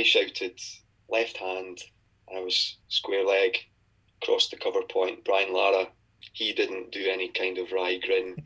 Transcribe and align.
I 0.00 0.02
shouted 0.02 0.58
left 1.10 1.36
hand, 1.36 1.82
and 2.26 2.38
I 2.38 2.40
was 2.40 2.78
square 2.88 3.22
leg, 3.22 3.58
crossed 4.24 4.50
the 4.50 4.56
cover 4.56 4.80
point. 4.82 5.26
Brian 5.26 5.52
Lara, 5.52 5.88
he 6.32 6.54
didn't 6.54 6.90
do 6.90 7.06
any 7.06 7.28
kind 7.28 7.58
of 7.58 7.70
wry 7.70 7.98
grin. 7.98 8.36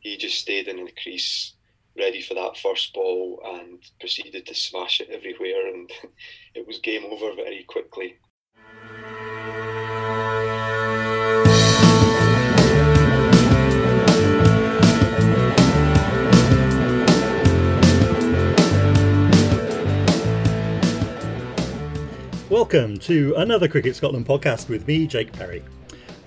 He 0.00 0.18
just 0.18 0.38
stayed 0.38 0.68
in 0.68 0.84
the 0.84 0.92
crease, 1.02 1.54
ready 1.96 2.20
for 2.20 2.34
that 2.34 2.58
first 2.58 2.92
ball, 2.92 3.40
and 3.42 3.82
proceeded 3.98 4.44
to 4.46 4.54
smash 4.54 5.00
it 5.00 5.08
everywhere. 5.08 5.68
And 5.68 5.90
it 6.54 6.66
was 6.66 6.78
game 6.80 7.06
over 7.06 7.34
very 7.34 7.64
quickly. 7.66 8.16
Welcome 22.58 22.98
to 22.98 23.34
another 23.36 23.68
Cricket 23.68 23.94
Scotland 23.94 24.26
podcast 24.26 24.68
with 24.68 24.84
me, 24.88 25.06
Jake 25.06 25.32
Perry. 25.32 25.62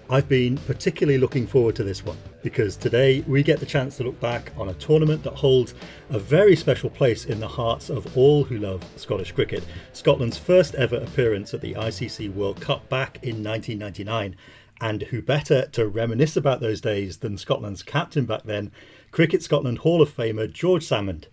I've 0.10 0.30
been 0.30 0.58
particularly 0.60 1.20
looking 1.20 1.46
forward 1.46 1.76
to 1.76 1.84
this 1.84 2.06
one 2.06 2.18
because 2.42 2.78
today 2.78 3.20
we 3.28 3.44
get 3.44 3.60
the 3.60 3.66
chance 3.66 3.98
to 3.98 4.06
look 4.06 4.18
back 4.22 4.54
on 4.56 4.70
a 4.70 4.74
tournament 4.76 5.24
that 5.24 5.34
holds 5.34 5.74
a 6.10 6.18
very 6.18 6.56
special 6.56 6.90
place 6.90 7.26
in 7.26 7.42
the 7.42 7.50
hearts 7.50 7.90
of 7.90 8.18
all 8.18 8.46
who 8.46 8.60
love 8.60 8.82
Scottish 8.96 9.34
cricket. 9.34 9.66
Scotland's 9.92 10.38
first 10.38 10.74
ever 10.76 10.96
appearance 10.96 11.54
at 11.54 11.60
the 11.60 11.74
ICC 11.74 12.34
World 12.34 12.62
Cup 12.62 12.88
back 12.88 13.18
in 13.22 13.44
1999. 13.44 14.38
And 14.80 15.02
who 15.02 15.22
better 15.22 15.68
to 15.74 15.86
reminisce 15.86 16.38
about 16.38 16.62
those 16.62 16.80
days 16.80 17.18
than 17.18 17.38
Scotland's 17.38 17.84
captain 17.84 18.24
back 18.24 18.44
then, 18.44 18.72
Cricket 19.12 19.44
Scotland 19.44 19.80
Hall 19.80 20.02
of 20.02 20.16
Famer 20.16 20.50
George 20.50 20.88
Salmond. 20.88 21.26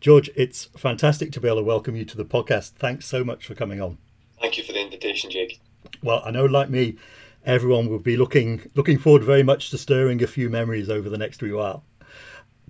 George, 0.00 0.30
it's 0.34 0.70
fantastic 0.78 1.30
to 1.32 1.40
be 1.40 1.48
able 1.48 1.58
to 1.58 1.62
welcome 1.62 1.94
you 1.94 2.06
to 2.06 2.16
the 2.16 2.24
podcast. 2.24 2.70
Thanks 2.70 3.04
so 3.04 3.22
much 3.22 3.44
for 3.44 3.54
coming 3.54 3.82
on. 3.82 3.98
Thank 4.40 4.58
you 4.58 4.64
for 4.64 4.72
the 4.72 4.82
invitation, 4.82 5.30
Jake. 5.30 5.60
Well, 6.02 6.22
I 6.24 6.30
know, 6.30 6.44
like 6.44 6.70
me, 6.70 6.96
everyone 7.44 7.88
will 7.88 7.98
be 7.98 8.16
looking 8.16 8.70
looking 8.74 8.98
forward 8.98 9.22
very 9.22 9.42
much 9.42 9.70
to 9.70 9.78
stirring 9.78 10.22
a 10.22 10.26
few 10.26 10.50
memories 10.50 10.90
over 10.90 11.08
the 11.08 11.18
next 11.18 11.42
wee 11.42 11.52
while. 11.52 11.84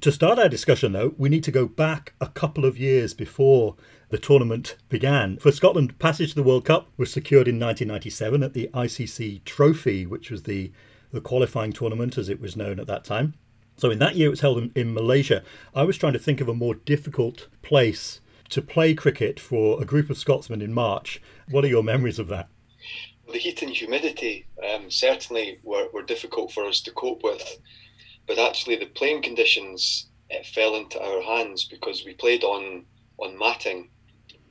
To 0.03 0.13
start 0.13 0.39
our 0.39 0.49
discussion, 0.49 0.93
though, 0.93 1.15
we 1.17 1.31
need 1.31 1.43
to 1.45 1.51
go 1.51 1.65
back 1.67 2.13
a 2.21 2.29
couple 2.29 2.67
of 2.67 2.79
years 2.79 3.15
before 3.15 3.77
the 4.11 4.19
tournament 4.19 4.77
began. 4.91 5.39
For 5.39 5.51
Scotland, 5.51 5.99
passage 5.99 6.31
to 6.31 6.35
the 6.37 6.43
World 6.43 6.67
Cup 6.67 6.89
was 6.99 7.11
secured 7.11 7.49
in 7.49 7.59
1997 7.59 8.43
at 8.43 8.53
the 8.53 8.69
ICC 8.75 9.45
Trophy, 9.45 10.05
which 10.05 10.31
was 10.31 10.43
the, 10.43 10.71
the 11.13 11.23
qualifying 11.23 11.73
tournament 11.73 12.19
as 12.19 12.29
it 12.29 12.43
was 12.43 12.57
known 12.57 12.79
at 12.79 12.87
that 12.87 13.05
time. 13.05 13.35
So, 13.79 13.91
in 13.91 13.99
that 14.01 14.17
year, 14.17 14.27
it 14.27 14.31
was 14.31 14.41
held 14.41 14.59
in, 14.59 14.73
in 14.75 14.93
Malaysia. 14.93 15.43
I 15.75 15.85
was 15.85 15.97
trying 15.97 16.13
to 16.13 16.19
think 16.19 16.43
of 16.43 16.49
a 16.49 16.55
more 16.55 16.75
difficult 16.75 17.49
place 17.63 18.21
to 18.51 18.63
play 18.63 18.95
cricket 18.95 19.41
for 19.41 19.81
a 19.81 19.87
group 19.87 20.11
of 20.11 20.19
Scotsmen 20.19 20.63
in 20.63 20.73
March. 20.73 21.23
What 21.51 21.65
are 21.65 21.69
your 21.69 21.85
memories 21.85 22.19
of 22.19 22.29
that? 22.29 22.49
The 23.33 23.39
heat 23.39 23.63
and 23.63 23.71
humidity 23.71 24.47
um, 24.75 24.91
certainly 24.91 25.59
were, 25.63 25.89
were 25.93 26.03
difficult 26.03 26.53
for 26.53 26.65
us 26.65 26.81
to 26.83 26.93
cope 26.93 27.23
with, 27.23 27.59
but 28.27 28.39
actually 28.39 28.77
the 28.77 28.87
playing 28.87 29.23
conditions 29.23 30.09
uh, 30.33 30.43
fell 30.55 30.75
into 30.75 31.01
our 31.01 31.23
hands 31.23 31.65
because 31.65 32.05
we 32.05 32.15
played 32.15 32.43
on 32.43 32.85
on 33.19 33.39
matting 33.39 33.89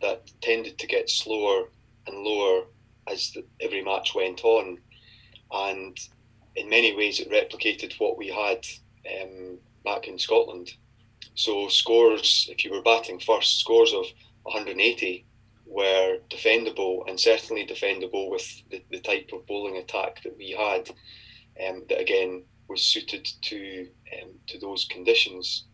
that 0.01 0.31
tended 0.41 0.77
to 0.79 0.87
get 0.87 1.09
slower 1.09 1.69
and 2.07 2.23
lower 2.23 2.65
as 3.07 3.31
the, 3.31 3.45
every 3.61 3.83
match 3.83 4.15
went 4.15 4.43
on, 4.43 4.77
and 5.51 5.97
in 6.55 6.69
many 6.69 6.95
ways 6.95 7.19
it 7.19 7.29
replicated 7.29 7.93
what 7.99 8.17
we 8.17 8.27
had 8.27 8.65
um, 9.21 9.57
back 9.83 10.07
in 10.07 10.17
Scotland. 10.17 10.73
So 11.35 11.67
scores, 11.67 12.47
if 12.49 12.63
you 12.63 12.71
were 12.71 12.81
batting 12.81 13.19
first, 13.19 13.59
scores 13.59 13.93
of 13.93 14.05
180 14.43 15.25
were 15.65 16.19
defendable 16.29 17.07
and 17.09 17.19
certainly 17.19 17.65
defendable 17.65 18.29
with 18.29 18.61
the, 18.69 18.83
the 18.91 18.99
type 18.99 19.29
of 19.33 19.45
bowling 19.47 19.77
attack 19.77 20.21
that 20.23 20.37
we 20.37 20.51
had. 20.51 20.89
Um, 21.65 21.83
that 21.89 22.01
again 22.01 22.43
was 22.67 22.83
suited 22.83 23.27
to 23.43 23.87
um, 24.21 24.31
to 24.47 24.59
those 24.59 24.85
conditions. 24.85 25.65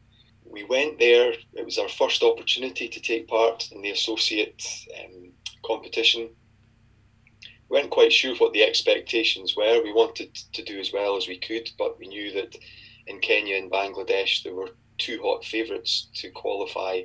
We 0.45 0.63
went 0.63 0.99
there. 0.99 1.33
It 1.53 1.65
was 1.65 1.77
our 1.77 1.89
first 1.89 2.23
opportunity 2.23 2.87
to 2.87 2.99
take 2.99 3.27
part 3.27 3.69
in 3.71 3.81
the 3.81 3.91
associate 3.91 4.63
um, 4.99 5.31
competition. 5.65 6.29
We 7.69 7.77
weren't 7.77 7.89
quite 7.89 8.11
sure 8.11 8.35
what 8.35 8.53
the 8.53 8.63
expectations 8.63 9.55
were. 9.55 9.81
We 9.81 9.93
wanted 9.93 10.35
to 10.35 10.63
do 10.63 10.79
as 10.79 10.91
well 10.91 11.15
as 11.15 11.27
we 11.27 11.37
could, 11.37 11.69
but 11.77 11.97
we 11.97 12.07
knew 12.07 12.33
that 12.33 12.57
in 13.07 13.19
Kenya 13.19 13.57
and 13.57 13.71
Bangladesh 13.71 14.43
there 14.43 14.53
were 14.53 14.71
two 14.97 15.21
hot 15.23 15.45
favourites 15.45 16.09
to 16.15 16.29
qualify. 16.31 17.01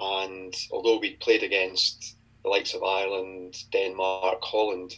And 0.00 0.54
although 0.72 0.98
we 0.98 1.16
played 1.16 1.42
against 1.42 2.16
the 2.42 2.48
likes 2.48 2.72
of 2.72 2.82
Ireland, 2.82 3.56
Denmark, 3.70 4.38
Holland, 4.42 4.94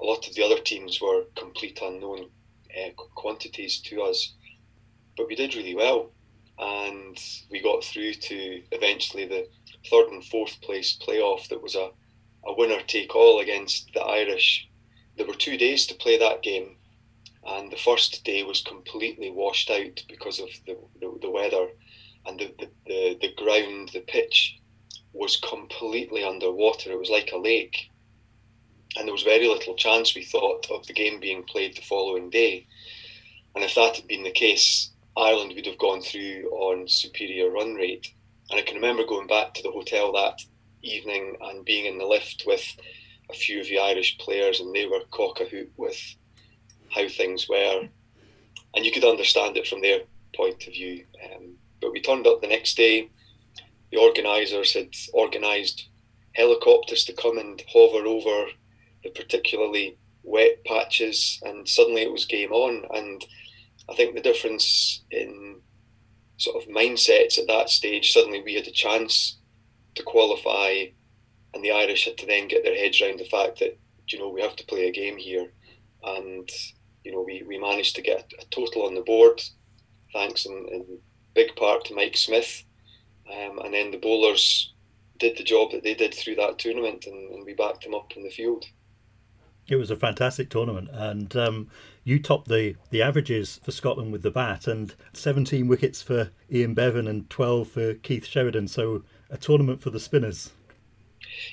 a 0.00 0.04
lot 0.04 0.28
of 0.28 0.34
the 0.34 0.44
other 0.44 0.60
teams 0.60 1.00
were 1.00 1.24
complete 1.34 1.80
unknown 1.82 2.30
uh, 2.78 2.90
quantities 3.16 3.80
to 3.80 4.02
us. 4.02 4.34
But 5.16 5.26
we 5.26 5.34
did 5.34 5.56
really 5.56 5.74
well, 5.74 6.12
and 6.56 7.18
we 7.50 7.60
got 7.60 7.82
through 7.82 8.14
to 8.14 8.62
eventually 8.70 9.26
the 9.26 9.48
third 9.90 10.08
and 10.10 10.24
fourth 10.24 10.60
place 10.60 10.96
playoff 10.96 11.48
that 11.48 11.62
was 11.62 11.74
a, 11.74 11.90
a 12.46 12.54
winner 12.54 12.80
take 12.86 13.16
all 13.16 13.40
against 13.40 13.90
the 13.92 14.02
Irish. 14.02 14.68
There 15.16 15.26
were 15.26 15.34
two 15.34 15.56
days 15.56 15.84
to 15.86 15.96
play 15.96 16.16
that 16.16 16.42
game, 16.42 16.76
and 17.44 17.72
the 17.72 17.76
first 17.76 18.22
day 18.22 18.44
was 18.44 18.62
completely 18.62 19.30
washed 19.30 19.68
out 19.68 20.04
because 20.08 20.38
of 20.38 20.48
the, 20.64 20.76
the, 21.00 21.18
the 21.22 21.30
weather 21.30 21.70
and 22.28 22.38
the, 22.38 22.54
the, 22.58 22.70
the, 22.86 23.18
the, 23.22 23.34
ground, 23.34 23.90
the 23.92 24.00
pitch 24.00 24.58
was 25.12 25.36
completely 25.36 26.22
underwater. 26.22 26.92
It 26.92 26.98
was 26.98 27.10
like 27.10 27.32
a 27.32 27.38
lake. 27.38 27.90
And 28.96 29.06
there 29.06 29.14
was 29.14 29.22
very 29.22 29.48
little 29.48 29.74
chance, 29.74 30.14
we 30.14 30.24
thought, 30.24 30.66
of 30.70 30.86
the 30.86 30.92
game 30.92 31.20
being 31.20 31.42
played 31.42 31.76
the 31.76 31.82
following 31.82 32.30
day. 32.30 32.66
And 33.54 33.64
if 33.64 33.74
that 33.74 33.96
had 33.96 34.06
been 34.06 34.24
the 34.24 34.30
case, 34.30 34.90
Ireland 35.16 35.52
would 35.54 35.66
have 35.66 35.78
gone 35.78 36.02
through 36.02 36.48
on 36.50 36.86
superior 36.86 37.50
run 37.50 37.74
rate. 37.74 38.12
And 38.50 38.58
I 38.58 38.62
can 38.62 38.76
remember 38.76 39.04
going 39.04 39.26
back 39.26 39.54
to 39.54 39.62
the 39.62 39.70
hotel 39.70 40.12
that 40.12 40.40
evening 40.82 41.36
and 41.40 41.64
being 41.64 41.86
in 41.86 41.98
the 41.98 42.06
lift 42.06 42.44
with 42.46 42.64
a 43.30 43.34
few 43.34 43.60
of 43.60 43.66
the 43.66 43.78
Irish 43.78 44.16
players, 44.18 44.60
and 44.60 44.74
they 44.74 44.86
were 44.86 45.00
cock 45.10 45.40
a 45.40 45.44
hoop 45.44 45.70
with 45.76 46.00
how 46.94 47.08
things 47.08 47.48
were, 47.48 47.88
and 48.74 48.84
you 48.84 48.92
could 48.92 49.04
understand 49.04 49.56
it 49.56 49.66
from 49.66 49.82
their 49.82 50.00
point 50.34 50.66
of 50.66 50.72
view. 50.72 51.04
Um, 51.24 51.57
but 51.80 51.92
we 51.92 52.00
turned 52.00 52.26
up 52.26 52.40
the 52.40 52.48
next 52.48 52.76
day. 52.76 53.10
The 53.90 53.98
organisers 53.98 54.74
had 54.74 54.94
organised 55.14 55.88
helicopters 56.34 57.04
to 57.04 57.12
come 57.12 57.38
and 57.38 57.62
hover 57.72 58.06
over 58.06 58.50
the 59.02 59.10
particularly 59.10 59.96
wet 60.22 60.64
patches, 60.64 61.40
and 61.42 61.68
suddenly 61.68 62.02
it 62.02 62.12
was 62.12 62.24
game 62.24 62.52
on. 62.52 62.84
And 62.94 63.24
I 63.88 63.94
think 63.94 64.14
the 64.14 64.20
difference 64.20 65.02
in 65.10 65.60
sort 66.36 66.62
of 66.62 66.68
mindsets 66.68 67.38
at 67.38 67.46
that 67.48 67.70
stage, 67.70 68.12
suddenly 68.12 68.42
we 68.42 68.54
had 68.54 68.66
a 68.66 68.72
chance 68.72 69.38
to 69.94 70.02
qualify, 70.02 70.86
and 71.54 71.64
the 71.64 71.70
Irish 71.70 72.04
had 72.04 72.18
to 72.18 72.26
then 72.26 72.48
get 72.48 72.62
their 72.62 72.76
heads 72.76 73.00
around 73.00 73.18
the 73.18 73.24
fact 73.24 73.58
that 73.60 73.78
you 74.08 74.18
know 74.18 74.28
we 74.28 74.42
have 74.42 74.56
to 74.56 74.66
play 74.66 74.86
a 74.86 74.92
game 74.92 75.16
here, 75.16 75.52
and 76.04 76.48
you 77.08 77.14
know, 77.14 77.22
we, 77.22 77.42
we 77.46 77.58
managed 77.58 77.96
to 77.96 78.02
get 78.02 78.30
a 78.38 78.44
total 78.50 78.84
on 78.84 78.94
the 78.94 79.00
board, 79.00 79.40
thanks 80.12 80.44
in 80.44 80.98
big 81.38 81.54
part 81.54 81.84
to 81.84 81.94
Mike 81.94 82.16
Smith. 82.16 82.64
Um, 83.32 83.60
and 83.60 83.72
then 83.72 83.92
the 83.92 83.98
bowlers 83.98 84.74
did 85.20 85.36
the 85.36 85.44
job 85.44 85.70
that 85.70 85.84
they 85.84 85.94
did 85.94 86.12
through 86.12 86.34
that 86.36 86.58
tournament, 86.58 87.06
and, 87.06 87.30
and 87.32 87.46
we 87.46 87.54
backed 87.54 87.84
them 87.84 87.94
up 87.94 88.16
in 88.16 88.24
the 88.24 88.30
field. 88.30 88.64
It 89.68 89.76
was 89.76 89.90
a 89.90 89.96
fantastic 89.96 90.50
tournament, 90.50 90.88
and 90.92 91.36
um, 91.36 91.68
you 92.02 92.20
topped 92.20 92.48
the, 92.48 92.74
the 92.90 93.02
averages 93.02 93.60
for 93.62 93.70
Scotland 93.70 94.10
with 94.10 94.22
the 94.22 94.30
bat, 94.30 94.66
and 94.66 94.94
17 95.12 95.68
wickets 95.68 96.02
for 96.02 96.30
Ian 96.50 96.74
Bevan 96.74 97.06
and 97.06 97.30
12 97.30 97.68
for 97.68 97.94
Keith 97.94 98.26
Sheridan. 98.26 98.66
So 98.66 99.04
a 99.30 99.36
tournament 99.36 99.80
for 99.80 99.90
the 99.90 100.00
spinners. 100.00 100.50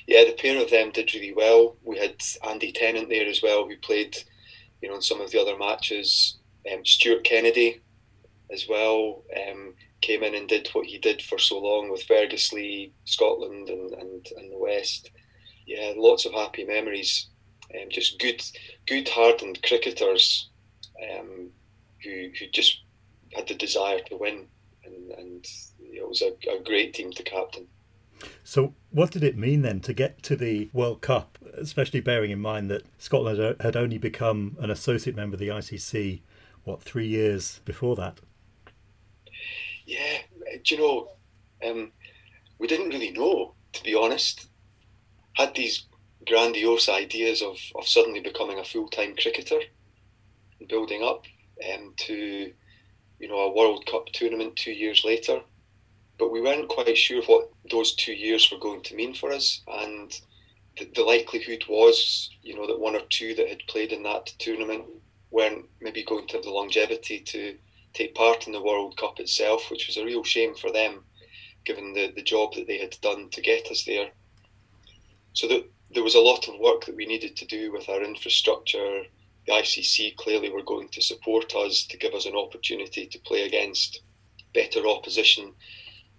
Yeah, 0.06 0.24
the 0.24 0.32
pair 0.32 0.60
of 0.60 0.70
them 0.70 0.90
did 0.90 1.14
really 1.14 1.34
well. 1.34 1.76
We 1.84 1.98
had 1.98 2.16
Andy 2.48 2.72
Tennant 2.72 3.08
there 3.08 3.28
as 3.28 3.42
well, 3.42 3.68
who 3.68 3.76
played 3.76 4.16
you 4.80 4.88
know, 4.88 4.96
in 4.96 5.02
some 5.02 5.20
of 5.20 5.30
the 5.30 5.40
other 5.40 5.56
matches. 5.56 6.38
Um, 6.72 6.84
Stuart 6.84 7.22
Kennedy 7.22 7.82
as 8.52 8.68
well 8.68 9.24
um, 9.48 9.74
came 10.00 10.22
in 10.22 10.34
and 10.34 10.48
did 10.48 10.68
what 10.72 10.86
he 10.86 10.98
did 10.98 11.22
for 11.22 11.38
so 11.38 11.58
long 11.58 11.90
with 11.90 12.06
Ferguslie, 12.06 12.92
Scotland, 13.04 13.68
and, 13.68 13.92
and, 13.92 14.26
and 14.36 14.52
the 14.52 14.58
West. 14.58 15.10
Yeah, 15.66 15.92
lots 15.96 16.26
of 16.26 16.32
happy 16.32 16.64
memories. 16.64 17.28
Um, 17.74 17.88
just 17.90 18.20
good, 18.20 18.42
good 18.86 19.08
hardened 19.08 19.62
cricketers 19.62 20.50
um, 21.02 21.50
who 22.02 22.30
who 22.38 22.46
just 22.52 22.82
had 23.32 23.48
the 23.48 23.54
desire 23.54 23.98
to 24.06 24.16
win, 24.16 24.46
and, 24.84 25.10
and 25.12 25.46
it 25.80 26.08
was 26.08 26.22
a, 26.22 26.32
a 26.48 26.62
great 26.62 26.94
team 26.94 27.10
to 27.12 27.22
captain. 27.22 27.66
So, 28.44 28.74
what 28.90 29.10
did 29.10 29.24
it 29.24 29.36
mean 29.36 29.62
then 29.62 29.80
to 29.80 29.92
get 29.92 30.22
to 30.24 30.36
the 30.36 30.70
World 30.72 31.02
Cup, 31.02 31.38
especially 31.54 32.00
bearing 32.00 32.30
in 32.30 32.40
mind 32.40 32.70
that 32.70 32.84
Scotland 32.98 33.56
had 33.60 33.76
only 33.76 33.98
become 33.98 34.56
an 34.60 34.70
associate 34.70 35.16
member 35.16 35.34
of 35.34 35.40
the 35.40 35.48
ICC, 35.48 36.20
what, 36.64 36.82
three 36.82 37.06
years 37.06 37.60
before 37.64 37.96
that? 37.96 38.20
Yeah, 39.86 40.18
do 40.64 40.74
you 40.74 40.80
know, 40.80 41.08
um, 41.64 41.92
we 42.58 42.66
didn't 42.66 42.90
really 42.90 43.12
know, 43.12 43.54
to 43.74 43.82
be 43.84 43.94
honest. 43.94 44.46
had 45.34 45.54
these 45.54 45.86
grandiose 46.26 46.88
ideas 46.88 47.42
of, 47.42 47.58
of 47.76 47.86
suddenly 47.88 48.20
becoming 48.20 48.58
a 48.58 48.64
full 48.64 48.88
time 48.88 49.14
cricketer 49.16 49.60
building 50.68 51.02
up 51.02 51.24
um, 51.72 51.94
to 51.96 52.52
you 53.20 53.28
know 53.28 53.40
a 53.40 53.54
World 53.54 53.86
Cup 53.86 54.06
tournament 54.12 54.56
two 54.56 54.72
years 54.72 55.04
later. 55.04 55.40
But 56.18 56.32
we 56.32 56.40
weren't 56.40 56.68
quite 56.68 56.96
sure 56.98 57.22
what 57.24 57.50
those 57.70 57.94
two 57.94 58.12
years 58.14 58.50
were 58.50 58.58
going 58.58 58.82
to 58.84 58.94
mean 58.96 59.14
for 59.14 59.32
us, 59.32 59.62
and 59.68 60.12
the, 60.78 60.86
the 60.94 61.02
likelihood 61.02 61.64
was, 61.68 62.30
you 62.42 62.56
know, 62.56 62.66
that 62.66 62.80
one 62.80 62.96
or 62.96 63.02
two 63.10 63.34
that 63.34 63.48
had 63.48 63.60
played 63.68 63.92
in 63.92 64.02
that 64.04 64.26
tournament 64.38 64.84
weren't 65.30 65.66
maybe 65.80 66.04
going 66.04 66.26
to 66.28 66.36
have 66.36 66.44
the 66.44 66.50
longevity 66.50 67.20
to 67.20 67.56
take 67.96 68.14
part 68.14 68.46
in 68.46 68.52
the 68.52 68.62
World 68.62 68.96
Cup 68.96 69.18
itself, 69.18 69.70
which 69.70 69.86
was 69.86 69.96
a 69.96 70.04
real 70.04 70.22
shame 70.22 70.54
for 70.54 70.70
them, 70.70 71.04
given 71.64 71.94
the, 71.94 72.12
the 72.14 72.22
job 72.22 72.54
that 72.54 72.66
they 72.66 72.78
had 72.78 72.96
done 73.00 73.30
to 73.30 73.40
get 73.40 73.70
us 73.70 73.84
there. 73.84 74.10
So 75.32 75.48
that 75.48 75.64
there 75.90 76.02
was 76.02 76.14
a 76.14 76.20
lot 76.20 76.48
of 76.48 76.60
work 76.60 76.84
that 76.84 76.96
we 76.96 77.06
needed 77.06 77.36
to 77.36 77.46
do 77.46 77.72
with 77.72 77.88
our 77.88 78.02
infrastructure. 78.02 79.02
The 79.46 79.52
ICC 79.52 80.16
clearly 80.16 80.50
were 80.50 80.62
going 80.62 80.88
to 80.90 81.02
support 81.02 81.54
us 81.54 81.86
to 81.86 81.96
give 81.96 82.14
us 82.14 82.26
an 82.26 82.36
opportunity 82.36 83.06
to 83.06 83.18
play 83.20 83.46
against 83.46 84.02
better 84.54 84.86
opposition 84.86 85.52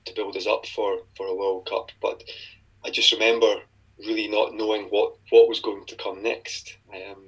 to 0.06 0.14
build 0.14 0.36
us 0.36 0.48
up 0.48 0.66
for, 0.68 1.00
for 1.16 1.28
a 1.28 1.36
World 1.36 1.68
Cup. 1.70 1.92
But 2.02 2.24
I 2.84 2.90
just 2.90 3.12
remember 3.12 3.62
really 4.00 4.28
not 4.28 4.54
knowing 4.54 4.86
what, 4.86 5.14
what 5.30 5.50
was 5.50 5.60
going 5.60 5.86
to 5.86 5.96
come 5.96 6.24
next. 6.24 6.78
Um, 6.94 7.24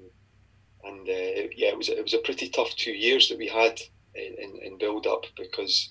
and 0.84 1.07
uh, 1.07 1.50
yeah, 1.56 1.69
it 1.69 1.78
was 1.78 1.90
it 1.90 2.01
was 2.01 2.13
a 2.13 2.19
pretty 2.19 2.48
tough 2.48 2.74
two 2.78 2.94
years 2.94 3.28
that 3.28 3.38
we 3.38 3.48
had 3.48 3.81
in 4.15 4.77
build 4.77 5.06
up 5.07 5.25
because 5.38 5.89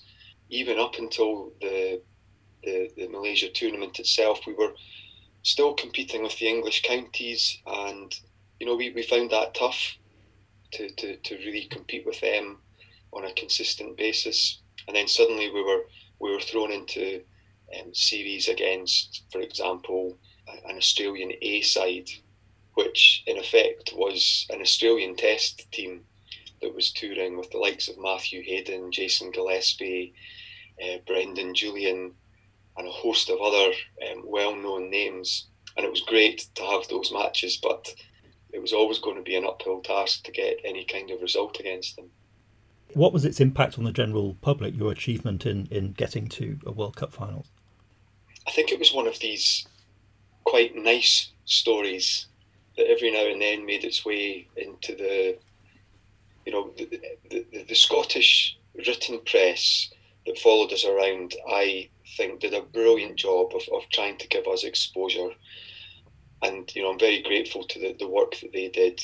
even 0.49 0.79
up 0.79 0.95
until 0.97 1.53
the, 1.61 2.01
the 2.63 2.89
the 2.97 3.07
Malaysia 3.07 3.49
tournament 3.49 3.99
itself, 3.99 4.39
we 4.45 4.53
were 4.53 4.73
still 5.43 5.73
competing 5.73 6.23
with 6.23 6.37
the 6.37 6.47
English 6.47 6.81
counties, 6.83 7.61
and 7.65 8.13
you 8.59 8.65
know 8.65 8.75
we, 8.75 8.91
we 8.91 9.03
found 9.03 9.29
that 9.31 9.53
tough 9.53 9.97
to, 10.71 10.89
to, 10.95 11.17
to 11.17 11.35
really 11.37 11.65
compete 11.65 12.05
with 12.05 12.19
them 12.21 12.57
on 13.11 13.25
a 13.25 13.33
consistent 13.33 13.97
basis. 13.97 14.61
And 14.87 14.95
then 14.95 15.07
suddenly 15.07 15.49
we 15.49 15.63
were 15.63 15.83
we 16.19 16.31
were 16.31 16.41
thrown 16.41 16.71
into 16.71 17.21
um, 17.79 17.93
series 17.93 18.47
against, 18.47 19.23
for 19.31 19.41
example, 19.41 20.17
an 20.67 20.77
Australian 20.77 21.31
A 21.41 21.61
side, 21.61 22.09
which 22.73 23.23
in 23.27 23.37
effect 23.37 23.93
was 23.95 24.45
an 24.49 24.61
Australian 24.61 25.15
Test 25.15 25.71
team 25.71 26.01
that 26.61 26.75
was 26.75 26.91
touring 26.91 27.37
with 27.37 27.51
the 27.51 27.57
likes 27.57 27.87
of 27.87 27.99
Matthew 27.99 28.43
Hayden, 28.43 28.91
Jason 28.91 29.31
Gillespie, 29.31 30.13
uh, 30.83 30.97
Brendan 31.05 31.53
Julian, 31.53 32.13
and 32.77 32.87
a 32.87 32.91
host 32.91 33.29
of 33.29 33.39
other 33.41 33.71
um, 34.09 34.23
well-known 34.25 34.89
names. 34.89 35.47
And 35.75 35.85
it 35.85 35.91
was 35.91 36.01
great 36.01 36.47
to 36.55 36.63
have 36.63 36.87
those 36.87 37.11
matches, 37.11 37.57
but 37.61 37.93
it 38.51 38.61
was 38.61 38.73
always 38.73 38.99
going 38.99 39.15
to 39.15 39.21
be 39.21 39.35
an 39.35 39.45
uphill 39.45 39.81
task 39.81 40.23
to 40.23 40.31
get 40.31 40.59
any 40.63 40.85
kind 40.85 41.11
of 41.11 41.21
result 41.21 41.59
against 41.59 41.95
them. 41.95 42.09
What 42.93 43.13
was 43.13 43.25
its 43.25 43.39
impact 43.39 43.77
on 43.77 43.83
the 43.83 43.91
general 43.91 44.35
public? 44.41 44.75
Your 44.75 44.91
achievement 44.91 45.45
in 45.45 45.67
in 45.69 45.91
getting 45.93 46.27
to 46.29 46.59
a 46.65 46.71
World 46.71 46.95
Cup 46.95 47.13
final? 47.13 47.45
I 48.47 48.51
think 48.51 48.71
it 48.71 48.79
was 48.79 48.91
one 48.91 49.05
of 49.05 49.19
these 49.19 49.67
quite 50.43 50.75
nice 50.75 51.29
stories 51.45 52.25
that 52.75 52.89
every 52.89 53.11
now 53.11 53.27
and 53.27 53.39
then 53.39 53.65
made 53.65 53.83
its 53.83 54.03
way 54.03 54.47
into 54.57 54.95
the, 54.95 55.37
you 56.49 56.55
know, 56.55 56.71
the, 56.77 56.99
the, 57.29 57.65
the 57.69 57.75
Scottish 57.75 58.57
written 58.75 59.19
press 59.23 59.89
that 60.25 60.39
followed 60.39 60.73
us 60.73 60.83
around. 60.83 61.35
I 61.47 61.89
think 62.17 62.39
did 62.39 62.55
a 62.55 62.63
brilliant 62.63 63.17
job 63.17 63.51
of, 63.53 63.61
of 63.71 63.87
trying 63.91 64.17
to 64.17 64.27
give 64.27 64.47
us 64.47 64.63
exposure. 64.63 65.29
And 66.41 66.73
you 66.75 66.81
know, 66.81 66.91
I'm 66.91 66.97
very 66.99 67.21
grateful 67.21 67.65
to 67.65 67.79
the, 67.79 67.95
the 67.99 68.07
work 68.07 68.39
that 68.41 68.51
they 68.51 68.69
did. 68.69 68.99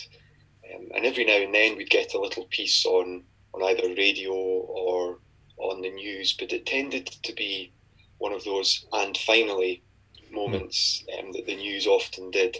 Um, 0.73 0.87
and 0.95 1.05
every 1.05 1.23
now 1.23 1.37
and 1.37 1.53
then 1.53 1.77
we'd 1.77 1.91
get 1.91 2.15
a 2.15 2.19
little 2.19 2.45
piece 2.45 2.83
on 2.85 3.23
on 3.53 3.61
either 3.63 3.93
radio 3.95 4.33
or 4.33 5.19
on 5.57 5.81
the 5.81 5.91
news, 5.91 6.33
but 6.33 6.51
it 6.51 6.65
tended 6.65 7.05
to 7.05 7.33
be 7.33 7.71
one 8.17 8.33
of 8.33 8.43
those 8.43 8.87
and 8.91 9.15
finally 9.19 9.83
moments 10.31 11.05
um, 11.19 11.31
that 11.31 11.45
the 11.45 11.55
news 11.55 11.85
often 11.85 12.31
did. 12.31 12.57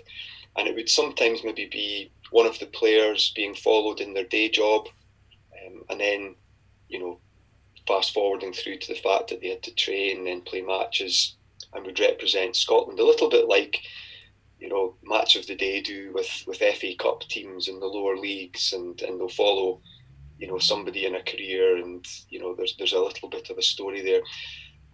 And 0.55 0.67
it 0.67 0.75
would 0.75 0.89
sometimes 0.89 1.43
maybe 1.43 1.65
be 1.65 2.11
one 2.31 2.45
of 2.45 2.59
the 2.59 2.65
players 2.67 3.31
being 3.35 3.55
followed 3.55 3.99
in 3.99 4.13
their 4.13 4.25
day 4.25 4.49
job, 4.49 4.87
um, 5.65 5.83
and 5.89 5.99
then, 5.99 6.35
you 6.89 6.99
know, 6.99 7.19
fast 7.87 8.13
forwarding 8.13 8.53
through 8.53 8.77
to 8.77 8.93
the 8.93 8.99
fact 8.99 9.29
that 9.29 9.41
they 9.41 9.49
had 9.49 9.63
to 9.63 9.75
train 9.75 10.27
and 10.27 10.45
play 10.45 10.61
matches 10.61 11.35
and 11.73 11.85
would 11.85 11.99
represent 11.99 12.55
Scotland, 12.55 12.99
a 12.99 13.05
little 13.05 13.29
bit 13.29 13.47
like, 13.47 13.79
you 14.59 14.69
know, 14.69 14.95
match 15.03 15.35
of 15.35 15.45
the 15.47 15.55
day 15.55 15.81
do 15.81 16.11
with, 16.13 16.43
with 16.47 16.57
FA 16.57 16.95
Cup 16.97 17.21
teams 17.21 17.67
in 17.67 17.79
the 17.79 17.85
lower 17.85 18.17
leagues, 18.17 18.73
and, 18.73 19.01
and 19.01 19.19
they'll 19.19 19.29
follow, 19.29 19.81
you 20.39 20.47
know, 20.47 20.57
somebody 20.57 21.05
in 21.05 21.15
a 21.15 21.23
career, 21.23 21.77
and 21.77 22.05
you 22.29 22.39
know, 22.39 22.55
there's 22.55 22.75
there's 22.77 22.93
a 22.93 22.99
little 22.99 23.29
bit 23.29 23.49
of 23.49 23.57
a 23.57 23.61
story 23.61 24.01
there. 24.01 24.21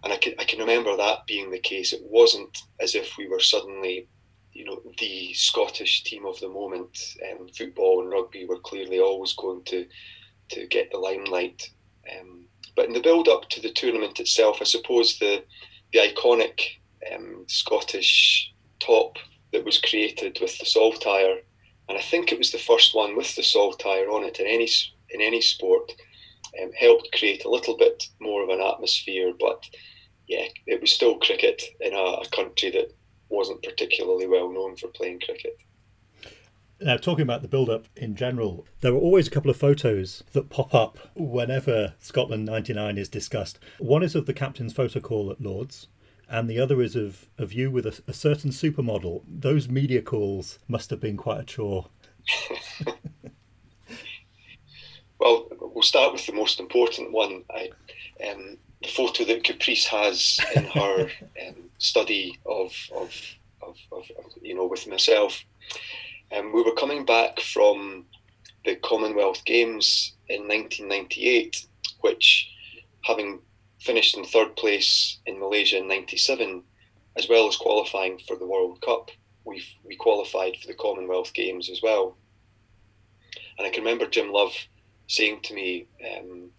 And 0.03 0.11
I 0.11 0.17
can 0.17 0.33
I 0.39 0.43
can 0.43 0.59
remember 0.59 0.97
that 0.97 1.25
being 1.27 1.51
the 1.51 1.59
case. 1.59 1.93
It 1.93 2.01
wasn't 2.03 2.57
as 2.79 2.95
if 2.95 3.17
we 3.17 3.27
were 3.27 3.39
suddenly, 3.39 4.07
you 4.53 4.65
know, 4.65 4.81
the 5.00 5.33
Scottish 5.33 6.03
team 6.03 6.25
of 6.25 6.39
the 6.39 6.50
moment. 6.50 6.98
Um, 7.30 7.48
football 7.50 8.01
and 8.01 8.12
rugby 8.12 8.45
were 8.45 8.59
clearly 8.59 9.00
always 9.00 9.33
going 9.33 9.63
to 9.65 9.86
to 10.50 10.68
get 10.68 10.92
the 10.92 10.98
limelight. 10.98 11.69
Um, 12.19 12.45
but 12.75 12.86
in 12.86 12.94
the 12.94 13.00
build 13.00 13.27
up 13.27 13.50
to 13.50 13.62
the 13.62 13.71
tournament 13.71 14.19
itself, 14.19 14.57
I 14.62 14.65
suppose 14.65 15.18
the 15.19 15.44
the 15.94 16.00
iconic 16.00 16.62
um, 17.13 17.45
Scottish 17.48 18.53
top 18.80 19.18
that 19.51 19.65
was 19.65 19.80
created 19.80 20.39
with 20.42 20.57
the 20.57 20.65
saltire, 20.65 21.38
and 21.89 21.98
I 21.98 22.01
think 22.01 22.31
it 22.31 22.38
was 22.38 22.51
the 22.51 22.57
first 22.57 22.95
one 22.95 23.15
with 23.15 23.36
the 23.36 23.44
saltire 23.44 24.09
on 24.09 24.24
it 24.24 24.39
in 24.39 24.48
any 24.48 24.69
in 25.09 25.21
any 25.21 25.42
sport. 25.42 25.92
Um, 26.62 26.71
helped 26.74 27.13
create 27.13 27.45
a 27.45 27.50
little 27.50 27.77
bit 27.77 28.09
more 28.19 28.44
of 28.44 28.50
an 28.50 28.59
atmosphere, 28.59 29.31
but 29.39 29.63
yeah, 30.27 30.45
it 30.68 30.81
was 30.81 30.92
still 30.92 31.18
cricket 31.18 31.63
in 31.80 31.94
a, 31.94 31.98
a 31.98 32.25
country 32.30 32.71
that 32.71 32.94
wasn't 33.31 33.63
particularly 33.63 34.27
well 34.27 34.51
known 34.51 34.75
for 34.75 34.87
playing 34.89 35.19
cricket. 35.19 35.57
Now, 36.83 36.97
talking 36.97 37.21
about 37.21 37.43
the 37.43 37.47
build 37.47 37.69
up 37.69 37.85
in 37.95 38.15
general, 38.15 38.65
there 38.81 38.91
are 38.91 38.97
always 38.97 39.27
a 39.27 39.31
couple 39.31 39.51
of 39.51 39.57
photos 39.57 40.23
that 40.33 40.49
pop 40.49 40.73
up 40.73 40.97
whenever 41.13 41.93
Scotland 41.99 42.45
99 42.45 42.97
is 42.97 43.07
discussed. 43.07 43.59
One 43.77 44.01
is 44.01 44.15
of 44.15 44.25
the 44.25 44.33
captain's 44.33 44.73
photo 44.73 44.99
call 44.99 45.29
at 45.29 45.39
Lords, 45.39 45.87
and 46.27 46.49
the 46.49 46.59
other 46.59 46.81
is 46.81 46.95
of, 46.95 47.27
of 47.37 47.53
you 47.53 47.69
with 47.69 47.85
a, 47.85 48.01
a 48.07 48.13
certain 48.13 48.49
supermodel. 48.49 49.21
Those 49.27 49.69
media 49.69 50.01
calls 50.01 50.57
must 50.67 50.89
have 50.89 51.00
been 51.00 51.17
quite 51.17 51.41
a 51.41 51.43
chore. 51.43 51.88
well, 55.19 55.47
we'll 55.59 55.83
start 55.83 56.13
with 56.13 56.25
the 56.25 56.33
most 56.33 56.59
important 56.59 57.11
one. 57.11 57.43
I, 57.51 57.69
um, 58.27 58.57
the 58.81 58.88
photo 58.88 59.23
that 59.25 59.43
Caprice 59.43 59.85
has 59.88 60.39
in 60.55 60.65
her 60.75 61.09
um, 61.47 61.55
study 61.77 62.39
of, 62.45 62.73
of, 62.95 63.15
of, 63.61 63.77
of, 63.91 64.05
you 64.41 64.55
know, 64.55 64.65
with 64.65 64.88
myself. 64.88 65.43
Um, 66.35 66.53
we 66.53 66.63
were 66.63 66.73
coming 66.73 67.05
back 67.05 67.39
from 67.39 68.05
the 68.65 68.75
Commonwealth 68.75 69.43
Games 69.45 70.13
in 70.29 70.47
1998, 70.47 71.65
which, 72.00 72.50
having 73.03 73.39
finished 73.79 74.15
in 74.15 74.23
third 74.23 74.55
place 74.55 75.19
in 75.25 75.39
Malaysia 75.39 75.77
in 75.77 75.88
97, 75.88 76.63
as 77.17 77.27
well 77.27 77.47
as 77.47 77.57
qualifying 77.57 78.19
for 78.27 78.35
the 78.38 78.45
World 78.47 78.81
Cup, 78.81 79.09
we 79.43 79.63
we 79.83 79.95
qualified 79.95 80.55
for 80.57 80.67
the 80.67 80.73
Commonwealth 80.75 81.33
Games 81.33 81.69
as 81.69 81.81
well. 81.81 82.15
And 83.57 83.67
I 83.67 83.71
can 83.71 83.83
remember 83.83 84.07
Jim 84.07 84.31
Love 84.31 84.53
saying 85.07 85.41
to 85.43 85.53
me 85.53 85.88
um, 86.17 86.51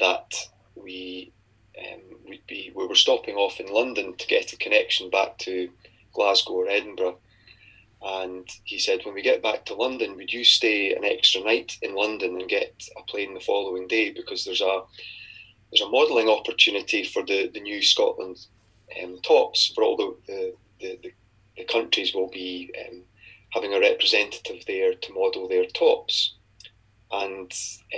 that 0.00 0.32
we 0.74 1.32
um, 1.78 2.00
we'd 2.28 2.46
be 2.46 2.72
we 2.74 2.86
were 2.86 2.94
stopping 2.94 3.36
off 3.36 3.60
in 3.60 3.72
London 3.72 4.14
to 4.16 4.26
get 4.26 4.52
a 4.52 4.56
connection 4.56 5.10
back 5.10 5.38
to 5.38 5.70
Glasgow 6.12 6.54
or 6.54 6.68
Edinburgh. 6.68 7.18
And 8.04 8.48
he 8.64 8.78
said, 8.78 9.00
when 9.04 9.14
we 9.14 9.22
get 9.22 9.42
back 9.42 9.64
to 9.66 9.74
London, 9.74 10.16
would 10.16 10.32
you 10.32 10.44
stay 10.44 10.92
an 10.92 11.04
extra 11.04 11.40
night 11.40 11.78
in 11.82 11.94
London 11.94 12.40
and 12.40 12.48
get 12.48 12.82
a 12.98 13.02
plane 13.04 13.32
the 13.32 13.40
following 13.40 13.86
day 13.86 14.10
because 14.10 14.44
there's 14.44 14.60
a 14.60 14.82
there's 15.70 15.86
a 15.86 15.90
modelling 15.90 16.28
opportunity 16.28 17.04
for 17.04 17.22
the, 17.24 17.48
the 17.54 17.60
new 17.60 17.80
Scotland 17.80 18.36
um, 19.02 19.18
tops 19.22 19.72
for 19.74 19.84
all 19.84 19.96
the 19.96 20.16
the, 20.26 20.54
the, 20.80 20.98
the, 21.02 21.12
the 21.56 21.64
countries 21.64 22.12
will 22.12 22.28
be 22.28 22.72
um, 22.86 23.02
having 23.50 23.72
a 23.72 23.80
representative 23.80 24.64
there 24.66 24.94
to 24.94 25.12
model 25.12 25.48
their 25.48 25.66
tops, 25.66 26.34
and 27.12 27.52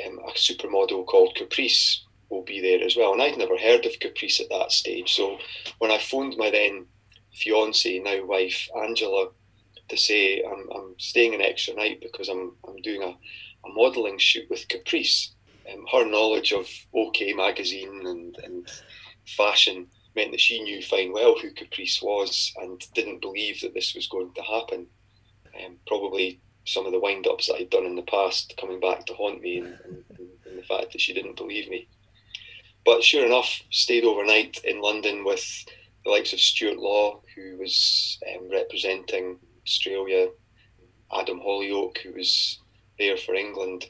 um, 0.07 0.19
a 0.29 0.33
supermodel 0.33 1.07
called 1.07 1.35
Caprice 1.35 2.05
will 2.31 2.43
be 2.43 2.61
there 2.61 2.85
as 2.85 2.97
well. 2.97 3.13
And 3.13 3.23
I'd 3.23 3.39
never 3.39 3.57
heard 3.57 3.87
of 3.87 3.99
Caprice 4.01 4.41
at 4.41 4.49
that 4.51 4.73
stage. 4.73 5.15
So 5.15 5.39
when 5.79 5.91
I 5.91 5.99
phoned 5.99 6.37
my 6.37 6.51
then 6.51 6.87
fiance, 7.33 7.99
now 7.99 8.25
wife, 8.25 8.69
Angela, 8.77 9.29
to 9.89 9.97
say 9.97 10.43
I'm, 10.43 10.69
I'm 10.75 10.95
staying 10.99 11.35
an 11.35 11.43
extra 11.43 11.75
night 11.75 12.01
because 12.01 12.29
I'm, 12.29 12.53
I'm 12.67 12.77
doing 12.83 13.03
a, 13.03 13.09
a 13.09 13.73
modelling 13.73 14.19
shoot 14.19 14.49
with 14.49 14.69
Caprice, 14.69 15.35
um, 15.73 15.85
her 15.93 16.07
knowledge 16.07 16.53
of 16.53 16.69
OK 16.95 17.33
magazine 17.33 18.07
and, 18.07 18.37
and 18.43 18.71
fashion 19.27 19.87
meant 20.15 20.31
that 20.31 20.41
she 20.41 20.63
knew 20.63 20.83
fine 20.83 21.13
well 21.13 21.37
who 21.39 21.51
Caprice 21.51 22.01
was 22.03 22.53
and 22.61 22.81
didn't 22.95 23.21
believe 23.21 23.61
that 23.61 23.75
this 23.75 23.95
was 23.95 24.07
going 24.07 24.33
to 24.35 24.43
happen. 24.43 24.87
Um, 25.65 25.77
probably 25.87 26.41
some 26.65 26.87
of 26.87 26.93
the 26.93 27.01
wind 27.01 27.27
ups 27.27 27.47
that 27.47 27.57
I'd 27.57 27.71
done 27.71 27.85
in 27.85 27.97
the 27.97 28.03
past 28.03 28.55
coming 28.59 28.81
back 28.81 29.07
to 29.07 29.15
haunt 29.15 29.43
me 29.43 29.59
and, 29.59 29.79
and, 29.85 30.05
and, 30.47 30.59
the 30.59 30.63
fact 30.63 30.93
that 30.93 31.01
she 31.01 31.13
didn't 31.13 31.37
believe 31.37 31.69
me. 31.69 31.87
But 32.85 33.03
sure 33.03 33.25
enough, 33.25 33.63
stayed 33.71 34.05
overnight 34.05 34.61
in 34.65 34.81
London 34.81 35.25
with 35.25 35.65
the 36.05 36.11
likes 36.11 36.33
of 36.33 36.41
Stuart 36.41 36.79
Law, 36.79 37.21
who 37.35 37.57
was 37.59 38.19
um, 38.35 38.51
representing 38.51 39.39
Australia, 39.67 40.29
Adam 41.13 41.41
Hollioake, 41.41 41.99
who 41.99 42.13
was 42.13 42.59
there 42.99 43.17
for 43.17 43.35
England. 43.35 43.87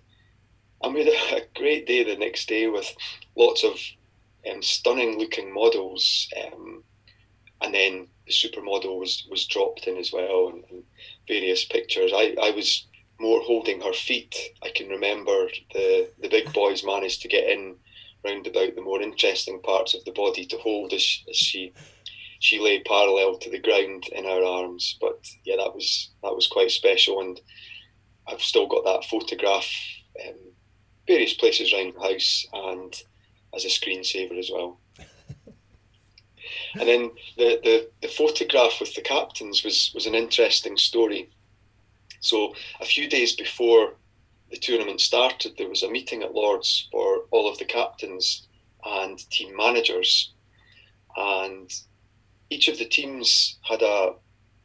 And 0.82 0.94
we 0.94 1.04
had 1.04 1.42
a 1.42 1.58
great 1.58 1.86
day 1.86 2.04
the 2.04 2.16
next 2.16 2.48
day 2.48 2.68
with 2.68 2.94
lots 3.36 3.64
of 3.64 3.78
um, 4.50 4.62
stunning 4.62 5.18
looking 5.18 5.52
models. 5.52 6.28
Um, 6.46 6.84
and 7.62 7.74
then 7.74 8.08
the 8.26 8.32
supermodel 8.32 8.98
was, 8.98 9.26
was 9.30 9.46
dropped 9.46 9.86
in 9.86 9.96
as 9.96 10.12
well, 10.12 10.48
and, 10.48 10.64
and, 10.70 10.84
various 11.26 11.64
pictures. 11.64 12.12
I, 12.14 12.36
I 12.40 12.50
was 12.50 12.86
more 13.18 13.40
holding 13.40 13.80
her 13.80 13.94
feet. 13.94 14.36
I 14.62 14.68
can 14.68 14.88
remember 14.88 15.48
the, 15.72 16.10
the 16.20 16.28
big 16.28 16.52
boys 16.52 16.84
managed 16.84 17.22
to 17.22 17.28
get 17.28 17.48
in 17.48 17.76
round 18.24 18.46
about 18.46 18.74
the 18.74 18.82
more 18.82 19.02
interesting 19.02 19.60
parts 19.60 19.94
of 19.94 20.04
the 20.04 20.12
body 20.12 20.44
to 20.46 20.58
hold 20.58 20.92
as, 20.92 21.22
as 21.28 21.36
she 21.36 21.72
she 22.40 22.60
lay 22.60 22.80
parallel 22.80 23.38
to 23.38 23.50
the 23.50 23.58
ground 23.58 24.04
in 24.12 24.24
her 24.24 24.44
arms. 24.44 24.98
But 25.00 25.26
yeah, 25.44 25.56
that 25.56 25.74
was 25.74 26.10
that 26.22 26.34
was 26.34 26.46
quite 26.46 26.70
special, 26.70 27.20
and 27.20 27.40
I've 28.26 28.42
still 28.42 28.66
got 28.66 28.84
that 28.84 29.08
photograph, 29.08 29.70
um, 30.26 30.34
various 31.06 31.34
places 31.34 31.72
around 31.72 31.94
the 31.94 32.00
house, 32.00 32.46
and 32.52 33.02
as 33.54 33.64
a 33.64 33.68
screensaver 33.68 34.38
as 34.38 34.50
well. 34.52 34.78
and 36.74 36.88
then 36.88 37.10
the, 37.36 37.60
the, 37.62 37.88
the 38.02 38.08
photograph 38.08 38.80
with 38.80 38.94
the 38.94 39.02
captains 39.02 39.64
was, 39.64 39.92
was 39.94 40.06
an 40.06 40.14
interesting 40.14 40.76
story. 40.76 41.30
So 42.20 42.54
a 42.80 42.84
few 42.84 43.08
days 43.08 43.36
before 43.36 43.94
the 44.54 44.60
tournament 44.60 45.00
started, 45.00 45.56
there 45.58 45.68
was 45.68 45.82
a 45.82 45.90
meeting 45.90 46.22
at 46.22 46.32
Lords 46.32 46.88
for 46.92 47.24
all 47.32 47.50
of 47.50 47.58
the 47.58 47.64
captains 47.64 48.46
and 48.84 49.18
team 49.30 49.56
managers, 49.56 50.32
and 51.16 51.68
each 52.50 52.68
of 52.68 52.78
the 52.78 52.84
teams 52.84 53.58
had 53.68 53.82
a, 53.82 54.14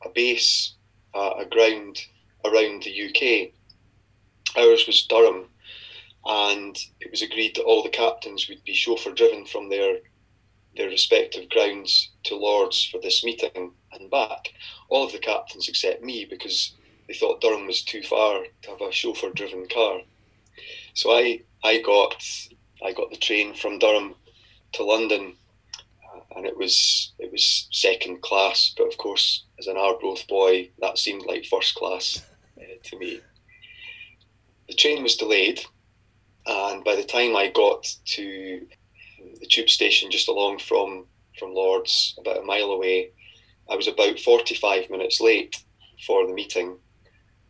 a 0.06 0.10
base, 0.14 0.76
uh, 1.16 1.34
a 1.40 1.46
ground 1.46 2.06
around 2.46 2.84
the 2.84 3.10
UK. 3.10 3.52
Ours 4.56 4.86
was 4.86 5.08
Durham, 5.08 5.46
and 6.24 6.78
it 7.02 7.10
was 7.10 7.24
agreed 7.24 7.56
that 7.56 7.64
all 7.64 7.82
the 7.82 7.90
captains 7.90 8.48
would 8.48 8.64
be 8.66 8.76
chauffeur 8.76 9.12
driven 9.12 9.46
from 9.46 9.70
their 9.70 9.98
their 10.78 10.90
respective 10.90 11.50
grounds 11.50 12.12
to 12.26 12.36
Lords 12.36 12.86
for 12.86 13.02
this 13.02 13.24
meeting 13.24 13.72
and 13.92 14.12
back. 14.12 14.54
All 14.90 15.04
of 15.04 15.12
the 15.12 15.18
captains 15.18 15.68
except 15.68 16.04
me 16.04 16.26
because 16.30 16.76
they 17.10 17.16
thought 17.16 17.42
Durham 17.42 17.66
was 17.66 17.82
too 17.82 18.04
far 18.04 18.44
to 18.62 18.70
have 18.70 18.82
a 18.82 18.92
chauffeur 18.92 19.32
driven 19.32 19.68
car. 19.68 20.02
So 20.94 21.12
I 21.12 21.42
I 21.64 21.82
got 21.82 22.24
I 22.86 22.94
got 22.94 23.10
the 23.10 23.18
train 23.18 23.56
from 23.56 23.80
Durham 23.80 24.14
to 24.74 24.84
London 24.84 25.34
uh, 25.74 26.20
and 26.36 26.46
it 26.46 26.56
was 26.56 27.14
it 27.18 27.32
was 27.32 27.68
second 27.72 28.22
class, 28.22 28.76
but 28.78 28.88
of 28.88 28.98
course 28.98 29.44
as 29.58 29.66
an 29.66 29.76
Arbroath 29.76 30.28
boy 30.28 30.70
that 30.82 31.00
seemed 31.00 31.26
like 31.26 31.46
first 31.46 31.74
class 31.74 32.24
uh, 32.60 32.78
to 32.84 33.00
me. 33.00 33.22
The 34.68 34.76
train 34.76 35.02
was 35.02 35.18
delayed 35.18 35.62
and 36.46 36.84
by 36.84 36.96
the 36.96 37.04
time 37.04 37.36
I 37.36 37.50
got 37.50 37.88
to 38.18 38.68
the 39.40 39.48
tube 39.48 39.70
station 39.70 40.12
just 40.12 40.30
along 40.30 40.60
from 40.60 41.08
from 41.40 41.56
Lords, 41.56 42.16
about 42.20 42.38
a 42.38 42.44
mile 42.44 42.70
away, 42.70 43.12
I 43.68 43.76
was 43.76 43.88
about 43.88 44.20
45 44.20 44.90
minutes 44.92 45.22
late 45.22 45.56
for 46.06 46.28
the 46.28 46.34
meeting, 46.34 46.78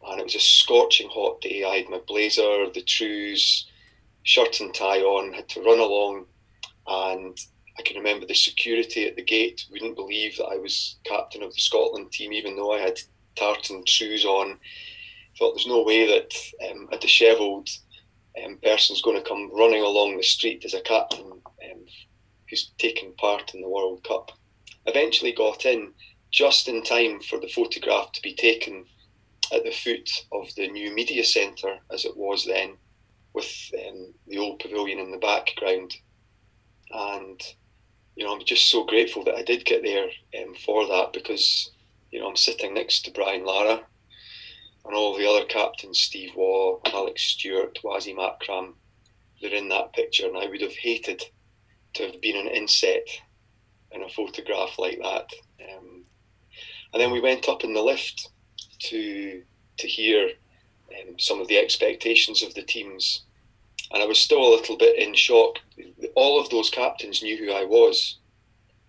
and 0.08 0.20
it 0.20 0.24
was 0.24 0.36
a 0.36 0.40
scorching 0.40 1.10
hot 1.10 1.42
day. 1.42 1.64
I 1.64 1.78
had 1.78 1.90
my 1.90 2.00
blazer, 2.08 2.70
the 2.74 2.84
trews, 2.86 3.68
shirt 4.24 4.60
and 4.60 4.74
tie 4.74 5.02
on, 5.02 5.34
had 5.34 5.50
to 5.50 5.62
run 5.62 5.80
along, 5.80 6.26
and 6.88 7.38
I 7.78 7.82
can 7.82 7.98
remember 7.98 8.26
the 8.26 8.36
security 8.36 9.08
at 9.08 9.16
the 9.16 9.24
gate 9.24 9.66
wouldn't 9.72 9.96
believe 9.96 10.38
that 10.38 10.48
I 10.48 10.58
was 10.58 10.98
captain 11.06 11.44
of 11.44 11.54
the 11.54 11.62
Scotland 11.62 12.12
team, 12.12 12.34
even 12.34 12.56
though 12.56 12.74
I 12.74 12.80
had 12.80 13.00
tartan 13.36 13.84
trews 13.86 14.26
on. 14.26 14.58
Thought 15.38 15.56
there's 15.56 15.68
no 15.68 15.84
way 15.84 16.06
that 16.06 16.34
um, 16.70 16.90
a 16.92 16.98
dishevelled 16.98 17.70
um, 18.44 18.58
person's 18.62 19.02
going 19.02 19.16
to 19.16 19.28
come 19.28 19.50
running 19.54 19.82
along 19.82 20.18
the 20.18 20.24
street 20.24 20.66
as 20.66 20.74
a 20.74 20.82
captain 20.82 21.26
um, 21.32 21.86
who's 22.50 22.72
taking 22.78 23.14
part 23.14 23.54
in 23.54 23.62
the 23.62 23.70
World 23.70 24.04
Cup. 24.04 24.32
Eventually 24.86 25.32
got 25.32 25.66
in 25.66 25.94
just 26.32 26.68
in 26.68 26.84
time 26.84 27.22
for 27.22 27.40
the 27.40 27.48
photograph 27.48 28.12
to 28.12 28.22
be 28.22 28.34
taken 28.34 28.86
at 29.54 29.64
the 29.64 29.72
foot 29.72 30.10
of 30.32 30.54
the 30.56 30.68
new 30.68 30.94
media 30.94 31.24
centre, 31.24 31.80
as 31.92 32.06
it 32.06 32.16
was 32.16 32.46
then, 32.46 32.78
with 33.34 33.72
um, 33.88 34.14
the 34.28 34.38
old 34.38 34.60
pavilion 34.60 35.00
in 35.00 35.12
the 35.12 35.18
background. 35.18 35.94
And 36.92 37.42
you 38.16 38.26
know, 38.26 38.34
I'm 38.34 38.46
just 38.46 38.70
so 38.70 38.84
grateful 38.84 39.24
that 39.26 39.36
I 39.36 39.44
did 39.44 39.66
get 39.66 39.84
there 39.84 40.10
um, 40.42 40.54
for 40.66 40.88
that 40.88 41.14
because 41.14 41.72
you 42.12 42.20
know 42.20 42.28
I'm 42.28 42.36
sitting 42.36 42.74
next 42.74 43.06
to 43.06 43.12
Brian 43.12 43.46
Lara, 43.46 43.82
and 44.86 44.96
all 44.96 45.18
the 45.18 45.28
other 45.28 45.46
captains, 45.46 46.00
Steve 46.00 46.32
Waugh, 46.36 46.80
Alex 46.94 47.24
Stewart, 47.24 47.80
Wasim 47.84 48.20
Akram, 48.20 48.76
they're 49.42 49.54
in 49.54 49.70
that 49.70 49.94
picture, 49.94 50.28
and 50.28 50.38
I 50.38 50.48
would 50.48 50.62
have 50.62 50.76
hated 50.76 51.24
to 51.94 52.08
have 52.08 52.22
been 52.22 52.36
an 52.36 52.48
inset 52.48 53.08
in 53.92 54.04
a 54.04 54.10
photograph 54.10 54.78
like 54.78 55.00
that. 55.02 55.32
Um, 55.62 56.04
and 56.94 57.02
then 57.02 57.12
we 57.12 57.22
went 57.22 57.48
up 57.48 57.64
in 57.64 57.74
the 57.74 57.82
lift 57.82 58.30
to 58.80 59.44
to 59.78 59.88
hear 59.88 60.30
um, 60.90 61.18
some 61.18 61.40
of 61.40 61.48
the 61.48 61.58
expectations 61.58 62.44
of 62.44 62.54
the 62.54 62.64
teams, 62.64 63.24
and 63.92 64.04
I 64.04 64.06
was 64.06 64.20
still 64.20 64.42
a 64.42 64.56
little 64.56 64.78
bit 64.78 64.98
in 64.98 65.14
shock. 65.14 65.60
All 66.16 66.40
of 66.40 66.50
those 66.50 66.70
captains 66.70 67.24
knew 67.24 67.38
who 67.38 67.52
I 67.52 67.66
was, 67.66 68.18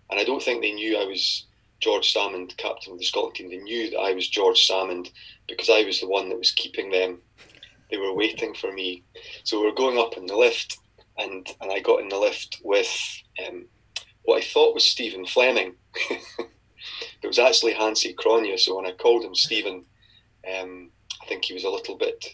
and 0.09 0.19
I 0.19 0.23
don't 0.23 0.43
think 0.43 0.61
they 0.61 0.73
knew 0.73 0.97
I 0.97 1.05
was 1.05 1.45
George 1.81 2.13
Salmond, 2.13 2.55
captain 2.57 2.93
of 2.93 2.99
the 2.99 3.05
Scotland 3.05 3.35
team, 3.35 3.49
they 3.49 3.57
knew 3.57 3.89
that 3.89 3.99
I 3.99 4.13
was 4.13 4.29
George 4.29 4.67
Salmond 4.67 5.09
because 5.47 5.69
I 5.69 5.83
was 5.83 5.99
the 5.99 6.07
one 6.07 6.29
that 6.29 6.37
was 6.37 6.51
keeping 6.51 6.91
them. 6.91 7.19
They 7.89 7.97
were 7.97 8.13
waiting 8.13 8.53
for 8.53 8.71
me. 8.71 9.03
So 9.43 9.59
we 9.59 9.65
were 9.65 9.75
going 9.75 9.97
up 9.97 10.15
in 10.15 10.27
the 10.27 10.37
lift, 10.37 10.77
and, 11.17 11.47
and 11.59 11.71
I 11.71 11.79
got 11.79 11.99
in 11.99 12.07
the 12.07 12.19
lift 12.19 12.61
with 12.63 12.87
um, 13.45 13.65
what 14.23 14.37
I 14.37 14.45
thought 14.45 14.75
was 14.75 14.85
Stephen 14.85 15.25
Fleming. 15.25 15.73
it 17.21 17.27
was 17.27 17.39
actually 17.39 17.73
Hansie 17.73 18.15
Cronje. 18.15 18.59
So 18.59 18.75
when 18.75 18.85
I 18.85 18.91
called 18.91 19.23
him 19.23 19.35
Stephen, 19.35 19.85
um, 20.59 20.91
I 21.21 21.25
think 21.25 21.45
he 21.45 21.53
was 21.53 21.63
a 21.63 21.69
little 21.69 21.97
bit 21.97 22.25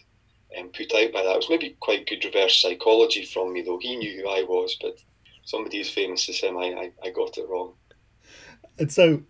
um, 0.58 0.68
put 0.68 0.94
out 0.94 1.12
by 1.12 1.22
that. 1.22 1.32
It 1.32 1.36
was 1.36 1.50
maybe 1.50 1.76
quite 1.80 2.06
good 2.06 2.24
reverse 2.24 2.60
psychology 2.60 3.24
from 3.24 3.52
me, 3.52 3.62
though. 3.62 3.78
He 3.78 3.96
knew 3.96 4.22
who 4.22 4.28
I 4.28 4.42
was, 4.42 4.76
but 4.80 4.98
somebody 5.44 5.80
as 5.80 5.90
famous 5.90 6.28
as 6.28 6.38
him, 6.38 6.56
I, 6.56 6.64
I, 6.64 6.90
I 7.04 7.10
got 7.10 7.38
it 7.38 7.48
wrong. 7.48 7.74
And 8.78 8.92
so 8.92 9.22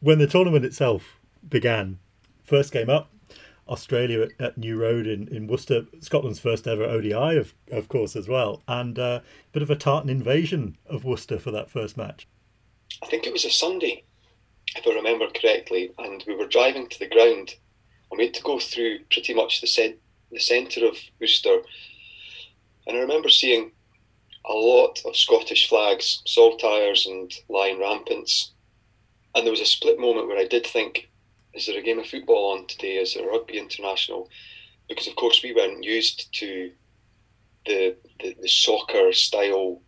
when 0.00 0.18
the 0.18 0.26
tournament 0.26 0.64
itself 0.64 1.18
began, 1.48 1.98
first 2.44 2.72
game 2.72 2.90
up, 2.90 3.10
Australia 3.68 4.22
at, 4.22 4.30
at, 4.40 4.58
New 4.58 4.76
Road 4.76 5.06
in, 5.06 5.28
in 5.28 5.46
Worcester, 5.46 5.86
Scotland's 6.00 6.40
first 6.40 6.66
ever 6.66 6.84
ODI, 6.84 7.36
of, 7.36 7.54
of 7.70 7.88
course, 7.88 8.16
as 8.16 8.28
well, 8.28 8.62
and 8.66 8.98
a 8.98 9.02
uh, 9.02 9.20
bit 9.52 9.62
of 9.62 9.70
a 9.70 9.76
tartan 9.76 10.10
invasion 10.10 10.76
of 10.86 11.04
Worcester 11.04 11.38
for 11.38 11.52
that 11.52 11.70
first 11.70 11.96
match. 11.96 12.26
I 13.02 13.06
think 13.06 13.26
it 13.26 13.32
was 13.32 13.44
a 13.44 13.50
Sunday, 13.50 14.04
if 14.76 14.86
I 14.86 14.94
remember 14.94 15.26
correctly, 15.28 15.92
and 15.98 16.22
we 16.26 16.34
were 16.34 16.46
driving 16.46 16.88
to 16.88 16.98
the 16.98 17.08
ground, 17.08 17.54
and 18.10 18.18
we 18.18 18.26
had 18.26 18.34
to 18.34 18.42
go 18.42 18.58
through 18.58 19.00
pretty 19.10 19.34
much 19.34 19.60
the, 19.60 19.66
cent- 19.66 19.98
the 20.30 20.40
centre 20.40 20.86
of 20.86 20.96
Worcester, 21.20 21.58
and 22.86 22.96
I 22.96 23.00
remember 23.00 23.28
seeing 23.28 23.72
a 24.46 24.52
lot 24.52 25.00
of 25.04 25.16
Scottish 25.16 25.68
flags, 25.68 26.22
saltires 26.26 27.06
and 27.06 27.32
lion 27.48 27.78
rampants, 27.78 28.52
and 29.34 29.44
there 29.44 29.52
was 29.52 29.60
a 29.60 29.66
split 29.66 29.98
moment 29.98 30.28
where 30.28 30.38
I 30.38 30.46
did 30.46 30.66
think, 30.66 31.08
is 31.54 31.66
there 31.66 31.78
a 31.78 31.82
game 31.82 31.98
of 31.98 32.06
football 32.06 32.52
on 32.52 32.66
today? 32.66 32.96
Is 32.96 33.14
there 33.14 33.28
a 33.28 33.32
rugby 33.32 33.58
international? 33.58 34.28
Because 34.88 35.06
of 35.06 35.16
course 35.16 35.42
we 35.42 35.52
weren't 35.52 35.84
used 35.84 36.32
to 36.34 36.72
the 37.66 37.96
the, 38.20 38.36
the 38.40 38.48
soccer 38.48 39.12
style 39.12 39.82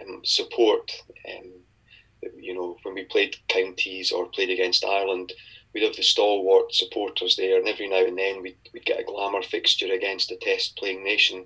um, 0.00 0.20
support. 0.24 0.90
Um, 1.28 1.52
when 2.88 2.94
we 2.94 3.04
played 3.04 3.36
counties 3.48 4.10
or 4.10 4.26
played 4.26 4.48
against 4.48 4.84
Ireland, 4.84 5.34
we'd 5.72 5.82
have 5.82 5.94
the 5.94 6.02
stalwart 6.02 6.74
supporters 6.74 7.36
there, 7.36 7.58
and 7.58 7.68
every 7.68 7.86
now 7.86 8.02
and 8.04 8.18
then 8.18 8.40
we'd, 8.40 8.56
we'd 8.72 8.86
get 8.86 9.00
a 9.00 9.04
glamour 9.04 9.42
fixture 9.42 9.92
against 9.92 10.30
a 10.30 10.36
test 10.36 10.76
playing 10.76 11.04
nation. 11.04 11.44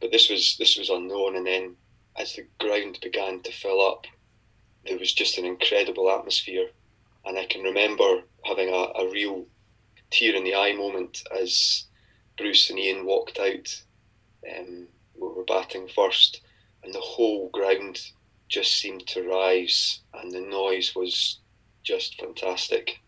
But 0.00 0.12
this 0.12 0.30
was 0.30 0.56
this 0.58 0.78
was 0.78 0.88
unknown, 0.88 1.34
and 1.34 1.44
then 1.46 1.74
as 2.16 2.34
the 2.34 2.46
ground 2.60 3.00
began 3.02 3.42
to 3.42 3.52
fill 3.52 3.80
up, 3.84 4.06
there 4.86 4.98
was 4.98 5.12
just 5.12 5.38
an 5.38 5.44
incredible 5.44 6.08
atmosphere. 6.08 6.68
And 7.24 7.36
I 7.36 7.46
can 7.46 7.62
remember 7.62 8.22
having 8.44 8.68
a, 8.68 9.02
a 9.02 9.10
real 9.10 9.46
tear 10.12 10.36
in 10.36 10.44
the 10.44 10.54
eye 10.54 10.72
moment 10.72 11.24
as 11.36 11.86
Bruce 12.38 12.70
and 12.70 12.78
Ian 12.78 13.04
walked 13.04 13.40
out. 13.40 13.82
Um, 14.56 14.86
we 15.16 15.26
were 15.26 15.44
batting 15.44 15.88
first, 15.88 16.42
and 16.84 16.94
the 16.94 17.00
whole 17.00 17.48
ground 17.48 17.98
just 18.48 18.78
seemed 18.78 19.06
to 19.08 19.28
rise, 19.28 20.00
and 20.14 20.32
the 20.32 20.40
noise 20.40 20.94
was 20.94 21.40
just 21.82 22.20
fantastic. 22.20 23.00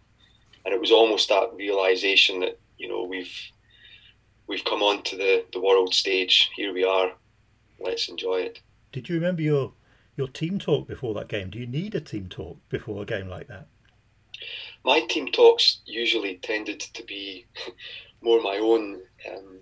And 0.64 0.74
it 0.74 0.80
was 0.80 0.92
almost 0.92 1.28
that 1.28 1.52
realization 1.54 2.40
that 2.40 2.58
you 2.76 2.88
know 2.88 3.04
we've 3.04 3.32
we've 4.46 4.64
come 4.64 4.82
onto 4.82 5.16
the 5.16 5.44
the 5.52 5.60
world 5.60 5.94
stage. 5.94 6.50
Here 6.56 6.72
we 6.72 6.84
are. 6.84 7.12
Let's 7.80 8.08
enjoy 8.08 8.40
it. 8.40 8.60
Did 8.92 9.08
you 9.08 9.14
remember 9.14 9.42
your 9.42 9.72
your 10.16 10.28
team 10.28 10.58
talk 10.58 10.88
before 10.88 11.14
that 11.14 11.28
game? 11.28 11.50
Do 11.50 11.58
you 11.58 11.66
need 11.66 11.94
a 11.94 12.00
team 12.00 12.28
talk 12.28 12.58
before 12.68 13.02
a 13.02 13.06
game 13.06 13.28
like 13.28 13.48
that? 13.48 13.66
My 14.84 15.00
team 15.00 15.28
talks 15.28 15.78
usually 15.84 16.36
tended 16.36 16.80
to 16.80 17.02
be 17.04 17.46
more 18.20 18.40
my 18.40 18.58
own 18.58 19.00
um, 19.30 19.60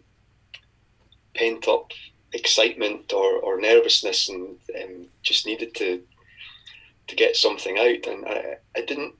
pent 1.35 1.68
up 1.68 1.92
excitement 2.37 3.12
or, 3.12 3.33
or 3.38 3.61
nervousness 3.61 4.28
and 4.28 4.57
um, 4.81 5.07
just 5.23 5.47
needed 5.47 5.75
to 5.75 6.02
to 7.09 7.16
get 7.16 7.37
something 7.37 7.78
out. 7.78 8.07
And 8.12 8.26
I, 8.26 8.57
I 8.76 8.81
didn't 8.81 9.14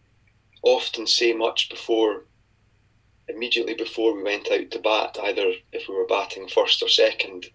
often 0.63 1.07
say 1.07 1.33
much 1.33 1.69
before 1.69 2.25
immediately 3.29 3.75
before 3.75 4.15
we 4.15 4.23
went 4.23 4.51
out 4.51 4.71
to 4.71 4.79
bat, 4.79 5.17
either 5.23 5.53
if 5.73 5.89
we 5.89 5.95
were 5.95 6.07
batting 6.07 6.49
first 6.49 6.83
or 6.83 6.89
second, 6.89 7.47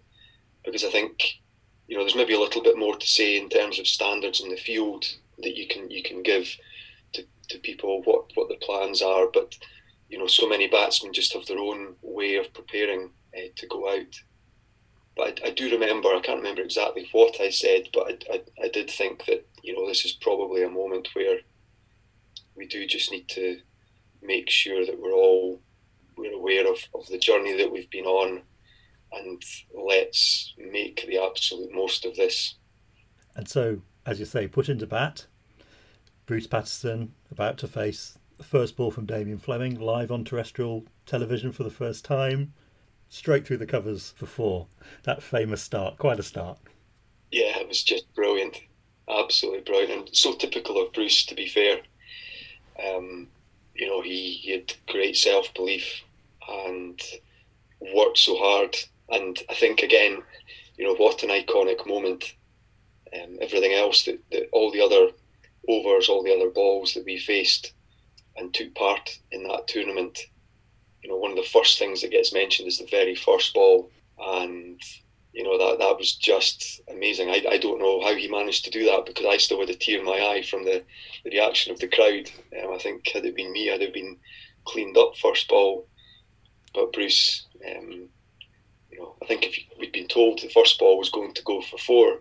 because 0.64 0.84
I 0.84 0.90
think 0.90 1.40
you 1.86 1.96
know 1.96 2.02
there's 2.02 2.16
maybe 2.16 2.34
a 2.34 2.40
little 2.40 2.62
bit 2.62 2.78
more 2.78 2.96
to 2.96 3.06
say 3.06 3.36
in 3.36 3.48
terms 3.48 3.78
of 3.78 3.86
standards 3.86 4.40
in 4.40 4.48
the 4.48 4.56
field 4.56 5.04
that 5.42 5.56
you 5.56 5.66
can 5.66 5.90
you 5.90 6.02
can 6.02 6.22
give 6.22 6.56
to, 7.12 7.24
to 7.48 7.58
people 7.58 8.02
what 8.02 8.26
what 8.34 8.48
the 8.48 8.66
plans 8.66 9.02
are, 9.02 9.26
but 9.32 9.56
you 10.08 10.18
know 10.18 10.26
so 10.26 10.48
many 10.48 10.66
batsmen 10.68 11.12
just 11.12 11.32
have 11.32 11.46
their 11.46 11.58
own 11.58 11.94
way 12.02 12.36
of 12.36 12.52
preparing 12.52 13.10
uh, 13.36 13.48
to 13.56 13.66
go 13.66 13.88
out. 13.88 14.20
But 15.16 15.40
I, 15.44 15.48
I, 15.48 15.50
do 15.50 15.70
remember, 15.70 16.08
I 16.08 16.20
can't 16.20 16.38
remember 16.38 16.62
exactly 16.62 17.08
what 17.12 17.40
I 17.40 17.50
said, 17.50 17.88
but 17.92 18.06
I, 18.08 18.34
I, 18.34 18.42
I 18.64 18.68
did 18.68 18.90
think 18.90 19.26
that, 19.26 19.46
you 19.62 19.74
know, 19.74 19.86
this 19.86 20.04
is 20.04 20.12
probably 20.12 20.62
a 20.62 20.70
moment 20.70 21.08
where 21.14 21.38
we 22.56 22.66
do 22.66 22.86
just 22.86 23.10
need 23.10 23.28
to 23.28 23.58
make 24.22 24.48
sure 24.48 24.86
that 24.86 25.00
we're 25.00 25.12
all 25.12 25.60
we're 26.16 26.34
aware 26.34 26.70
of, 26.70 26.78
of 26.94 27.06
the 27.08 27.18
journey 27.18 27.56
that 27.56 27.72
we've 27.72 27.90
been 27.90 28.04
on 28.04 28.42
and 29.12 29.42
let's 29.74 30.54
make 30.56 31.04
the 31.06 31.18
absolute 31.18 31.72
most 31.72 32.04
of 32.04 32.16
this. 32.16 32.54
And 33.34 33.48
so, 33.48 33.82
as 34.06 34.18
you 34.18 34.26
say, 34.26 34.46
put 34.46 34.68
into 34.68 34.86
bat, 34.86 35.26
Bruce 36.26 36.46
Patterson 36.46 37.14
about 37.30 37.58
to 37.58 37.66
face 37.66 38.18
the 38.38 38.44
first 38.44 38.76
ball 38.76 38.90
from 38.90 39.06
Damien 39.06 39.38
Fleming 39.38 39.78
live 39.78 40.10
on 40.10 40.24
terrestrial 40.24 40.84
television 41.06 41.52
for 41.52 41.62
the 41.62 41.70
first 41.70 42.04
time 42.04 42.52
straight 43.12 43.46
through 43.46 43.58
the 43.58 43.66
covers 43.66 44.14
for 44.16 44.24
four. 44.24 44.66
That 45.02 45.22
famous 45.22 45.62
start, 45.62 45.98
quite 45.98 46.18
a 46.18 46.22
start. 46.22 46.58
Yeah, 47.30 47.58
it 47.58 47.68
was 47.68 47.82
just 47.82 48.12
brilliant, 48.14 48.58
absolutely 49.06 49.60
brilliant. 49.60 50.08
and 50.08 50.16
So 50.16 50.34
typical 50.34 50.82
of 50.82 50.94
Bruce, 50.94 51.26
to 51.26 51.34
be 51.34 51.46
fair. 51.46 51.80
Um, 52.82 53.28
you 53.74 53.86
know, 53.86 54.00
he, 54.00 54.32
he 54.42 54.52
had 54.52 54.72
great 54.88 55.16
self 55.16 55.52
belief 55.52 56.02
and 56.48 56.98
worked 57.94 58.18
so 58.18 58.34
hard. 58.38 58.76
And 59.10 59.38
I 59.50 59.54
think 59.54 59.82
again, 59.82 60.22
you 60.78 60.86
know, 60.86 60.94
what 60.94 61.22
an 61.22 61.28
iconic 61.28 61.86
moment. 61.86 62.34
Um, 63.14 63.36
everything 63.42 63.74
else 63.74 64.04
that, 64.06 64.20
that 64.30 64.48
all 64.52 64.72
the 64.72 64.80
other 64.80 65.08
overs, 65.68 66.08
all 66.08 66.22
the 66.22 66.34
other 66.34 66.48
balls 66.48 66.94
that 66.94 67.04
we 67.04 67.18
faced 67.18 67.74
and 68.38 68.54
took 68.54 68.74
part 68.74 69.18
in 69.30 69.42
that 69.48 69.68
tournament 69.68 70.18
you 71.02 71.10
know, 71.10 71.16
one 71.16 71.32
of 71.32 71.36
the 71.36 71.42
first 71.42 71.78
things 71.78 72.00
that 72.00 72.10
gets 72.10 72.32
mentioned 72.32 72.68
is 72.68 72.78
the 72.78 72.86
very 72.90 73.14
first 73.14 73.52
ball, 73.54 73.90
and 74.18 74.80
you 75.32 75.42
know 75.42 75.58
that 75.58 75.78
that 75.78 75.98
was 75.98 76.14
just 76.14 76.80
amazing. 76.88 77.28
I, 77.28 77.44
I 77.50 77.58
don't 77.58 77.80
know 77.80 78.00
how 78.02 78.14
he 78.14 78.28
managed 78.28 78.64
to 78.64 78.70
do 78.70 78.84
that 78.86 79.06
because 79.06 79.26
I 79.26 79.36
still 79.38 79.60
had 79.60 79.70
a 79.70 79.74
tear 79.74 79.98
in 79.98 80.04
my 80.04 80.20
eye 80.20 80.42
from 80.42 80.64
the, 80.64 80.84
the 81.24 81.30
reaction 81.30 81.72
of 81.72 81.80
the 81.80 81.88
crowd. 81.88 82.30
Um, 82.62 82.72
I 82.72 82.78
think 82.78 83.08
had 83.08 83.24
it 83.24 83.34
been 83.34 83.52
me, 83.52 83.70
I'd 83.70 83.82
have 83.82 83.92
been 83.92 84.16
cleaned 84.64 84.96
up 84.96 85.16
first 85.16 85.48
ball. 85.48 85.86
But 86.72 86.92
Bruce, 86.92 87.46
um, 87.68 88.08
you 88.90 88.98
know, 88.98 89.16
I 89.22 89.26
think 89.26 89.44
if 89.44 89.58
we'd 89.78 89.92
been 89.92 90.08
told 90.08 90.40
the 90.40 90.48
first 90.48 90.78
ball 90.78 90.98
was 90.98 91.10
going 91.10 91.34
to 91.34 91.42
go 91.42 91.60
for 91.62 91.78
four, 91.78 92.20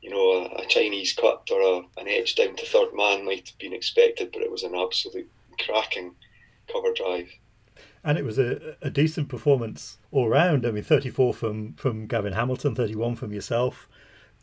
you 0.00 0.10
know, 0.10 0.32
a, 0.32 0.62
a 0.62 0.66
Chinese 0.66 1.12
cut 1.12 1.48
or 1.52 1.60
a, 1.60 2.00
an 2.00 2.08
edge 2.08 2.34
down 2.34 2.56
to 2.56 2.66
third 2.66 2.94
man 2.94 3.26
might 3.26 3.48
have 3.48 3.58
been 3.58 3.74
expected, 3.74 4.30
but 4.32 4.42
it 4.42 4.50
was 4.50 4.62
an 4.62 4.74
absolute 4.74 5.30
cracking 5.58 6.14
cover 6.72 6.92
drive 6.94 7.28
and 8.06 8.16
it 8.16 8.24
was 8.24 8.38
a, 8.38 8.76
a 8.80 8.88
decent 8.88 9.28
performance 9.28 9.98
all 10.12 10.28
round. 10.28 10.64
I 10.64 10.70
mean, 10.70 10.84
34 10.84 11.34
from, 11.34 11.72
from 11.72 12.06
Gavin 12.06 12.34
Hamilton, 12.34 12.76
31 12.76 13.16
from 13.16 13.32
yourself, 13.32 13.88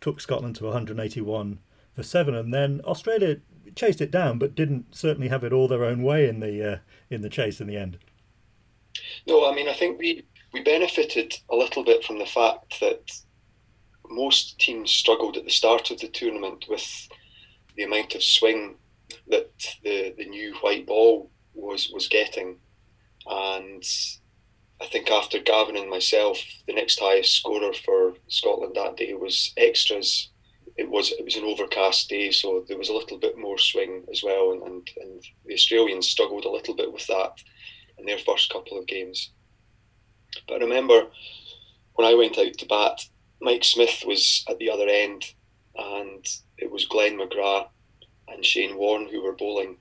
took 0.02 0.20
Scotland 0.20 0.58
to 0.58 0.66
181 0.66 1.60
for 1.96 2.04
seven, 2.04 2.36
and 2.36 2.54
then 2.54 2.82
Australia 2.84 3.38
chased 3.74 4.02
it 4.02 4.12
down, 4.12 4.38
but 4.38 4.54
didn't 4.54 4.94
certainly 4.94 5.30
have 5.30 5.46
it 5.46 5.54
all 5.54 5.70
their 5.70 5.86
own 5.86 6.04
way 6.04 6.28
in 6.28 6.42
the 6.42 6.74
uh, 6.74 6.78
in 7.10 7.22
the 7.22 7.30
chase 7.30 7.62
in 7.62 7.68
the 7.68 7.78
end. 7.78 8.00
No, 9.26 9.50
I 9.50 9.56
mean, 9.56 9.70
I 9.70 9.74
think 9.74 9.98
we 9.98 10.26
we 10.52 10.62
benefited 10.62 11.34
a 11.50 11.56
little 11.56 11.86
bit 11.86 12.04
from 12.04 12.20
the 12.20 12.26
fact 12.26 12.82
that 12.82 13.12
most 14.10 14.60
teams 14.60 14.92
struggled 14.92 15.38
at 15.38 15.46
the 15.46 15.50
start 15.50 15.90
of 15.90 16.02
the 16.02 16.10
tournament 16.10 16.66
with 16.68 17.08
the 17.78 17.84
amount 17.84 18.14
of 18.14 18.24
swing 18.24 18.76
that 19.30 19.52
the 19.84 20.14
the 20.18 20.26
new 20.26 20.54
white 20.56 20.86
ball 20.86 21.32
was 21.54 21.90
was 21.94 22.10
getting 22.10 22.58
and 23.28 23.84
I 24.82 24.88
think 24.88 25.10
after 25.10 25.40
Gavin 25.40 25.78
and 25.78 25.90
myself, 25.90 26.40
the 26.68 26.74
next 26.74 27.00
highest 27.00 27.36
scorer 27.36 27.74
for 27.74 28.16
Scotland 28.28 28.76
that 28.76 28.98
day 28.98 29.14
was 29.14 29.54
extras. 29.56 30.30
It 30.76 30.90
was 30.90 31.12
it 31.12 31.24
was 31.24 31.36
an 31.36 31.46
overcast 31.46 32.10
day, 32.10 32.32
so 32.32 32.66
there 32.68 32.78
was 32.78 32.90
a 32.90 32.94
little 32.94 33.18
bit 33.18 33.38
more 33.38 33.58
swing 33.58 34.04
as 34.12 34.24
well, 34.24 34.52
and, 34.52 34.64
and, 34.64 34.90
and 34.98 35.24
the 35.46 35.54
Australians 35.54 36.08
struggled 36.08 36.46
a 36.46 36.52
little 36.52 36.76
bit 36.76 36.92
with 36.92 37.08
that 37.08 37.42
in 37.98 38.06
their 38.06 38.18
first 38.18 38.52
couple 38.52 38.78
of 38.78 38.88
games. 38.88 39.32
But 40.48 40.56
I 40.56 40.66
remember 40.66 41.08
when 41.94 42.08
I 42.08 42.16
went 42.16 42.38
out 42.38 42.54
to 42.58 42.66
bat, 42.66 43.06
Mike 43.40 43.64
Smith 43.64 44.04
was 44.06 44.44
at 44.50 44.58
the 44.58 44.70
other 44.70 44.88
end, 44.88 45.34
and 45.76 46.28
it 46.58 46.72
was 46.72 46.86
Glenn 46.86 47.18
McGrath 47.18 47.70
and 48.28 48.46
Shane 48.46 48.78
Warne 48.78 49.08
who 49.08 49.22
were 49.22 49.36
bowling. 49.36 49.78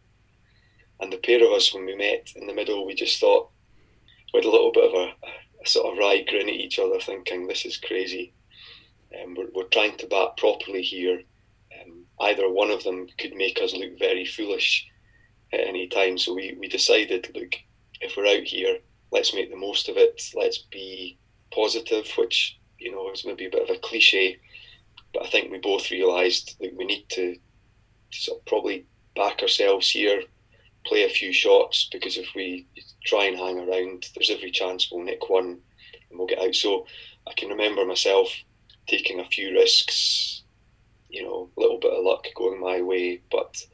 And 1.02 1.12
the 1.12 1.16
pair 1.16 1.44
of 1.44 1.50
us, 1.50 1.74
when 1.74 1.84
we 1.84 1.96
met 1.96 2.32
in 2.36 2.46
the 2.46 2.54
middle, 2.54 2.86
we 2.86 2.94
just 2.94 3.18
thought, 3.18 3.50
we 4.32 4.38
had 4.38 4.46
a 4.46 4.50
little 4.50 4.70
bit 4.70 4.84
of 4.84 4.94
a, 4.94 5.12
a 5.64 5.66
sort 5.66 5.92
of 5.92 5.98
wry 5.98 6.22
grin 6.22 6.48
at 6.48 6.54
each 6.54 6.78
other, 6.78 7.00
thinking, 7.00 7.48
this 7.48 7.64
is 7.66 7.76
crazy. 7.76 8.32
Um, 9.20 9.34
we're, 9.34 9.48
we're 9.52 9.64
trying 9.64 9.96
to 9.96 10.06
bat 10.06 10.36
properly 10.36 10.80
here. 10.80 11.22
Um, 11.80 12.04
either 12.20 12.48
one 12.48 12.70
of 12.70 12.84
them 12.84 13.08
could 13.18 13.34
make 13.34 13.60
us 13.60 13.74
look 13.74 13.98
very 13.98 14.24
foolish 14.24 14.86
at 15.52 15.66
any 15.66 15.88
time. 15.88 16.18
So 16.18 16.34
we, 16.34 16.56
we 16.60 16.68
decided, 16.68 17.32
look, 17.34 17.56
if 18.00 18.16
we're 18.16 18.26
out 18.26 18.44
here, 18.44 18.78
let's 19.10 19.34
make 19.34 19.50
the 19.50 19.56
most 19.56 19.88
of 19.88 19.96
it. 19.96 20.22
Let's 20.36 20.58
be 20.58 21.18
positive, 21.50 22.06
which, 22.16 22.60
you 22.78 22.92
know, 22.92 23.10
is 23.10 23.26
maybe 23.26 23.46
a 23.46 23.50
bit 23.50 23.68
of 23.68 23.74
a 23.74 23.80
cliche. 23.80 24.38
But 25.12 25.26
I 25.26 25.30
think 25.30 25.50
we 25.50 25.58
both 25.58 25.90
realised 25.90 26.60
that 26.60 26.76
we 26.76 26.84
need 26.84 27.08
to, 27.08 27.34
to 27.34 28.20
sort 28.20 28.38
of 28.38 28.46
probably 28.46 28.86
back 29.16 29.42
ourselves 29.42 29.90
here 29.90 30.22
play 30.84 31.04
a 31.04 31.08
few 31.08 31.32
shots 31.32 31.88
because 31.92 32.16
if 32.16 32.28
we 32.34 32.66
try 33.04 33.24
and 33.24 33.36
hang 33.36 33.58
around, 33.58 34.06
there's 34.14 34.30
every 34.30 34.50
chance 34.50 34.90
we'll 34.90 35.04
nick 35.04 35.28
one 35.28 35.58
and 36.10 36.18
we'll 36.18 36.26
get 36.26 36.40
out. 36.40 36.54
So 36.54 36.86
I 37.26 37.32
can 37.34 37.48
remember 37.48 37.84
myself 37.84 38.28
taking 38.86 39.20
a 39.20 39.24
few 39.24 39.52
risks, 39.52 40.42
you 41.08 41.22
know, 41.22 41.48
a 41.56 41.60
little 41.60 41.78
bit 41.78 41.92
of 41.92 42.04
luck 42.04 42.26
going 42.34 42.60
my 42.60 42.82
way, 42.82 43.20
but 43.30 43.64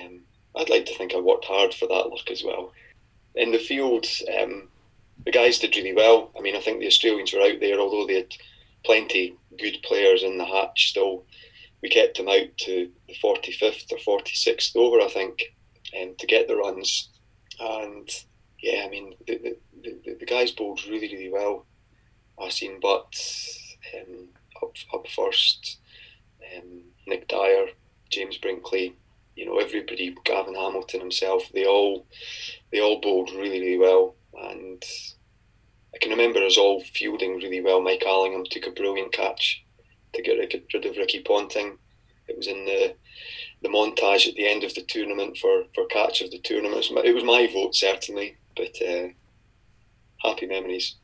um, 0.00 0.20
I'd 0.56 0.70
like 0.70 0.86
to 0.86 0.94
think 0.94 1.14
I 1.14 1.20
worked 1.20 1.44
hard 1.44 1.74
for 1.74 1.86
that 1.88 2.08
luck 2.08 2.30
as 2.30 2.44
well. 2.44 2.72
In 3.34 3.52
the 3.52 3.58
field, 3.58 4.06
um, 4.40 4.68
the 5.24 5.32
guys 5.32 5.58
did 5.58 5.76
really 5.76 5.94
well. 5.94 6.30
I 6.36 6.40
mean, 6.40 6.56
I 6.56 6.60
think 6.60 6.80
the 6.80 6.86
Australians 6.86 7.32
were 7.32 7.42
out 7.42 7.60
there, 7.60 7.78
although 7.78 8.06
they 8.06 8.14
had 8.14 8.34
plenty 8.84 9.36
good 9.58 9.78
players 9.82 10.22
in 10.22 10.38
the 10.38 10.44
hatch 10.44 10.90
still. 10.90 11.24
We 11.82 11.88
kept 11.88 12.16
them 12.16 12.28
out 12.28 12.56
to 12.58 12.90
the 13.06 13.14
45th 13.14 13.92
or 13.92 14.20
46th 14.22 14.74
over, 14.76 15.00
I 15.00 15.08
think 15.08 15.42
um, 16.00 16.14
to 16.18 16.26
get 16.26 16.48
the 16.48 16.56
runs. 16.56 17.10
And 17.60 18.08
yeah, 18.60 18.84
I 18.84 18.88
mean, 18.88 19.14
the, 19.26 19.38
the, 19.38 19.56
the, 20.04 20.14
the 20.20 20.26
guys 20.26 20.52
bowled 20.52 20.84
really, 20.86 21.14
really 21.14 21.30
well. 21.30 21.66
Asim 22.38 22.80
Butt 22.80 23.14
um, 23.94 24.28
up, 24.62 24.74
up 24.94 25.08
first, 25.08 25.78
um, 26.56 26.82
Nick 27.06 27.28
Dyer, 27.28 27.66
James 28.10 28.38
Brinkley, 28.38 28.94
you 29.34 29.46
know, 29.46 29.58
everybody, 29.58 30.14
Gavin 30.24 30.54
Hamilton 30.54 31.00
himself, 31.00 31.44
they 31.54 31.64
all 31.64 32.06
they 32.72 32.80
all 32.80 33.00
bowled 33.00 33.30
really, 33.30 33.60
really 33.60 33.78
well. 33.78 34.16
And 34.34 34.82
I 35.94 35.98
can 35.98 36.10
remember 36.10 36.44
us 36.44 36.58
all 36.58 36.82
fielding 36.82 37.36
really 37.36 37.60
well. 37.60 37.80
Mike 37.80 38.04
Allingham 38.06 38.44
took 38.50 38.66
a 38.66 38.72
brilliant 38.72 39.12
catch 39.12 39.64
to 40.14 40.22
get 40.22 40.64
rid 40.74 40.86
of 40.86 40.96
Ricky 40.96 41.20
Ponting. 41.20 41.78
It 42.26 42.36
was 42.36 42.46
in 42.46 42.64
the 42.64 42.94
the 43.62 43.68
montage 43.68 44.28
at 44.28 44.34
the 44.34 44.48
end 44.48 44.64
of 44.64 44.74
the 44.74 44.82
tournament 44.82 45.36
for, 45.38 45.64
for 45.74 45.86
catch 45.86 46.20
of 46.20 46.30
the 46.30 46.38
tournament. 46.38 46.86
It 47.04 47.14
was 47.14 47.24
my 47.24 47.48
vote, 47.52 47.74
certainly, 47.74 48.36
but 48.56 48.76
uh, 48.82 49.08
happy 50.22 50.46
memories. 50.46 50.96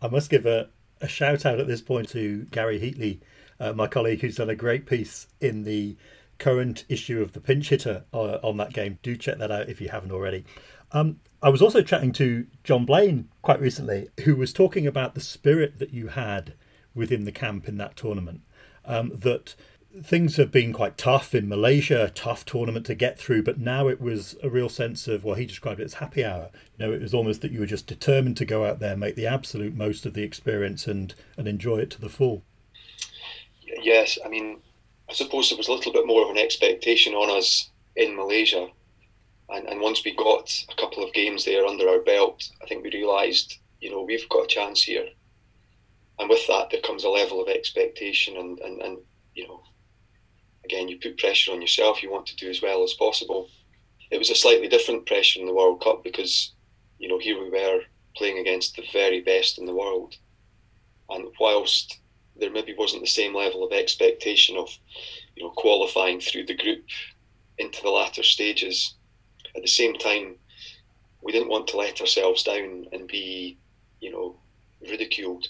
I 0.00 0.08
must 0.08 0.30
give 0.30 0.46
a, 0.46 0.68
a 1.00 1.08
shout 1.08 1.46
out 1.46 1.60
at 1.60 1.66
this 1.66 1.80
point 1.80 2.08
to 2.10 2.44
Gary 2.50 2.78
Heatley 2.78 3.20
uh, 3.62 3.72
my 3.72 3.86
colleague 3.86 4.20
who's 4.20 4.36
done 4.36 4.50
a 4.50 4.56
great 4.56 4.86
piece 4.86 5.28
in 5.40 5.62
the 5.62 5.96
current 6.38 6.84
issue 6.88 7.22
of 7.22 7.32
the 7.32 7.40
Pinch 7.40 7.68
Hitter 7.68 8.04
uh, 8.12 8.38
on 8.42 8.56
that 8.56 8.72
game. 8.72 8.98
Do 9.02 9.16
check 9.16 9.38
that 9.38 9.52
out 9.52 9.68
if 9.68 9.80
you 9.80 9.88
haven't 9.88 10.10
already. 10.10 10.44
Um, 10.90 11.20
I 11.40 11.48
was 11.48 11.62
also 11.62 11.80
chatting 11.80 12.12
to 12.14 12.46
John 12.64 12.84
Blain 12.84 13.28
quite 13.40 13.60
recently, 13.60 14.08
who 14.24 14.34
was 14.34 14.52
talking 14.52 14.86
about 14.86 15.14
the 15.14 15.20
spirit 15.20 15.78
that 15.78 15.94
you 15.94 16.08
had 16.08 16.54
within 16.94 17.24
the 17.24 17.32
camp 17.32 17.68
in 17.68 17.76
that 17.78 17.96
tournament. 17.96 18.42
Um, 18.84 19.12
that 19.14 19.54
things 20.00 20.36
have 20.36 20.50
been 20.50 20.72
quite 20.72 20.96
tough 20.96 21.34
in 21.34 21.48
Malaysia, 21.48 22.04
a 22.04 22.10
tough 22.10 22.44
tournament 22.44 22.86
to 22.86 22.94
get 22.94 23.18
through, 23.18 23.42
but 23.42 23.58
now 23.58 23.88
it 23.88 24.00
was 24.00 24.36
a 24.42 24.48
real 24.48 24.68
sense 24.68 25.06
of, 25.06 25.24
well, 25.24 25.34
he 25.34 25.44
described 25.44 25.80
it 25.80 25.84
as 25.84 25.94
happy 25.94 26.24
hour. 26.24 26.50
You 26.78 26.86
know, 26.86 26.92
it 26.92 27.02
was 27.02 27.12
almost 27.12 27.42
that 27.42 27.52
you 27.52 27.60
were 27.60 27.66
just 27.66 27.86
determined 27.86 28.36
to 28.38 28.44
go 28.44 28.64
out 28.64 28.78
there, 28.78 28.96
make 28.96 29.16
the 29.16 29.26
absolute 29.26 29.74
most 29.74 30.06
of 30.06 30.14
the 30.14 30.22
experience 30.22 30.86
and, 30.86 31.14
and 31.36 31.46
enjoy 31.46 31.78
it 31.78 31.90
to 31.90 32.00
the 32.00 32.08
full. 32.08 32.42
Yes, 33.82 34.18
I 34.24 34.28
mean, 34.28 34.60
I 35.10 35.12
suppose 35.12 35.50
there 35.50 35.58
was 35.58 35.68
a 35.68 35.72
little 35.72 35.92
bit 35.92 36.06
more 36.06 36.24
of 36.24 36.30
an 36.30 36.38
expectation 36.38 37.12
on 37.14 37.36
us 37.36 37.70
in 37.96 38.16
Malaysia. 38.16 38.68
And, 39.50 39.68
and 39.68 39.80
once 39.80 40.02
we 40.04 40.16
got 40.16 40.64
a 40.70 40.74
couple 40.80 41.04
of 41.04 41.12
games 41.12 41.44
there 41.44 41.66
under 41.66 41.88
our 41.88 42.00
belt, 42.00 42.48
I 42.62 42.66
think 42.66 42.82
we 42.82 42.90
realised, 42.92 43.58
you 43.80 43.90
know, 43.90 44.02
we've 44.02 44.28
got 44.30 44.44
a 44.44 44.48
chance 44.48 44.82
here. 44.82 45.06
And 46.18 46.30
with 46.30 46.46
that, 46.46 46.70
there 46.70 46.80
comes 46.80 47.04
a 47.04 47.10
level 47.10 47.42
of 47.42 47.48
expectation 47.48 48.36
and, 48.36 48.58
and, 48.60 48.80
and 48.80 48.98
you 49.34 49.48
know, 49.48 49.62
again, 50.64 50.88
you 50.88 50.98
put 50.98 51.18
pressure 51.18 51.52
on 51.52 51.60
yourself. 51.60 52.02
You 52.02 52.10
want 52.10 52.26
to 52.26 52.36
do 52.36 52.50
as 52.50 52.62
well 52.62 52.82
as 52.82 52.94
possible. 52.94 53.48
It 54.10 54.18
was 54.18 54.30
a 54.30 54.34
slightly 54.34 54.68
different 54.68 55.06
pressure 55.06 55.40
in 55.40 55.46
the 55.46 55.54
World 55.54 55.82
Cup 55.82 56.04
because, 56.04 56.52
you 56.98 57.08
know, 57.08 57.18
here 57.18 57.42
we 57.42 57.50
were 57.50 57.80
playing 58.16 58.38
against 58.38 58.76
the 58.76 58.84
very 58.92 59.20
best 59.20 59.58
in 59.58 59.66
the 59.66 59.74
world. 59.74 60.16
And 61.08 61.26
whilst 61.40 61.98
there 62.36 62.50
maybe 62.50 62.74
wasn't 62.74 63.02
the 63.02 63.08
same 63.08 63.34
level 63.34 63.64
of 63.64 63.72
expectation 63.72 64.56
of, 64.56 64.68
you 65.36 65.44
know, 65.44 65.50
qualifying 65.50 66.20
through 66.20 66.46
the 66.46 66.56
group 66.56 66.84
into 67.58 67.82
the 67.82 67.90
latter 67.90 68.22
stages, 68.22 68.94
at 69.56 69.62
the 69.62 69.68
same 69.68 69.94
time, 69.94 70.36
we 71.20 71.32
didn't 71.32 71.48
want 71.48 71.68
to 71.68 71.76
let 71.76 72.00
ourselves 72.00 72.42
down 72.42 72.86
and 72.92 73.06
be, 73.06 73.58
you 74.00 74.10
know, 74.10 74.36
ridiculed. 74.80 75.46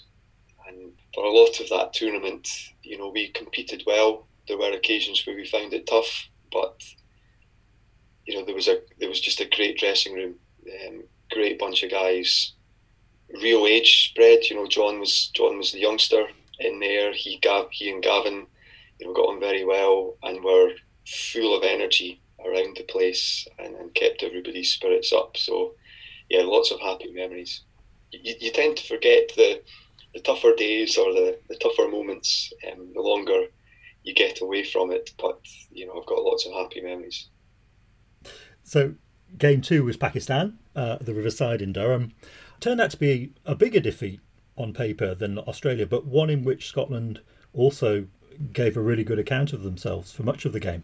And 0.67 0.93
for 1.13 1.23
a 1.25 1.31
lot 1.31 1.59
of 1.59 1.69
that 1.69 1.93
tournament, 1.93 2.47
you 2.83 2.97
know, 2.97 3.09
we 3.09 3.29
competed 3.29 3.83
well 3.85 4.27
there 4.47 4.57
were 4.57 4.71
occasions 4.71 5.25
where 5.25 5.35
we 5.35 5.45
found 5.45 5.73
it 5.73 5.87
tough, 5.87 6.29
but 6.51 6.81
you 8.25 8.35
know 8.35 8.45
there 8.45 8.55
was 8.55 8.67
a 8.67 8.81
there 8.99 9.09
was 9.09 9.19
just 9.19 9.41
a 9.41 9.49
great 9.49 9.77
dressing 9.77 10.13
room, 10.13 10.35
um, 10.87 11.03
great 11.31 11.59
bunch 11.59 11.83
of 11.83 11.91
guys, 11.91 12.53
real 13.41 13.65
age 13.65 14.09
spread. 14.09 14.43
You 14.49 14.57
know, 14.57 14.67
John 14.67 14.99
was 14.99 15.29
John 15.33 15.57
was 15.57 15.71
the 15.71 15.79
youngster 15.79 16.27
in 16.59 16.79
there. 16.79 17.13
He 17.13 17.37
Gav 17.39 17.67
he 17.71 17.89
and 17.89 18.03
Gavin, 18.03 18.47
you 18.99 19.07
know, 19.07 19.13
got 19.13 19.29
on 19.29 19.39
very 19.39 19.65
well 19.65 20.17
and 20.23 20.43
were 20.43 20.71
full 21.05 21.57
of 21.57 21.63
energy 21.63 22.21
around 22.45 22.77
the 22.77 22.83
place 22.83 23.47
and, 23.59 23.75
and 23.75 23.93
kept 23.93 24.23
everybody's 24.23 24.73
spirits 24.73 25.13
up. 25.13 25.37
So 25.37 25.73
yeah, 26.29 26.41
lots 26.43 26.71
of 26.71 26.79
happy 26.79 27.11
memories. 27.11 27.61
You, 28.11 28.35
you 28.39 28.51
tend 28.51 28.77
to 28.77 28.87
forget 28.87 29.31
the 29.35 29.61
the 30.13 30.19
tougher 30.19 30.53
days 30.55 30.97
or 30.97 31.11
the, 31.11 31.39
the 31.49 31.55
tougher 31.55 31.87
moments 31.87 32.53
um, 32.71 32.91
the 32.93 33.01
longer 33.01 33.47
you 34.03 34.13
get 34.13 34.41
away 34.41 34.63
from 34.63 34.91
it. 34.91 35.11
But 35.17 35.39
you 35.71 35.85
know, 35.85 35.99
I've 35.99 36.05
got 36.05 36.23
lots 36.23 36.45
of 36.45 36.53
happy 36.53 36.81
memories. 36.81 37.29
So, 38.63 38.95
game 39.37 39.61
two 39.61 39.83
was 39.83 39.97
Pakistan, 39.97 40.59
uh, 40.75 40.97
the 41.01 41.13
Riverside 41.13 41.61
in 41.61 41.73
Durham. 41.73 42.13
Turned 42.59 42.79
out 42.79 42.91
to 42.91 42.97
be 42.97 43.33
a 43.45 43.55
bigger 43.55 43.79
defeat 43.79 44.21
on 44.57 44.73
paper 44.73 45.13
than 45.15 45.37
Australia, 45.39 45.85
but 45.85 46.05
one 46.05 46.29
in 46.29 46.43
which 46.43 46.67
Scotland 46.67 47.21
also 47.53 48.07
gave 48.51 48.77
a 48.77 48.81
really 48.81 49.03
good 49.03 49.19
account 49.19 49.53
of 49.53 49.63
themselves 49.63 50.11
for 50.11 50.23
much 50.23 50.45
of 50.45 50.53
the 50.53 50.59
game. 50.59 50.83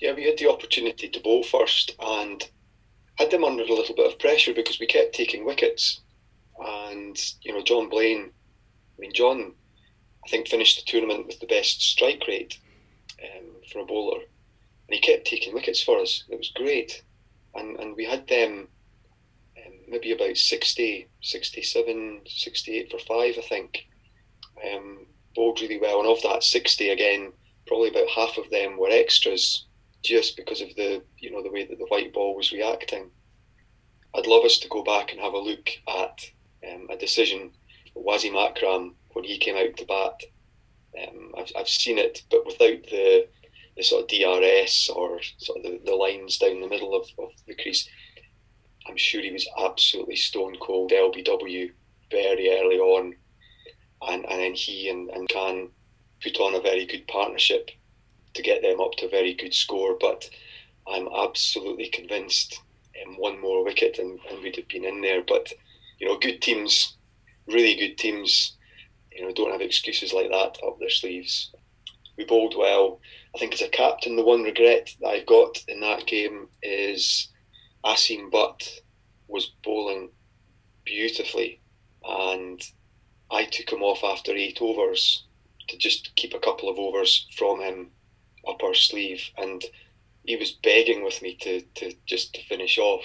Yeah, 0.00 0.12
we 0.12 0.24
had 0.24 0.38
the 0.38 0.50
opportunity 0.50 1.08
to 1.08 1.20
bowl 1.20 1.42
first 1.42 1.94
and 2.00 2.48
had 3.16 3.30
them 3.30 3.44
under 3.44 3.62
a 3.62 3.72
little 3.72 3.94
bit 3.94 4.10
of 4.10 4.18
pressure 4.18 4.52
because 4.52 4.80
we 4.80 4.86
kept 4.86 5.14
taking 5.14 5.44
wickets. 5.44 6.00
And, 6.58 7.16
you 7.42 7.52
know, 7.52 7.62
John 7.62 7.88
Blain, 7.88 8.30
I 8.96 9.00
mean, 9.00 9.12
John 9.12 9.54
I 10.24 10.28
think 10.28 10.48
finished 10.48 10.78
the 10.78 10.90
tournament 10.90 11.26
with 11.26 11.40
the 11.40 11.46
best 11.46 11.82
strike 11.82 12.24
rate 12.26 12.58
um, 13.22 13.46
for 13.70 13.80
a 13.80 13.84
bowler, 13.84 14.20
and 14.20 14.94
he 14.94 15.00
kept 15.00 15.26
taking 15.26 15.52
wickets 15.52 15.82
for 15.82 15.98
us. 15.98 16.24
It 16.30 16.38
was 16.38 16.50
great, 16.54 17.02
and 17.54 17.78
and 17.78 17.94
we 17.94 18.04
had 18.04 18.26
them 18.26 18.68
um, 19.58 19.72
maybe 19.86 20.12
about 20.12 20.36
60, 20.36 21.08
67, 21.20 22.20
68 22.26 22.90
for 22.90 22.98
five, 22.98 23.34
I 23.38 23.46
think. 23.46 23.86
Um, 24.64 25.06
bowled 25.34 25.60
really 25.60 25.80
well, 25.80 26.00
and 26.00 26.08
of 26.08 26.22
that 26.22 26.42
sixty 26.42 26.88
again, 26.90 27.32
probably 27.66 27.90
about 27.90 28.08
half 28.08 28.38
of 28.38 28.50
them 28.50 28.78
were 28.78 28.90
extras, 28.90 29.66
just 30.02 30.36
because 30.36 30.60
of 30.60 30.74
the 30.76 31.02
you 31.18 31.30
know 31.30 31.42
the 31.42 31.50
way 31.50 31.66
that 31.66 31.78
the 31.78 31.86
white 31.86 32.12
ball 32.14 32.34
was 32.36 32.52
reacting. 32.52 33.10
I'd 34.14 34.26
love 34.26 34.44
us 34.44 34.58
to 34.58 34.68
go 34.68 34.82
back 34.84 35.10
and 35.10 35.20
have 35.20 35.32
a 35.32 35.38
look 35.38 35.68
at 35.88 36.30
um, 36.70 36.88
a 36.88 36.96
decision. 36.96 37.50
Wasim 37.96 38.36
Akram 38.36 38.94
when 39.14 39.24
he 39.24 39.38
came 39.38 39.56
out 39.56 39.76
to 39.76 39.86
bat. 39.86 40.22
Um, 41.02 41.32
I've, 41.36 41.50
I've 41.56 41.68
seen 41.68 41.98
it, 41.98 42.22
but 42.30 42.46
without 42.46 42.82
the 42.90 43.26
the 43.76 43.82
sort 43.82 44.02
of 44.02 44.08
DRS 44.08 44.88
or 44.90 45.20
sort 45.38 45.58
of 45.58 45.64
the, 45.64 45.80
the 45.84 45.94
lines 45.96 46.38
down 46.38 46.60
the 46.60 46.68
middle 46.68 46.94
of, 46.94 47.08
of 47.18 47.30
the 47.46 47.54
crease. 47.54 47.88
I'm 48.86 48.96
sure 48.96 49.20
he 49.20 49.32
was 49.32 49.48
absolutely 49.58 50.16
stone 50.16 50.56
cold 50.60 50.92
LBW 50.92 51.72
very 52.10 52.50
early 52.50 52.78
on, 52.78 53.14
and 54.02 54.24
and 54.26 54.40
then 54.40 54.54
he 54.54 54.88
and, 54.90 55.10
and 55.10 55.28
Khan 55.28 55.70
put 56.22 56.38
on 56.38 56.54
a 56.54 56.60
very 56.60 56.86
good 56.86 57.06
partnership 57.08 57.70
to 58.34 58.42
get 58.42 58.62
them 58.62 58.80
up 58.80 58.92
to 58.98 59.06
a 59.06 59.10
very 59.10 59.34
good 59.34 59.54
score. 59.54 59.96
But 59.98 60.28
I'm 60.86 61.08
absolutely 61.08 61.88
convinced 61.88 62.60
um, 63.04 63.14
one 63.14 63.40
more 63.40 63.64
wicket 63.64 63.98
and, 63.98 64.18
and 64.30 64.42
we'd 64.42 64.56
have 64.56 64.68
been 64.68 64.84
in 64.84 65.00
there. 65.00 65.22
But 65.26 65.52
you 65.98 66.06
know, 66.06 66.18
good 66.18 66.42
teams, 66.42 66.96
really 67.48 67.74
good 67.74 67.96
teams, 67.96 68.56
you 69.14 69.22
know, 69.24 69.32
don't 69.32 69.52
have 69.52 69.60
excuses 69.60 70.12
like 70.12 70.28
that 70.30 70.58
up 70.66 70.78
their 70.78 70.90
sleeves. 70.90 71.52
We 72.16 72.24
bowled 72.24 72.54
well. 72.56 73.00
I 73.34 73.38
think 73.38 73.54
as 73.54 73.62
a 73.62 73.68
captain, 73.68 74.16
the 74.16 74.24
one 74.24 74.42
regret 74.42 74.94
that 75.00 75.08
I've 75.08 75.26
got 75.26 75.62
in 75.68 75.80
that 75.80 76.06
game 76.06 76.48
is 76.62 77.28
Asim 77.84 78.30
Butt 78.30 78.68
was 79.28 79.52
bowling 79.62 80.10
beautifully, 80.84 81.60
and 82.04 82.60
I 83.30 83.44
took 83.44 83.72
him 83.72 83.82
off 83.82 84.04
after 84.04 84.32
eight 84.32 84.58
overs 84.60 85.24
to 85.68 85.78
just 85.78 86.14
keep 86.14 86.34
a 86.34 86.38
couple 86.38 86.68
of 86.68 86.78
overs 86.78 87.26
from 87.36 87.60
him 87.60 87.90
up 88.46 88.62
our 88.62 88.74
sleeve, 88.74 89.30
and 89.36 89.64
he 90.24 90.36
was 90.36 90.52
begging 90.62 91.04
with 91.04 91.20
me 91.22 91.36
to, 91.40 91.62
to 91.76 91.92
just 92.06 92.34
to 92.34 92.44
finish 92.44 92.78
off. 92.78 93.04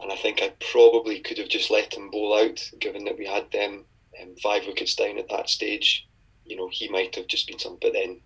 And 0.00 0.10
I 0.10 0.16
think 0.16 0.42
I 0.42 0.52
probably 0.72 1.20
could 1.20 1.38
have 1.38 1.48
just 1.48 1.70
let 1.70 1.94
him 1.94 2.10
bowl 2.10 2.34
out, 2.34 2.70
given 2.78 3.04
that 3.04 3.18
we 3.18 3.26
had 3.26 3.50
them 3.50 3.84
um, 4.20 4.34
five 4.42 4.66
wickets 4.66 4.94
down 4.94 5.18
at 5.18 5.28
that 5.28 5.48
stage, 5.48 6.08
you 6.44 6.56
know, 6.56 6.68
he 6.70 6.88
might 6.88 7.14
have 7.16 7.26
just 7.26 7.46
been 7.46 7.58
something. 7.58 7.78
But 7.80 7.92
then, 7.92 8.20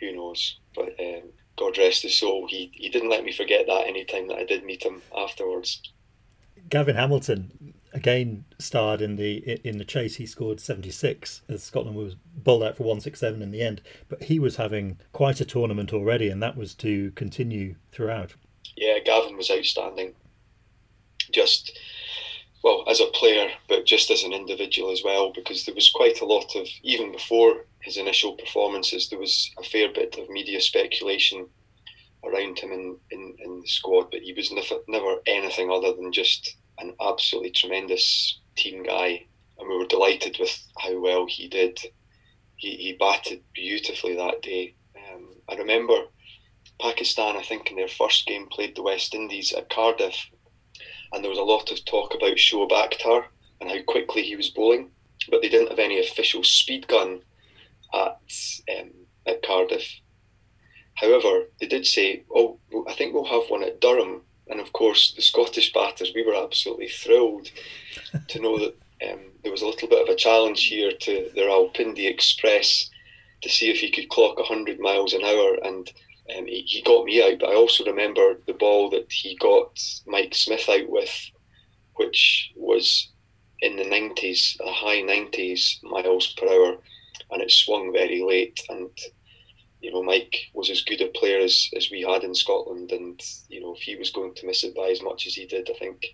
who 0.00 0.14
knows? 0.14 0.58
But 0.74 0.94
um, 1.00 1.30
God 1.56 1.78
rest 1.78 2.02
his 2.02 2.16
soul, 2.16 2.46
he, 2.48 2.70
he 2.74 2.88
didn't 2.88 3.10
let 3.10 3.24
me 3.24 3.32
forget 3.32 3.66
that 3.66 3.86
any 3.86 4.04
time 4.04 4.28
that 4.28 4.38
I 4.38 4.44
did 4.44 4.64
meet 4.64 4.82
him 4.82 5.02
afterwards. 5.16 5.82
Gavin 6.68 6.96
Hamilton 6.96 7.74
again 7.92 8.44
starred 8.58 9.00
in 9.00 9.16
the 9.16 9.58
in 9.66 9.78
the 9.78 9.84
chase. 9.84 10.16
He 10.16 10.26
scored 10.26 10.60
seventy 10.60 10.90
six 10.90 11.42
as 11.48 11.62
Scotland 11.62 11.96
was 11.96 12.14
bowled 12.14 12.62
out 12.62 12.76
for 12.76 12.82
one 12.82 13.00
six 13.00 13.20
seven 13.20 13.40
in 13.42 13.50
the 13.50 13.62
end. 13.62 13.80
But 14.08 14.24
he 14.24 14.38
was 14.38 14.56
having 14.56 14.98
quite 15.12 15.40
a 15.40 15.44
tournament 15.44 15.92
already, 15.92 16.28
and 16.28 16.42
that 16.42 16.56
was 16.56 16.74
to 16.76 17.12
continue 17.12 17.76
throughout. 17.92 18.34
Yeah, 18.76 18.98
Gavin 18.98 19.36
was 19.36 19.50
outstanding. 19.50 20.14
Just 21.30 21.78
well, 22.66 22.82
as 22.88 22.98
a 22.98 23.06
player, 23.14 23.48
but 23.68 23.86
just 23.86 24.10
as 24.10 24.24
an 24.24 24.32
individual 24.32 24.90
as 24.90 25.02
well, 25.04 25.32
because 25.32 25.64
there 25.64 25.74
was 25.76 25.88
quite 25.88 26.20
a 26.20 26.24
lot 26.24 26.56
of, 26.56 26.66
even 26.82 27.12
before 27.12 27.64
his 27.80 27.96
initial 27.96 28.32
performances, 28.32 29.08
there 29.08 29.20
was 29.20 29.52
a 29.56 29.62
fair 29.62 29.92
bit 29.92 30.18
of 30.18 30.28
media 30.28 30.60
speculation 30.60 31.46
around 32.24 32.58
him 32.58 32.72
in, 32.72 32.96
in, 33.12 33.36
in 33.38 33.60
the 33.60 33.68
squad, 33.68 34.10
but 34.10 34.22
he 34.22 34.32
was 34.32 34.50
never, 34.50 34.82
never 34.88 35.18
anything 35.28 35.70
other 35.70 35.92
than 35.92 36.12
just 36.12 36.56
an 36.80 36.92
absolutely 37.00 37.52
tremendous 37.52 38.40
team 38.56 38.82
guy. 38.82 39.24
And 39.60 39.68
we 39.68 39.78
were 39.78 39.86
delighted 39.86 40.36
with 40.40 40.60
how 40.76 41.00
well 41.00 41.24
he 41.28 41.46
did. 41.46 41.78
He, 42.56 42.70
he 42.78 42.96
batted 42.98 43.44
beautifully 43.54 44.16
that 44.16 44.42
day. 44.42 44.74
Um, 44.96 45.36
I 45.48 45.54
remember 45.54 45.94
Pakistan, 46.80 47.36
I 47.36 47.42
think, 47.42 47.70
in 47.70 47.76
their 47.76 47.86
first 47.86 48.26
game 48.26 48.48
played 48.50 48.74
the 48.74 48.82
West 48.82 49.14
Indies 49.14 49.52
at 49.52 49.70
Cardiff 49.70 50.16
and 51.16 51.24
there 51.24 51.30
was 51.30 51.38
a 51.38 51.42
lot 51.42 51.72
of 51.72 51.82
talk 51.84 52.14
about 52.14 52.36
Shoaib 52.36 52.70
Akhtar 52.70 53.24
and 53.60 53.70
how 53.70 53.80
quickly 53.82 54.22
he 54.22 54.36
was 54.36 54.50
bowling, 54.50 54.90
but 55.30 55.40
they 55.40 55.48
didn't 55.48 55.70
have 55.70 55.78
any 55.78 55.98
official 55.98 56.44
speed 56.44 56.86
gun 56.86 57.22
at 57.94 58.20
um, 58.78 58.90
at 59.26 59.42
Cardiff. 59.42 60.00
However, 60.94 61.46
they 61.58 61.66
did 61.66 61.86
say, 61.86 62.22
"Oh, 62.34 62.58
I 62.86 62.92
think 62.92 63.14
we'll 63.14 63.24
have 63.24 63.50
one 63.50 63.64
at 63.64 63.80
Durham." 63.80 64.22
And 64.48 64.60
of 64.60 64.72
course, 64.72 65.14
the 65.14 65.22
Scottish 65.22 65.72
batters, 65.72 66.12
we 66.14 66.22
were 66.24 66.36
absolutely 66.36 66.88
thrilled 66.88 67.50
to 68.28 68.40
know 68.40 68.58
that 68.58 68.76
Um, 69.06 69.20
there 69.42 69.52
was 69.52 69.62
a 69.62 69.66
little 69.66 69.88
bit 69.88 70.00
of 70.00 70.08
a 70.08 70.16
challenge 70.16 70.64
here 70.66 70.90
to 70.90 71.30
the 71.34 71.42
Rawalpindi 71.42 72.08
Express 72.08 72.88
to 73.42 73.48
see 73.48 73.70
if 73.70 73.80
he 73.80 73.90
could 73.90 74.08
clock 74.08 74.38
100 74.38 74.80
miles 74.80 75.12
an 75.12 75.22
hour, 75.22 75.58
and 75.62 75.92
um, 76.36 76.46
he, 76.46 76.62
he 76.62 76.82
got 76.82 77.04
me 77.04 77.22
out. 77.22 77.38
But 77.40 77.50
I 77.50 77.54
also 77.54 77.84
remember 77.84 78.40
the 78.46 78.54
ball 78.54 78.90
that 78.90 79.10
he 79.10 79.36
got 79.36 79.78
Mike 80.06 80.34
Smith 80.34 80.68
out 80.68 80.88
with, 80.88 81.30
which 81.94 82.52
was 82.56 83.10
in 83.60 83.76
the 83.76 83.84
90s, 83.84 84.58
a 84.60 84.72
high 84.72 85.02
90s 85.02 85.82
miles 85.82 86.34
per 86.34 86.46
hour, 86.46 86.78
and 87.30 87.42
it 87.42 87.50
swung 87.50 87.92
very 87.92 88.22
late. 88.22 88.60
And 88.68 88.90
you 89.80 89.92
know, 89.92 90.02
Mike 90.02 90.50
was 90.52 90.70
as 90.70 90.82
good 90.82 91.00
a 91.00 91.08
player 91.08 91.38
as, 91.40 91.68
as 91.76 91.90
we 91.90 92.02
had 92.02 92.24
in 92.24 92.34
Scotland, 92.34 92.90
and 92.92 93.20
you 93.48 93.60
know, 93.60 93.74
if 93.74 93.82
he 93.82 93.96
was 93.96 94.10
going 94.10 94.34
to 94.34 94.46
miss 94.46 94.64
it 94.64 94.74
by 94.74 94.88
as 94.88 95.02
much 95.02 95.26
as 95.26 95.34
he 95.34 95.46
did, 95.46 95.70
I 95.70 95.78
think 95.78 96.06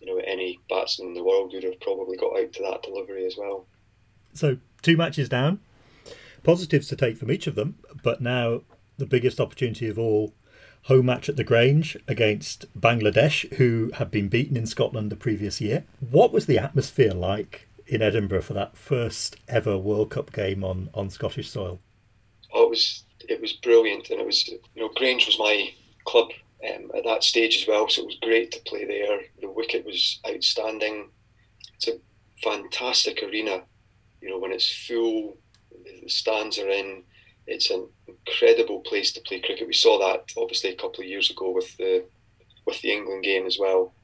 you 0.00 0.06
know 0.06 0.20
any 0.26 0.58
batsman 0.68 1.08
in 1.08 1.14
the 1.14 1.24
world 1.24 1.52
would 1.52 1.62
have 1.62 1.80
probably 1.80 2.16
got 2.16 2.38
out 2.38 2.52
to 2.54 2.62
that 2.62 2.82
delivery 2.82 3.26
as 3.26 3.36
well. 3.36 3.66
So 4.34 4.58
two 4.82 4.96
matches 4.96 5.28
down, 5.28 5.60
positives 6.42 6.88
to 6.88 6.96
take 6.96 7.16
from 7.16 7.30
each 7.30 7.46
of 7.46 7.54
them, 7.54 7.78
but 8.02 8.20
now 8.20 8.62
the 8.98 9.06
biggest 9.06 9.40
opportunity 9.40 9.88
of 9.88 9.98
all 9.98 10.34
home 10.82 11.06
match 11.06 11.28
at 11.28 11.36
the 11.36 11.44
Grange 11.44 11.96
against 12.06 12.72
Bangladesh, 12.78 13.52
who 13.54 13.90
had 13.94 14.10
been 14.10 14.28
beaten 14.28 14.56
in 14.56 14.66
Scotland 14.66 15.10
the 15.10 15.16
previous 15.16 15.60
year. 15.60 15.84
What 15.98 16.32
was 16.32 16.46
the 16.46 16.58
atmosphere 16.58 17.12
like 17.12 17.68
in 17.86 18.02
Edinburgh 18.02 18.42
for 18.42 18.54
that 18.54 18.76
first 18.76 19.36
ever 19.48 19.76
World 19.76 20.10
Cup 20.10 20.32
game 20.32 20.62
on, 20.62 20.88
on 20.94 21.10
Scottish 21.10 21.50
soil? 21.50 21.80
Oh, 22.52 22.64
it 22.64 22.70
was 22.70 23.04
it 23.28 23.40
was 23.40 23.52
brilliant, 23.52 24.10
and 24.10 24.20
it 24.20 24.26
was 24.26 24.46
you 24.46 24.60
know 24.76 24.88
Grange 24.94 25.26
was 25.26 25.38
my 25.38 25.72
club 26.04 26.28
um, 26.68 26.90
at 26.96 27.04
that 27.04 27.24
stage 27.24 27.62
as 27.62 27.68
well, 27.68 27.88
so 27.88 28.02
it 28.02 28.06
was 28.06 28.18
great 28.22 28.52
to 28.52 28.60
play 28.60 28.84
there. 28.84 29.20
The 29.40 29.50
wicket 29.50 29.84
was 29.84 30.20
outstanding. 30.28 31.10
It's 31.74 31.88
a 31.88 31.98
fantastic 32.42 33.22
arena, 33.22 33.62
you 34.20 34.30
know 34.30 34.38
when 34.38 34.52
it's 34.52 34.70
full, 34.86 35.36
the 36.02 36.08
stands 36.08 36.58
are 36.58 36.68
in. 36.68 37.02
It's 37.46 37.70
an 37.70 37.88
incredible 38.08 38.80
place 38.80 39.12
to 39.12 39.20
play 39.20 39.40
cricket. 39.40 39.66
We 39.66 39.72
saw 39.72 39.98
that 39.98 40.32
obviously 40.36 40.70
a 40.70 40.76
couple 40.76 41.00
of 41.00 41.06
years 41.06 41.30
ago 41.30 41.50
with 41.50 41.76
the 41.76 42.04
with 42.66 42.80
the 42.82 42.92
England 42.92 43.24
game 43.24 43.46
as 43.46 43.58
well. 43.58 43.94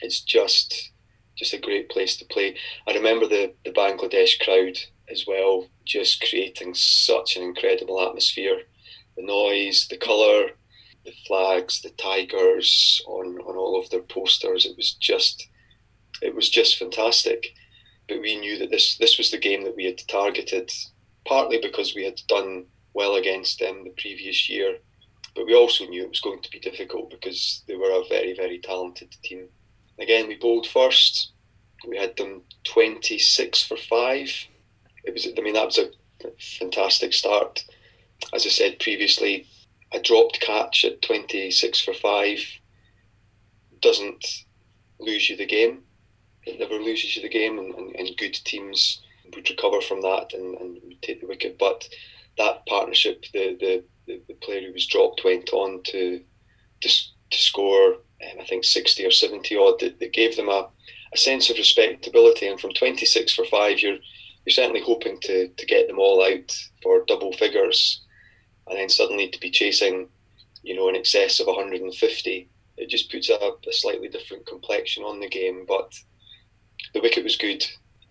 It's 0.00 0.20
just 0.20 0.92
just 1.36 1.54
a 1.54 1.58
great 1.58 1.88
place 1.88 2.16
to 2.18 2.24
play. 2.26 2.56
I 2.86 2.92
remember 2.92 3.26
the, 3.26 3.54
the 3.64 3.72
Bangladesh 3.72 4.38
crowd 4.40 4.78
as 5.10 5.24
well, 5.26 5.66
just 5.84 6.22
creating 6.28 6.74
such 6.74 7.36
an 7.36 7.42
incredible 7.42 8.00
atmosphere. 8.06 8.62
The 9.16 9.22
noise, 9.22 9.86
the 9.88 9.96
colour, 9.96 10.50
the 11.04 11.12
flags, 11.26 11.82
the 11.82 11.90
tigers 11.90 13.02
on, 13.06 13.38
on 13.40 13.56
all 13.56 13.80
of 13.80 13.90
their 13.90 14.02
posters. 14.02 14.64
It 14.64 14.76
was 14.76 14.94
just 14.94 15.48
it 16.20 16.34
was 16.34 16.48
just 16.48 16.78
fantastic. 16.78 17.48
But 18.08 18.20
we 18.20 18.38
knew 18.38 18.58
that 18.58 18.70
this 18.70 18.96
this 18.98 19.18
was 19.18 19.30
the 19.30 19.38
game 19.38 19.64
that 19.64 19.76
we 19.76 19.84
had 19.84 20.00
targeted, 20.08 20.70
partly 21.26 21.58
because 21.60 21.94
we 21.94 22.04
had 22.04 22.20
done 22.28 22.66
well 22.94 23.16
against 23.16 23.58
them 23.58 23.84
the 23.84 23.90
previous 23.90 24.48
year. 24.48 24.78
But 25.34 25.46
we 25.46 25.54
also 25.54 25.86
knew 25.86 26.02
it 26.02 26.10
was 26.10 26.20
going 26.20 26.42
to 26.42 26.50
be 26.50 26.58
difficult 26.58 27.10
because 27.10 27.62
they 27.66 27.74
were 27.74 27.90
a 27.90 28.08
very, 28.08 28.34
very 28.34 28.58
talented 28.58 29.14
team. 29.22 29.48
Again, 29.98 30.28
we 30.28 30.36
bowled 30.36 30.66
first. 30.66 31.32
We 31.86 31.96
had 31.96 32.16
them 32.16 32.42
26 32.64 33.64
for 33.64 33.76
five. 33.76 34.30
It 35.04 35.12
was, 35.12 35.26
I 35.26 35.40
mean, 35.40 35.54
that 35.54 35.66
was 35.66 35.78
a 35.78 35.90
fantastic 36.58 37.12
start. 37.12 37.64
As 38.32 38.46
I 38.46 38.50
said 38.50 38.78
previously, 38.78 39.46
a 39.92 40.00
dropped 40.00 40.40
catch 40.40 40.84
at 40.84 41.02
26 41.02 41.80
for 41.80 41.94
five 41.94 42.38
doesn't 43.80 44.24
lose 45.00 45.28
you 45.28 45.36
the 45.36 45.46
game. 45.46 45.82
It 46.44 46.58
never 46.58 46.74
loses 46.74 47.16
you 47.16 47.22
the 47.22 47.28
game, 47.28 47.58
and, 47.58 47.74
and, 47.74 47.94
and 47.96 48.16
good 48.16 48.34
teams 48.34 49.02
would 49.34 49.48
recover 49.48 49.80
from 49.80 50.00
that 50.02 50.32
and, 50.32 50.56
and 50.56 51.02
take 51.02 51.20
the 51.20 51.26
wicket. 51.26 51.58
But 51.58 51.88
that 52.38 52.66
partnership, 52.66 53.24
the, 53.32 53.56
the, 54.06 54.20
the, 54.28 54.34
player 54.34 54.66
who 54.66 54.72
was 54.72 54.86
dropped 54.86 55.22
went 55.24 55.52
on 55.52 55.82
to 55.84 56.20
to, 56.80 56.88
to 56.88 57.38
score, 57.38 57.94
um, 57.94 58.40
I 58.40 58.44
think, 58.44 58.64
60 58.64 59.06
or 59.06 59.10
70 59.10 59.56
odd. 59.56 59.80
That, 59.80 60.00
that 60.00 60.12
gave 60.12 60.36
them 60.36 60.48
a, 60.48 60.68
a 61.12 61.16
sense 61.16 61.50
of 61.50 61.56
respectability. 61.56 62.48
And 62.48 62.60
from 62.60 62.72
26 62.72 63.34
for 63.34 63.44
five, 63.44 63.80
you're 63.80 63.98
you're 64.44 64.52
certainly 64.52 64.82
hoping 64.84 65.20
to, 65.20 65.48
to 65.48 65.66
get 65.66 65.86
them 65.86 66.00
all 66.00 66.24
out 66.24 66.52
for 66.82 67.04
double 67.06 67.32
figures. 67.32 68.00
And 68.66 68.76
then 68.76 68.88
suddenly 68.88 69.28
to 69.28 69.38
be 69.38 69.50
chasing, 69.50 70.08
you 70.64 70.74
know, 70.74 70.88
in 70.88 70.96
excess 70.96 71.38
of 71.38 71.46
150, 71.46 72.48
it 72.76 72.88
just 72.88 73.10
puts 73.12 73.28
a, 73.28 73.34
a 73.34 73.72
slightly 73.72 74.08
different 74.08 74.46
complexion 74.46 75.04
on 75.04 75.20
the 75.20 75.28
game. 75.28 75.64
But 75.68 75.94
the 76.92 77.00
wicket 77.00 77.22
was 77.22 77.36
good, 77.36 77.64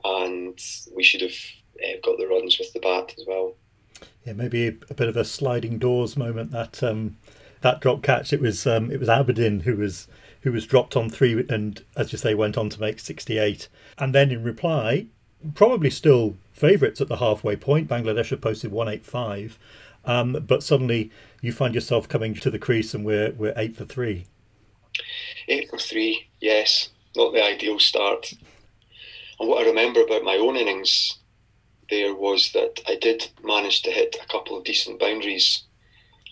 and 0.06 0.58
we 0.96 1.04
should 1.04 1.20
have 1.20 1.36
uh, 1.84 2.00
got 2.02 2.18
the 2.18 2.28
runs 2.28 2.58
with 2.58 2.72
the 2.72 2.80
bat 2.80 3.14
as 3.18 3.26
well 3.28 3.58
yeah, 4.26 4.34
maybe 4.34 4.68
a 4.68 4.94
bit 4.94 5.08
of 5.08 5.18
a 5.18 5.26
sliding 5.26 5.80
doors 5.80 6.16
moment 6.16 6.52
that 6.52 6.84
um, 6.84 7.18
that 7.62 7.82
drop 7.82 8.04
catch. 8.04 8.34
It 8.34 8.42
was 8.42 8.68
um, 8.68 8.92
it 8.92 9.00
was 9.00 9.10
Abedin 9.10 9.64
who 9.64 9.76
was 9.76 10.08
who 10.42 10.52
was 10.52 10.66
dropped 10.66 10.96
on 10.96 11.10
three, 11.10 11.46
and 11.50 11.84
as 11.96 12.12
you 12.12 12.18
say, 12.18 12.34
went 12.34 12.58
on 12.58 12.70
to 12.70 12.82
make 12.82 13.00
sixty 13.00 13.38
eight. 13.38 13.68
And 13.98 14.14
then 14.14 14.32
in 14.32 14.44
reply, 14.44 15.08
probably 15.56 15.90
still 15.90 16.36
favourites 16.54 17.02
at 17.02 17.08
the 17.08 17.18
halfway 17.18 17.56
point. 17.56 17.88
Bangladesh 17.88 18.30
have 18.30 18.42
posted 18.42 18.72
one 18.72 18.88
eight 18.88 19.06
five, 19.06 19.58
um, 20.06 20.44
but 20.48 20.64
suddenly 20.64 21.12
you 21.42 21.52
find 21.52 21.74
yourself 21.74 22.08
coming 22.08 22.34
to 22.36 22.52
the 22.52 22.60
crease, 22.60 22.94
and 22.94 23.06
we're 23.06 23.32
we're 23.32 23.54
eight 23.58 23.76
for 23.76 23.86
three. 23.86 24.26
Eight 25.48 25.70
for 25.70 25.80
three, 25.80 26.28
yes, 26.40 26.90
not 27.16 27.34
the 27.34 27.44
ideal 27.44 27.80
start. 27.80 28.34
And 29.40 29.50
what 29.50 29.64
I 29.64 29.70
remember 29.70 30.02
about 30.02 30.24
my 30.24 30.36
own 30.36 30.56
innings 30.56 31.18
there 31.92 32.16
was 32.16 32.52
that 32.54 32.80
I 32.88 32.96
did 32.96 33.30
manage 33.44 33.84
to 33.84 33.92
hit 33.92 34.16
a 34.20 34.26
couple 34.26 34.58
of 34.58 34.64
decent 34.64 35.00
boundaries 35.00 35.64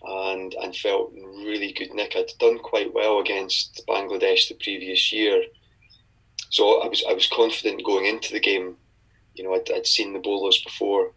and 0.01 0.55
and 0.55 0.75
felt 0.75 1.13
really 1.13 1.73
good 1.73 1.93
nick. 1.93 2.15
I'd 2.15 2.31
done 2.39 2.57
quite 2.57 2.93
well 2.93 3.19
against 3.19 3.83
Bangladesh 3.87 4.47
the 4.47 4.55
previous 4.55 5.11
year. 5.11 5.43
So 6.49 6.81
I 6.81 6.87
was 6.87 7.03
I 7.07 7.13
was 7.13 7.27
confident 7.27 7.85
going 7.85 8.07
into 8.07 8.33
the 8.33 8.39
game. 8.39 8.77
You 9.35 9.43
know, 9.43 9.53
I'd, 9.53 9.71
I'd 9.71 9.85
seen 9.85 10.13
the 10.13 10.19
bowlers 10.19 10.63
before 10.63 11.11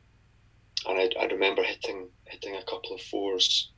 and 0.87 0.99
I, 0.99 1.11
I 1.19 1.25
remember 1.27 1.63
hitting 1.63 2.09
hitting 2.27 2.57
a 2.57 2.65
couple 2.65 2.95
of 2.95 3.01
fours 3.01 3.73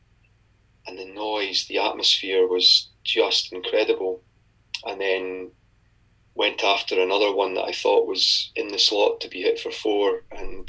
and 0.87 0.99
the 0.99 1.07
noise, 1.07 1.67
the 1.67 1.79
atmosphere 1.79 2.47
was 2.47 2.89
just 3.05 3.53
incredible. 3.53 4.23
And 4.85 5.01
then 5.01 5.51
went 6.35 6.65
after 6.65 7.01
another 7.01 7.33
one 7.33 7.55
that 7.55 7.65
I 7.65 7.73
thought 7.73 8.09
was 8.09 8.51
in 8.57 8.69
the 8.69 8.79
slot 8.79 9.21
to 9.21 9.29
be 9.29 9.43
hit 9.43 9.61
for 9.61 9.71
four 9.71 10.23
and 10.33 10.69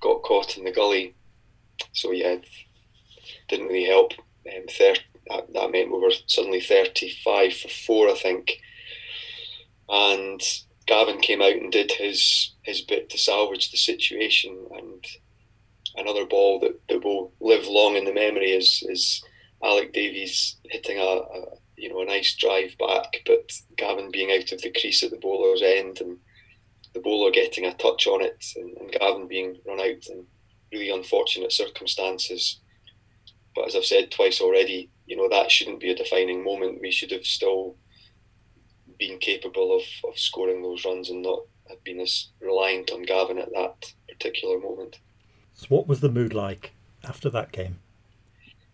got 0.00 0.22
caught 0.22 0.56
in 0.56 0.64
the 0.64 0.72
gully. 0.72 1.14
So 1.92 2.12
yeah, 2.12 2.36
didn't 3.48 3.66
really 3.66 3.86
help. 3.86 4.12
Um, 4.46 4.66
thir- 4.68 4.94
that, 5.28 5.52
that 5.52 5.70
meant 5.72 5.90
we 5.90 5.98
were 5.98 6.12
suddenly 6.26 6.60
35 6.60 7.54
for 7.54 7.68
four, 7.68 8.08
I 8.08 8.14
think. 8.14 8.60
And 9.88 10.40
Gavin 10.86 11.20
came 11.20 11.42
out 11.42 11.56
and 11.56 11.72
did 11.72 11.92
his 11.92 12.52
his 12.62 12.80
bit 12.80 13.10
to 13.10 13.18
salvage 13.18 13.70
the 13.70 13.76
situation. 13.76 14.66
And 14.76 15.04
another 15.96 16.26
ball 16.26 16.60
that, 16.60 16.80
that 16.88 17.04
will 17.04 17.32
live 17.40 17.66
long 17.66 17.96
in 17.96 18.04
the 18.04 18.14
memory 18.14 18.50
is 18.50 18.84
is 18.88 19.22
Alec 19.62 19.92
Davies 19.92 20.56
hitting 20.64 20.98
a, 20.98 21.02
a 21.02 21.42
you 21.76 21.88
know, 21.88 22.00
a 22.00 22.04
nice 22.04 22.34
drive 22.34 22.76
back, 22.78 23.22
but 23.26 23.52
Gavin 23.76 24.10
being 24.10 24.30
out 24.30 24.52
of 24.52 24.62
the 24.62 24.72
crease 24.72 25.02
at 25.02 25.10
the 25.10 25.18
bowler's 25.18 25.62
end 25.62 26.00
and 26.00 26.18
the 26.94 27.00
bowler 27.00 27.30
getting 27.30 27.66
a 27.66 27.74
touch 27.74 28.06
on 28.06 28.22
it 28.22 28.44
and, 28.56 28.76
and 28.78 28.92
Gavin 28.92 29.28
being 29.28 29.58
run 29.66 29.80
out 29.80 30.06
in 30.08 30.26
really 30.72 30.90
unfortunate 30.90 31.52
circumstances. 31.52 32.60
But 33.54 33.66
as 33.66 33.76
I've 33.76 33.84
said 33.84 34.10
twice 34.10 34.40
already, 34.40 34.90
you 35.06 35.16
know, 35.16 35.28
that 35.28 35.50
shouldn't 35.50 35.80
be 35.80 35.90
a 35.90 35.96
defining 35.96 36.42
moment. 36.42 36.80
We 36.80 36.90
should 36.90 37.10
have 37.10 37.24
still 37.24 37.76
been 38.98 39.18
capable 39.18 39.76
of, 39.76 39.82
of 40.08 40.18
scoring 40.18 40.62
those 40.62 40.84
runs 40.84 41.10
and 41.10 41.22
not 41.22 41.42
have 41.68 41.82
been 41.84 42.00
as 42.00 42.28
reliant 42.40 42.90
on 42.90 43.02
Gavin 43.02 43.38
at 43.38 43.52
that 43.52 43.92
particular 44.08 44.58
moment. 44.58 44.98
So, 45.54 45.66
what 45.68 45.86
was 45.86 46.00
the 46.00 46.10
mood 46.10 46.34
like 46.34 46.72
after 47.04 47.30
that 47.30 47.52
game? 47.52 47.78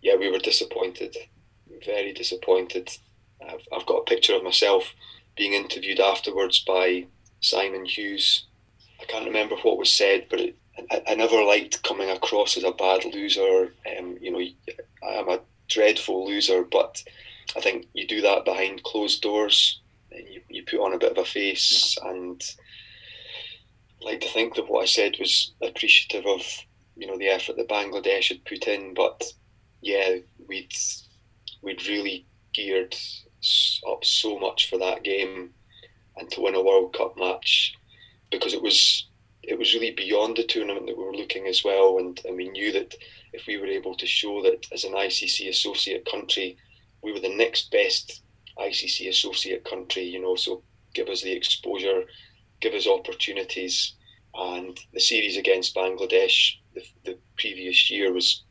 Yeah, 0.00 0.16
we 0.16 0.30
were 0.30 0.38
disappointed 0.38 1.16
very 1.84 2.12
disappointed. 2.12 2.90
I've, 3.46 3.66
I've 3.72 3.86
got 3.86 3.98
a 3.98 4.04
picture 4.04 4.34
of 4.34 4.44
myself 4.44 4.94
being 5.36 5.54
interviewed 5.54 6.00
afterwards 6.00 6.60
by 6.60 7.06
Simon 7.40 7.84
Hughes. 7.84 8.46
I 9.00 9.04
can't 9.04 9.26
remember 9.26 9.56
what 9.56 9.78
was 9.78 9.92
said, 9.92 10.26
but 10.30 10.40
it, 10.40 10.56
I, 10.90 11.02
I, 11.08 11.14
never 11.14 11.42
liked 11.42 11.82
coming 11.82 12.10
across 12.10 12.56
as 12.56 12.64
a 12.64 12.72
bad 12.72 13.04
loser. 13.04 13.74
Um, 13.98 14.16
you 14.20 14.30
know, 14.30 14.40
I 15.02 15.14
am 15.14 15.28
a 15.28 15.40
dreadful 15.68 16.26
loser, 16.26 16.62
but 16.62 17.02
I 17.56 17.60
think 17.60 17.86
you 17.92 18.06
do 18.06 18.20
that 18.22 18.44
behind 18.44 18.82
closed 18.84 19.22
doors. 19.22 19.80
And 20.10 20.26
you, 20.28 20.40
you 20.48 20.64
put 20.64 20.80
on 20.80 20.94
a 20.94 20.98
bit 20.98 21.12
of 21.12 21.18
a 21.18 21.24
face, 21.24 21.96
and 22.02 22.42
I 24.00 24.04
like 24.04 24.20
to 24.20 24.28
think 24.28 24.54
that 24.54 24.68
what 24.68 24.82
I 24.82 24.86
said 24.86 25.16
was 25.18 25.52
appreciative 25.62 26.26
of 26.26 26.42
you 26.96 27.06
know 27.06 27.18
the 27.18 27.28
effort 27.28 27.56
that 27.56 27.68
Bangladesh 27.68 28.28
had 28.28 28.44
put 28.44 28.68
in. 28.68 28.94
But 28.94 29.24
yeah, 29.80 30.16
we'd 30.46 30.72
we'd 31.62 31.86
really 31.86 32.26
geared 32.54 32.94
up 33.88 34.04
so 34.04 34.38
much 34.38 34.68
for 34.68 34.78
that 34.78 35.02
game 35.02 35.50
and 36.16 36.30
to 36.30 36.40
win 36.40 36.54
a 36.54 36.62
World 36.62 36.94
Cup 36.96 37.16
match 37.18 37.74
because 38.30 38.54
it 38.54 38.62
was 38.62 39.08
it 39.42 39.58
was 39.58 39.74
really 39.74 39.90
beyond 39.90 40.36
the 40.36 40.44
tournament 40.44 40.86
that 40.86 40.96
we 40.96 41.04
were 41.04 41.16
looking 41.16 41.48
as 41.48 41.64
well, 41.64 41.98
and, 41.98 42.20
and 42.24 42.36
we 42.36 42.48
knew 42.48 42.70
that 42.72 42.94
if 43.32 43.46
we 43.48 43.56
were 43.56 43.66
able 43.66 43.96
to 43.96 44.06
show 44.06 44.40
that 44.42 44.66
as 44.72 44.84
an 44.84 44.92
ICC 44.92 45.48
associate 45.48 46.06
country, 46.08 46.56
we 47.02 47.12
were 47.12 47.18
the 47.18 47.36
next 47.36 47.70
best 47.72 48.22
ICC 48.56 49.08
associate 49.08 49.64
country, 49.64 50.04
you 50.04 50.20
know, 50.20 50.36
so 50.36 50.62
give 50.94 51.08
us 51.08 51.22
the 51.22 51.32
exposure, 51.32 52.04
give 52.60 52.72
us 52.74 52.86
opportunities, 52.86 53.96
and 54.34 54.78
the 54.92 55.00
series 55.00 55.36
against 55.36 55.74
Bangladesh 55.74 56.52
the, 56.74 56.82
the 57.04 57.18
previous 57.36 57.90
year 57.90 58.12
was, 58.12 58.44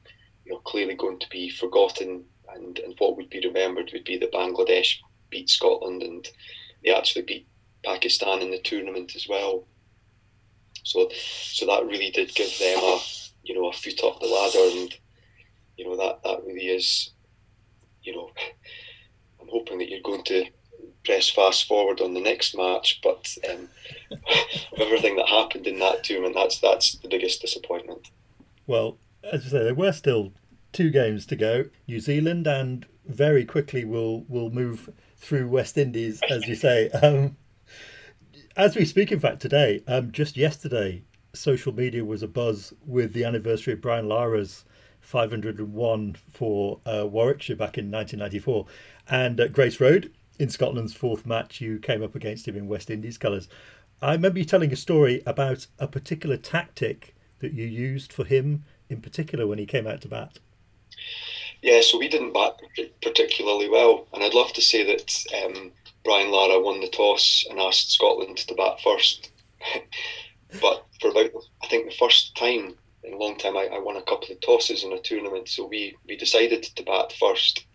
you 0.46 0.52
know, 0.52 0.60
clearly 0.60 0.96
going 0.96 1.20
to 1.20 1.30
be 1.30 1.50
forgotten, 1.50 2.26
and, 2.56 2.80
and 2.80 2.96
what 2.98 3.18
would 3.18 3.30
be 3.30 3.42
remembered 3.46 3.92
would 3.94 4.04
be 4.04 4.18
that 4.18 4.34
Bangladesh 4.34 4.98
beat 5.30 5.50
Scotland 5.50 6.04
and 6.04 6.30
they 6.84 6.94
actually 6.94 7.24
beat 7.24 7.48
Pakistan 7.84 8.42
in 8.42 8.52
the 8.52 8.60
tournament 8.60 9.16
as 9.16 9.28
well. 9.28 9.66
So, 10.84 11.10
so 11.14 11.66
that 11.66 11.86
really 11.86 12.12
did 12.12 12.34
give 12.34 12.58
them 12.60 12.80
a, 12.80 13.00
you 13.44 13.56
know, 13.56 13.70
a 13.70 13.74
foot 13.74 14.04
up 14.04 14.20
the 14.20 14.28
ladder, 14.28 14.80
and 14.80 14.98
you 15.78 15.86
know 15.86 15.98
that 15.98 16.24
that 16.24 16.44
really 16.46 16.68
is, 16.68 17.12
you 18.04 18.16
know, 18.16 18.32
I'm 19.40 19.48
hoping 19.50 19.78
that 19.80 19.90
you're 19.90 20.02
going 20.02 20.24
to 20.26 20.46
press 21.06 21.30
fast 21.30 21.68
forward 21.68 22.02
on 22.02 22.14
the 22.14 22.20
next 22.20 22.56
match, 22.56 23.00
but 23.04 23.36
um, 23.50 23.70
everything 24.78 25.16
that 25.16 25.28
happened 25.28 25.68
in 25.68 25.80
that 25.80 26.04
tournament, 26.04 26.36
that's 26.36 26.60
that's 26.60 26.94
the 26.98 27.08
biggest 27.08 27.42
disappointment. 27.42 28.10
Well, 28.68 28.98
as 29.24 29.44
you 29.44 29.52
say, 29.52 29.64
they 29.64 29.72
were 29.72 29.92
still 29.92 30.34
two 30.72 30.90
games 30.90 31.26
to 31.28 31.36
go. 31.36 31.66
New 31.88 32.00
Zealand 32.00 32.48
and 32.48 32.86
very 33.06 33.46
quickly 33.46 33.86
will 33.86 34.24
will 34.28 34.50
move 34.50 34.90
through 35.18 35.48
West 35.48 35.78
Indies, 35.78 36.22
as 36.30 36.48
you 36.48 36.56
say. 36.56 36.90
Um, 37.04 37.38
as 38.58 38.76
we 38.76 38.84
speak, 38.84 39.14
in 39.14 39.20
fact, 39.20 39.42
today, 39.42 39.82
um, 39.88 40.12
just 40.12 40.36
yesterday, 40.36 41.04
social 41.34 41.74
media 41.74 42.04
was 42.04 42.22
a 42.22 42.28
buzz 42.28 42.74
with 42.86 43.14
the 43.14 43.24
anniversary 43.24 43.74
of 43.74 43.82
Brian 43.82 44.10
Lara's 44.10 44.66
501 45.00 46.16
for 46.30 46.80
uh, 46.86 47.08
Warwickshire 47.08 47.56
back 47.56 47.78
in 47.78 47.90
1994. 47.90 48.66
And 49.10 49.40
at 49.40 49.54
Grace 49.54 49.80
Road, 49.80 50.12
in 50.38 50.50
Scotland's 50.50 50.94
fourth 50.94 51.26
match, 51.26 51.62
you 51.62 51.80
came 51.80 52.04
up 52.04 52.16
against 52.16 52.48
him 52.48 52.58
in 52.58 52.68
West 52.68 52.90
Indies 52.90 53.18
colours. 53.18 53.48
I 54.02 54.14
remember 54.14 54.40
you 54.40 54.46
telling 54.46 54.74
a 54.74 54.78
story 54.78 55.22
about 55.26 55.68
a 55.80 55.88
particular 55.88 56.38
tactic 56.38 57.16
that 57.40 57.54
you 57.54 57.66
used 57.66 58.12
for 58.12 58.26
him 58.26 58.64
in 58.90 59.02
particular 59.02 59.48
when 59.48 59.60
he 59.60 59.66
came 59.66 59.88
out 59.88 60.02
to 60.02 60.08
bat. 60.08 60.40
Yeah, 61.62 61.82
so 61.82 62.00
we 62.00 62.08
didn't 62.08 62.34
bat 62.34 62.60
particularly 63.02 63.70
well, 63.70 64.08
and 64.14 64.24
I'd 64.24 64.34
love 64.34 64.52
to 64.54 64.62
say 64.62 64.84
that 64.84 65.26
um, 65.46 65.72
Brian 66.04 66.32
Lara 66.32 66.60
won 66.60 66.82
the 66.82 66.90
toss 66.90 67.46
and 67.50 67.60
asked 67.60 67.92
Scotland 67.92 68.38
to 68.38 68.56
bat 68.56 68.82
first. 68.82 69.32
but 70.62 70.86
for 71.00 71.12
about, 71.12 71.32
I 71.64 71.68
think, 71.68 71.86
the 71.86 71.96
first 71.96 72.36
time 72.36 72.76
in 73.04 73.14
a 73.14 73.18
long 73.18 73.38
time, 73.38 73.58
I, 73.58 73.68
I, 73.68 73.80
won 73.80 73.98
a 73.98 74.02
couple 74.02 74.32
of 74.32 74.42
tosses 74.42 74.84
in 74.84 74.94
a 74.94 75.00
tournament. 75.00 75.50
So 75.50 75.66
we, 75.66 75.96
we 76.08 76.16
decided 76.18 76.64
to 76.64 76.84
bat 76.84 77.14
first, 77.20 77.66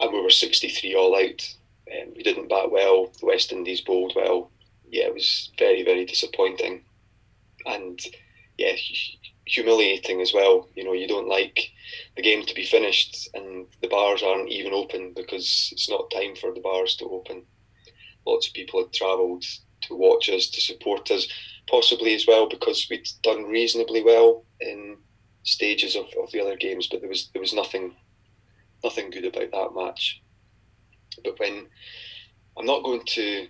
and 0.00 0.12
we 0.12 0.20
were 0.20 0.30
63 0.30 0.94
all 0.94 1.16
out. 1.16 1.56
Um, 1.90 2.12
we 2.16 2.22
didn't 2.22 2.48
bat 2.48 2.70
well. 2.70 3.12
The 3.20 3.26
West 3.26 3.52
Indies 3.52 3.80
bowled 3.80 4.12
well. 4.14 4.50
Yeah, 4.90 5.06
it 5.06 5.14
was 5.14 5.50
very, 5.58 5.82
very 5.82 6.04
disappointing. 6.04 6.82
And 7.66 8.00
yeah, 8.56 8.72
humiliating 9.48 10.20
as 10.20 10.32
well. 10.32 10.68
You 10.74 10.84
know, 10.84 10.92
you 10.92 11.08
don't 11.08 11.28
like 11.28 11.70
the 12.16 12.22
game 12.22 12.44
to 12.46 12.54
be 12.54 12.64
finished 12.64 13.28
and 13.34 13.66
the 13.82 13.88
bars 13.88 14.22
aren't 14.22 14.50
even 14.50 14.72
open 14.72 15.12
because 15.14 15.70
it's 15.72 15.88
not 15.88 16.10
time 16.10 16.34
for 16.36 16.52
the 16.52 16.60
bars 16.60 16.96
to 16.96 17.06
open. 17.06 17.44
Lots 18.26 18.48
of 18.48 18.54
people 18.54 18.82
had 18.82 18.92
travelled 18.92 19.44
to 19.82 19.94
watch 19.94 20.28
us, 20.28 20.48
to 20.48 20.60
support 20.60 21.10
us, 21.10 21.28
possibly 21.68 22.14
as 22.14 22.26
well 22.26 22.48
because 22.48 22.86
we'd 22.90 23.08
done 23.22 23.44
reasonably 23.44 24.02
well 24.02 24.44
in 24.60 24.96
stages 25.44 25.96
of, 25.96 26.06
of 26.22 26.30
the 26.32 26.40
other 26.40 26.56
games, 26.56 26.88
but 26.88 27.00
there 27.00 27.08
was 27.08 27.30
there 27.32 27.40
was 27.40 27.54
nothing 27.54 27.94
nothing 28.84 29.10
good 29.10 29.24
about 29.24 29.50
that 29.50 29.80
match. 29.80 30.20
But 31.24 31.38
when 31.38 31.66
I'm 32.56 32.66
not 32.66 32.84
going 32.84 33.04
to 33.04 33.48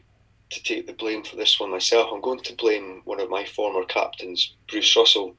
to 0.51 0.63
take 0.63 0.87
the 0.87 0.93
blame 0.93 1.23
for 1.23 1.37
this 1.37 1.61
one 1.61 1.71
myself, 1.71 2.11
I'm 2.13 2.23
going 2.23 2.41
to 2.41 2.57
blame 2.57 3.03
one 3.05 3.21
of 3.21 3.29
my 3.29 3.45
former 3.45 3.85
captains, 3.85 4.55
Bruce 4.69 4.97
Russell, 4.97 5.37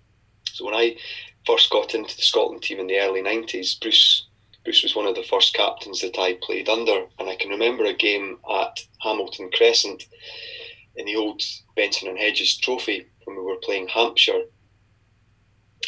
so 0.54 0.66
when 0.66 0.74
I 0.74 0.98
first 1.46 1.70
got 1.70 1.96
into 1.96 2.16
the 2.16 2.22
Scotland 2.22 2.64
team 2.64 2.80
in 2.80 2.88
the 2.88 3.00
early 3.00 3.22
90s, 3.22 3.80
Bruce 3.80 4.26
Bruce 4.64 4.84
was 4.84 4.96
one 4.96 5.08
of 5.08 5.16
the 5.16 5.24
first 5.24 5.54
captains 5.54 6.02
that 6.02 6.20
I 6.20 6.38
played 6.42 6.68
under, 6.68 7.06
and 7.18 7.30
I 7.30 7.36
can 7.36 7.50
remember 7.50 7.86
a 7.86 7.94
game 7.94 8.38
at 8.52 8.80
Hamilton 9.02 9.50
Crescent 9.54 10.04
in 10.96 11.06
the 11.06 11.16
old 11.16 11.42
Benson 11.76 12.10
and 12.10 12.20
Hedges 12.20 12.58
Trophy 12.58 13.08
when 13.24 13.38
we 13.38 13.44
were 13.44 13.56
playing 13.64 13.88
Hampshire. 13.88 14.42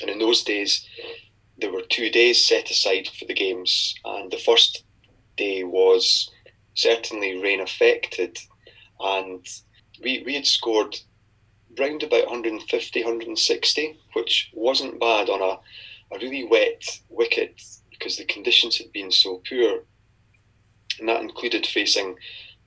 And 0.02 0.10
in 0.10 0.20
those 0.20 0.44
days, 0.44 0.88
there 1.58 1.72
were 1.72 1.82
two 1.82 2.10
days 2.10 2.44
set 2.44 2.72
aside 2.72 3.08
for 3.08 3.26
the 3.26 3.34
games, 3.34 3.94
and 4.06 4.32
the 4.32 4.38
first 4.38 4.84
day 5.38 5.64
was 5.64 6.32
certainly 6.74 7.42
rain 7.42 7.60
affected, 7.60 8.38
and 9.00 9.46
we 10.02 10.24
we 10.26 10.34
had 10.34 10.48
scored 10.48 10.98
round 11.80 12.04
about 12.04 12.28
150, 12.28 13.04
160, 13.04 14.00
which 14.14 14.52
wasn't 14.54 15.00
bad 15.00 15.30
on 15.30 15.42
a, 15.42 16.16
a 16.16 16.20
really 16.20 16.44
wet 16.44 16.84
wicket 17.10 17.62
because 17.90 18.18
the 18.18 18.26
conditions 18.26 18.78
had 18.78 18.92
been 18.92 19.12
so 19.12 19.42
poor. 19.48 19.84
And 21.00 21.08
that 21.08 21.22
included 21.22 21.66
facing 21.66 22.16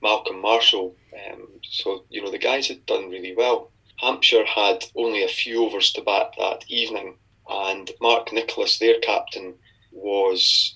Malcolm 0.01 0.41
Marshall. 0.41 0.95
Um, 1.13 1.47
so, 1.63 2.05
you 2.09 2.21
know, 2.21 2.31
the 2.31 2.37
guys 2.37 2.67
had 2.67 2.85
done 2.85 3.09
really 3.09 3.35
well. 3.35 3.71
Hampshire 3.97 4.45
had 4.45 4.85
only 4.95 5.23
a 5.23 5.27
few 5.27 5.65
overs 5.65 5.91
to 5.93 6.01
bat 6.01 6.33
that 6.37 6.65
evening, 6.67 7.15
and 7.47 7.91
Mark 8.01 8.33
Nicholas, 8.33 8.77
their 8.77 8.99
captain, 8.99 9.55
was 9.91 10.75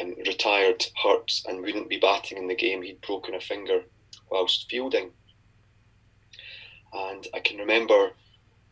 um, 0.00 0.14
retired, 0.26 0.84
hurt, 1.02 1.30
and 1.46 1.62
wouldn't 1.62 1.88
be 1.88 1.98
batting 1.98 2.38
in 2.38 2.48
the 2.48 2.56
game. 2.56 2.82
He'd 2.82 3.00
broken 3.02 3.34
a 3.34 3.40
finger 3.40 3.84
whilst 4.30 4.68
fielding. 4.68 5.12
And 6.92 7.26
I 7.34 7.40
can 7.40 7.58
remember 7.58 8.10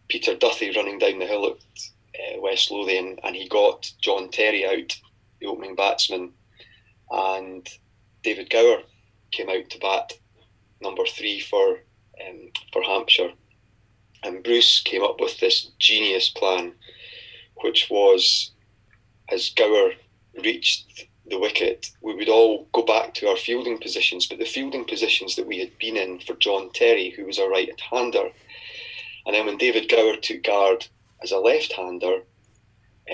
Peter 0.09 0.35
Duthie 0.35 0.75
running 0.77 0.99
down 0.99 1.19
the 1.19 1.27
hill 1.27 1.47
at 1.47 2.37
uh, 2.37 2.41
West 2.41 2.71
Lothian, 2.71 3.19
and 3.23 3.35
he 3.35 3.49
got 3.49 3.91
John 4.01 4.31
Terry 4.31 4.67
out, 4.67 4.97
the 5.41 5.47
opening 5.47 5.75
batsman, 5.75 6.33
and 7.11 7.69
David 8.23 8.51
Gower 8.51 8.83
came 9.31 9.49
out 9.49 9.69
to 9.71 9.79
bat 9.79 10.13
number 10.81 11.05
three 11.07 11.41
for 11.41 11.81
um, 12.27 12.51
for 12.73 12.83
Hampshire. 12.83 13.33
And 14.23 14.43
Bruce 14.43 14.81
came 14.81 15.03
up 15.03 15.21
with 15.21 15.39
this 15.39 15.71
genius 15.79 16.31
plan, 16.31 16.73
which 17.57 17.89
was 17.91 18.53
as 19.31 19.51
Gower 19.51 19.93
reached 20.43 21.07
the 21.27 21.39
wicket, 21.39 21.91
we 22.03 22.15
would 22.15 22.29
all 22.29 22.69
go 22.73 22.83
back 22.83 23.15
to 23.15 23.29
our 23.29 23.37
fielding 23.37 23.79
positions, 23.79 24.27
but 24.27 24.39
the 24.39 24.45
fielding 24.45 24.85
positions 24.85 25.37
that 25.37 25.47
we 25.47 25.59
had 25.59 25.77
been 25.79 25.97
in 25.97 26.21
for 26.21 26.35
John 26.35 26.71
Terry, 26.73 27.11
who 27.11 27.25
was 27.25 27.39
a 27.39 27.49
right 27.49 27.71
hander. 27.91 28.29
And 29.27 29.35
then 29.35 29.47
when 29.47 29.57
David 29.57 29.89
Gower 29.89 30.17
took 30.17 30.43
guard 30.43 30.87
as 31.23 31.33
a 31.33 31.39
left 31.39 31.73
hander, 31.73 32.21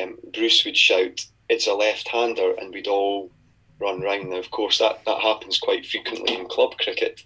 um, 0.01 0.19
Bruce 0.33 0.65
would 0.65 0.77
shout, 0.77 1.25
It's 1.49 1.67
a 1.67 1.75
left 1.75 2.09
hander, 2.09 2.55
and 2.55 2.73
we'd 2.73 2.89
all 2.89 3.31
run 3.79 4.01
round. 4.01 4.31
Now, 4.31 4.39
of 4.39 4.51
course, 4.51 4.79
that, 4.79 5.05
that 5.05 5.21
happens 5.21 5.59
quite 5.59 5.87
frequently 5.87 6.35
in 6.37 6.49
club 6.49 6.77
cricket, 6.79 7.23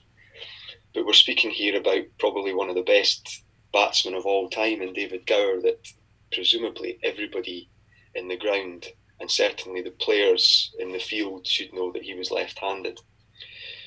but 0.95 1.07
we're 1.07 1.13
speaking 1.13 1.51
here 1.51 1.77
about 1.77 2.05
probably 2.19 2.55
one 2.55 2.69
of 2.69 2.77
the 2.77 2.83
best 2.83 3.43
batsmen 3.73 4.15
of 4.15 4.27
all 4.27 4.49
time 4.49 4.81
in 4.83 4.93
David 4.93 5.27
Gower 5.27 5.61
that 5.63 5.89
presumably 6.33 6.99
everybody 7.03 7.69
in 8.15 8.29
the 8.29 8.37
ground 8.37 8.87
and 9.21 9.31
certainly 9.31 9.83
the 9.83 9.91
players 9.91 10.73
in 10.79 10.93
the 10.93 10.99
field 10.99 11.47
should 11.47 11.73
know 11.73 11.93
that 11.93 12.03
he 12.03 12.15
was 12.15 12.31
left 12.31 12.59
handed. 12.59 13.01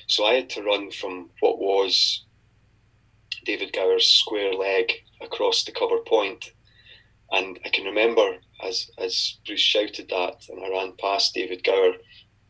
So 0.06 0.24
I 0.24 0.34
had 0.34 0.50
to 0.50 0.62
run 0.62 0.90
from 0.90 1.30
what 1.40 1.58
was 1.58 2.24
David 3.44 3.72
Gower's 3.72 4.06
square 4.06 4.54
leg 4.54 4.92
across 5.20 5.64
the 5.64 5.72
cover 5.72 5.98
point. 5.98 6.52
And 7.30 7.58
I 7.64 7.68
can 7.68 7.84
remember 7.84 8.38
as, 8.64 8.90
as 8.98 9.36
Bruce 9.46 9.60
shouted 9.60 10.08
that 10.08 10.46
and 10.48 10.64
I 10.64 10.70
ran 10.70 10.92
past 10.98 11.34
David 11.34 11.62
Gower, 11.62 11.92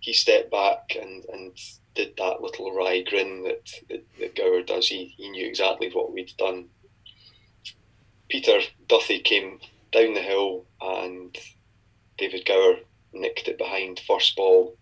he 0.01 0.13
stepped 0.13 0.51
back 0.51 0.97
and, 1.01 1.25
and 1.33 1.59
did 1.95 2.17
that 2.17 2.41
little 2.41 2.73
wry 2.73 3.03
grin 3.03 3.43
that, 3.43 3.69
that, 3.89 4.05
that 4.21 4.37
Gower 4.37 4.63
does. 4.63 4.87
He, 4.87 5.15
he 5.17 5.29
knew 5.31 5.47
exactly 5.47 5.91
what 5.93 6.13
we'd 6.13 6.33
done. 6.39 6.69
Peter 8.29 8.61
Duthie 8.89 9.19
came 9.21 9.59
down 9.91 10.15
the 10.15 10.23
hill 10.23 10.65
and 10.81 11.37
David 12.19 12.45
Gower 12.45 12.77
nicked 13.13 13.49
it 13.49 13.59
behind 13.59 14.01
first 14.07 14.37
ball 14.37 14.77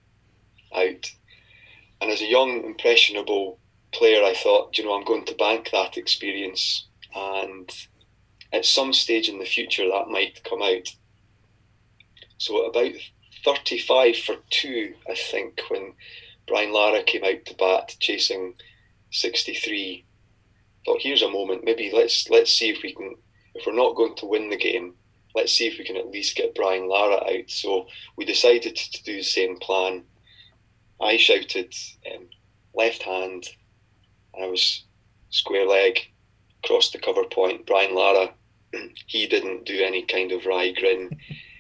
out. 0.74 1.10
And 2.00 2.10
as 2.10 2.20
a 2.20 2.26
young, 2.26 2.64
impressionable 2.64 3.58
player, 3.92 4.22
I 4.24 4.34
thought, 4.34 4.76
you 4.76 4.84
know, 4.84 4.94
I'm 4.94 5.04
going 5.04 5.24
to 5.26 5.34
bank 5.34 5.70
that 5.72 5.96
experience. 5.96 6.86
And 7.14 7.70
at 8.52 8.64
some 8.64 8.92
stage 8.92 9.28
in 9.28 9.38
the 9.38 9.44
future, 9.44 9.88
that 9.88 10.08
might 10.08 10.44
come 10.44 10.62
out. 10.62 10.88
So 12.38 12.66
about 12.66 12.92
35 13.44 14.16
for 14.18 14.36
two, 14.50 14.94
I 15.08 15.14
think, 15.14 15.60
when 15.68 15.94
Brian 16.46 16.72
Lara 16.72 17.02
came 17.02 17.24
out 17.24 17.44
to 17.46 17.54
bat 17.54 17.96
chasing 18.00 18.54
63, 19.10 20.04
thought, 20.86 21.00
here's 21.00 21.22
a 21.22 21.30
moment. 21.30 21.64
Maybe 21.64 21.90
let's 21.92 22.30
let's 22.30 22.52
see 22.52 22.70
if 22.70 22.82
we 22.82 22.94
can. 22.94 23.16
If 23.54 23.66
we're 23.66 23.72
not 23.72 23.96
going 23.96 24.14
to 24.16 24.26
win 24.26 24.50
the 24.50 24.56
game, 24.56 24.94
let's 25.36 25.52
see 25.52 25.66
if 25.66 25.78
we 25.78 25.84
can 25.84 25.98
at 25.98 26.10
least 26.10 26.34
get 26.34 26.54
Brian 26.54 26.88
Lara 26.88 27.16
out. 27.16 27.48
So 27.48 27.86
we 28.16 28.24
decided 28.24 28.74
to 28.74 29.04
do 29.04 29.16
the 29.18 29.22
same 29.22 29.58
plan. 29.58 30.02
I 31.00 31.18
shouted 31.18 31.74
um, 32.12 32.26
left 32.74 33.02
hand, 33.02 33.46
and 34.34 34.44
I 34.44 34.48
was 34.48 34.84
square 35.28 35.68
leg 35.68 36.00
across 36.64 36.90
the 36.90 36.98
cover 36.98 37.24
point. 37.24 37.66
Brian 37.66 37.94
Lara, 37.94 38.32
he 39.06 39.26
didn't 39.26 39.66
do 39.66 39.84
any 39.84 40.02
kind 40.02 40.32
of 40.32 40.46
wry 40.46 40.72
grin. 40.72 41.10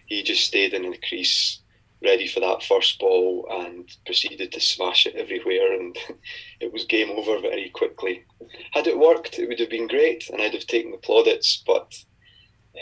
He 0.06 0.22
just 0.22 0.46
stayed 0.46 0.72
in 0.72 0.90
the 0.90 0.98
crease, 1.08 1.60
ready 2.02 2.26
for 2.26 2.40
that 2.40 2.62
first 2.62 2.98
ball, 2.98 3.46
and 3.50 3.94
proceeded 4.06 4.52
to 4.52 4.60
smash 4.60 5.04
it 5.04 5.16
everywhere. 5.16 5.78
And 5.78 5.98
it 6.60 6.72
was 6.72 6.86
game 6.86 7.10
over 7.10 7.38
very 7.40 7.68
quickly. 7.68 8.24
Had 8.72 8.86
it 8.86 8.98
worked, 8.98 9.38
it 9.38 9.48
would 9.48 9.60
have 9.60 9.70
been 9.70 9.86
great, 9.86 10.30
and 10.30 10.40
I'd 10.40 10.54
have 10.54 10.66
taken 10.66 10.92
the 10.92 10.98
plaudits. 10.98 11.62
But 11.66 11.92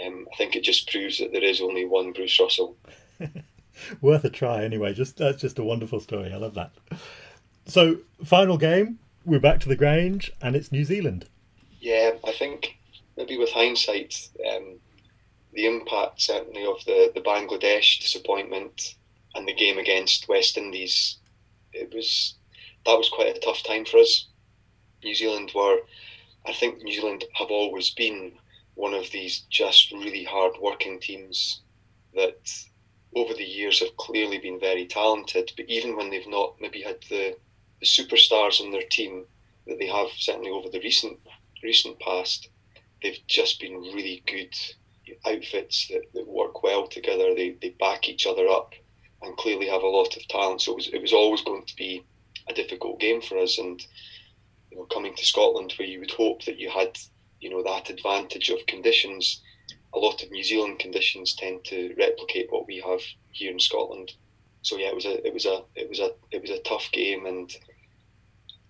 um, 0.05 0.27
I 0.33 0.37
think 0.37 0.57
it 0.57 0.63
just 0.63 0.91
proves 0.91 1.19
that 1.19 1.33
there 1.33 1.45
is 1.45 1.61
only 1.61 1.85
one 1.85 2.13
Bruce 2.13 2.39
Russell. 2.41 2.77
Worth 4.01 4.25
a 4.25 4.31
try, 4.31 4.65
anyway. 4.65 4.95
Just 4.95 5.17
that's 5.17 5.41
just 5.41 5.59
a 5.59 5.65
wonderful 5.65 6.01
story. 6.01 6.33
I 6.33 6.37
love 6.37 6.55
that. 6.55 6.73
So, 7.67 7.99
final 8.25 8.57
game, 8.57 8.99
we're 9.25 9.41
back 9.41 9.61
to 9.61 9.69
the 9.69 9.77
Grange, 9.77 10.33
and 10.41 10.55
it's 10.55 10.71
New 10.71 10.85
Zealand. 10.85 11.27
Yeah, 11.81 12.13
I 12.25 12.33
think 12.33 12.77
maybe 13.17 13.37
with 13.37 13.51
hindsight, 13.51 14.29
um, 14.55 14.77
the 15.53 15.67
impact 15.67 16.21
certainly 16.21 16.65
of 16.65 16.85
the, 16.85 17.13
the 17.15 17.21
Bangladesh 17.21 18.01
disappointment 18.01 18.97
and 19.35 19.47
the 19.47 19.55
game 19.55 19.79
against 19.79 20.29
West 20.29 20.57
Indies, 20.57 21.17
it 21.73 21.93
was 21.95 22.35
that 22.87 22.99
was 22.99 23.09
quite 23.09 23.37
a 23.37 23.41
tough 23.41 23.63
time 23.63 23.85
for 23.85 23.99
us. 23.99 24.27
New 25.03 25.15
Zealand 25.15 25.53
were, 25.55 25.79
I 26.47 26.53
think 26.53 26.83
New 26.83 26.93
Zealand 26.93 27.25
have 27.35 27.51
always 27.51 27.91
been 27.91 28.33
one 28.75 28.95
of 28.95 29.11
these 29.11 29.41
just 29.51 29.93
really 29.93 30.25
hard 30.25 30.53
working 30.61 31.01
teams 31.01 31.63
that 32.15 32.65
over 33.15 33.35
the 33.35 33.45
years 33.45 33.81
have 33.81 33.97
clearly 33.97 34.39
been 34.39 34.59
very 34.59 34.87
talented, 34.87 35.53
but 35.57 35.67
even 35.69 35.97
when 35.97 36.11
they've 36.11 36.29
not 36.29 36.57
maybe 36.61 36.83
had 36.83 36.99
the 37.09 37.37
the 37.81 37.87
superstars 37.87 38.61
in 38.61 38.71
their 38.71 38.87
team 38.91 39.25
that 39.67 39.79
they 39.79 39.87
have 39.87 40.09
certainly 40.17 40.51
over 40.51 40.69
the 40.69 40.81
recent 40.81 41.19
recent 41.63 41.99
past, 42.01 42.49
they've 43.03 43.19
just 43.27 43.61
been 43.61 43.81
really 43.81 44.23
good 44.27 44.55
outfits 45.27 45.89
that, 45.89 46.03
that 46.15 46.27
work 46.27 46.63
well 46.63 46.87
together. 46.87 47.35
They, 47.35 47.57
they 47.61 47.71
back 47.71 48.09
each 48.09 48.27
other 48.27 48.47
up 48.49 48.73
and 49.23 49.37
clearly 49.37 49.69
have 49.69 49.83
a 49.83 49.87
lot 49.87 50.17
of 50.17 50.29
talent. 50.29 50.63
So 50.63 50.73
it 50.73 50.77
was, 50.77 50.89
it 50.89 51.01
was 51.01 51.13
always 51.13 51.43
going 51.43 51.65
to 51.67 51.77
be 51.77 52.05
a 52.49 52.55
difficult 52.55 53.01
game 53.01 53.23
for 53.23 53.39
us. 53.39 53.59
And 53.59 53.85
you 54.71 54.79
know, 54.79 54.85
coming 54.85 55.15
to 55.15 55.25
Scotland, 55.25 55.75
where 55.79 55.89
you 55.89 56.01
would 56.01 56.11
hope 56.11 56.45
that 56.45 56.59
you 56.59 56.71
had 56.71 56.99
you 57.45 57.51
know 57.51 57.63
that 57.63 57.91
advantage 57.91 58.49
of 58.49 58.67
conditions, 58.67 59.43
a 59.93 59.99
lot 59.99 60.23
of 60.23 60.31
New 60.31 60.43
Zealand 60.43 60.79
conditions 60.79 61.35
tend 61.35 61.63
to 61.65 61.95
replicate 61.99 62.51
what 62.51 62.67
we 62.67 62.81
have 62.81 63.03
here 63.33 63.53
in 63.53 63.61
Scotland. 63.61 64.13
So 64.63 64.79
yeah, 64.79 64.89
it 64.89 64.95
was 64.95 65.05
a 65.05 65.25
it 65.27 65.35
was 65.35 65.45
a 65.45 65.63
it 65.77 65.89
was 65.91 66.01
a 66.01 66.13
it 66.31 66.41
was 66.41 66.51
a 66.51 66.63
tough 66.63 66.89
game, 66.91 67.27
and 67.27 67.55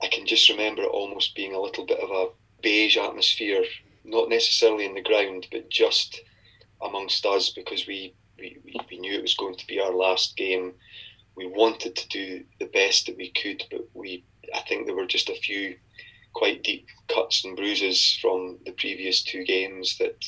I 0.02 0.08
can 0.08 0.26
just 0.26 0.48
remember 0.48 0.82
it 0.82 0.88
almost 0.88 1.36
being 1.36 1.54
a 1.54 1.60
little 1.60 1.86
bit 1.86 2.00
of 2.00 2.10
a 2.10 2.30
beige 2.62 2.96
atmosphere, 2.96 3.64
not 4.02 4.28
necessarily 4.28 4.86
in 4.86 4.94
the 4.94 5.02
ground, 5.02 5.46
but 5.52 5.70
just 5.70 6.20
amongst 6.82 7.24
us 7.24 7.50
because 7.50 7.86
we, 7.86 8.12
we, 8.38 8.58
we 8.90 8.98
knew 8.98 9.14
it 9.14 9.22
was 9.22 9.36
going 9.36 9.54
to 9.54 9.66
be 9.66 9.80
our 9.80 9.94
last 9.94 10.36
game. 10.36 10.74
We 11.36 11.46
wanted 11.46 11.94
to 11.94 12.08
do 12.08 12.44
the 12.58 12.66
best 12.66 13.06
that 13.06 13.16
we 13.16 13.30
could, 13.30 13.62
but 13.70 13.88
we 13.94 14.24
I 14.52 14.60
think 14.62 14.86
there 14.86 14.96
were 14.96 15.06
just 15.06 15.28
a 15.28 15.34
few 15.34 15.76
quite 16.34 16.62
deep 16.62 16.86
cuts 17.08 17.44
and 17.44 17.56
bruises 17.56 18.18
from 18.20 18.58
the 18.66 18.72
previous 18.72 19.22
two 19.22 19.44
games 19.44 19.96
that 19.98 20.24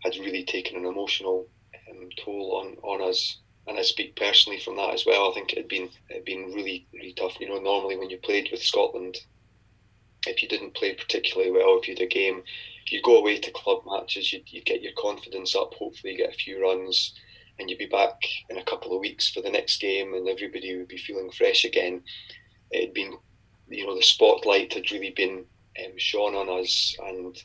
had 0.00 0.16
really 0.16 0.44
taken 0.44 0.76
an 0.76 0.86
emotional 0.86 1.46
um, 1.90 2.08
toll 2.24 2.56
on, 2.56 2.76
on 2.82 3.08
us. 3.08 3.38
And 3.66 3.78
I 3.78 3.82
speak 3.82 4.16
personally 4.16 4.58
from 4.58 4.76
that 4.76 4.94
as 4.94 5.04
well. 5.06 5.30
I 5.30 5.34
think 5.34 5.52
it 5.52 5.58
had 5.58 5.68
been 5.68 5.90
it 6.08 6.14
had 6.14 6.24
been 6.24 6.52
really 6.52 6.86
really 6.92 7.12
tough. 7.12 7.38
You 7.38 7.48
know, 7.48 7.60
normally 7.60 7.96
when 7.96 8.10
you 8.10 8.18
played 8.18 8.48
with 8.50 8.62
Scotland, 8.62 9.18
if 10.26 10.42
you 10.42 10.48
didn't 10.48 10.74
play 10.74 10.94
particularly 10.94 11.52
well, 11.52 11.78
if 11.78 11.86
you 11.86 11.94
had 11.94 12.02
a 12.02 12.06
game, 12.06 12.42
if 12.84 12.92
you 12.92 13.00
go 13.02 13.18
away 13.18 13.38
to 13.38 13.50
club 13.52 13.82
matches, 13.86 14.32
you'd, 14.32 14.50
you'd 14.50 14.64
get 14.64 14.82
your 14.82 14.92
confidence 14.98 15.54
up. 15.54 15.74
Hopefully, 15.74 16.14
you 16.14 16.18
get 16.18 16.34
a 16.34 16.38
few 16.38 16.60
runs, 16.60 17.14
and 17.58 17.70
you'd 17.70 17.78
be 17.78 17.86
back 17.86 18.16
in 18.48 18.58
a 18.58 18.64
couple 18.64 18.94
of 18.94 19.00
weeks 19.00 19.30
for 19.30 19.40
the 19.40 19.50
next 19.50 19.80
game, 19.80 20.14
and 20.14 20.28
everybody 20.28 20.76
would 20.76 20.88
be 20.88 20.98
feeling 20.98 21.30
fresh 21.30 21.64
again. 21.64 22.02
It 22.70 22.86
had 22.86 22.94
been, 22.94 23.18
you 23.70 23.86
know, 23.86 23.96
the 23.96 24.02
spotlight 24.02 24.74
had 24.74 24.90
really 24.90 25.10
been 25.10 25.44
um, 25.78 25.92
shone 25.96 26.34
on 26.34 26.48
us, 26.60 26.94
and 27.06 27.42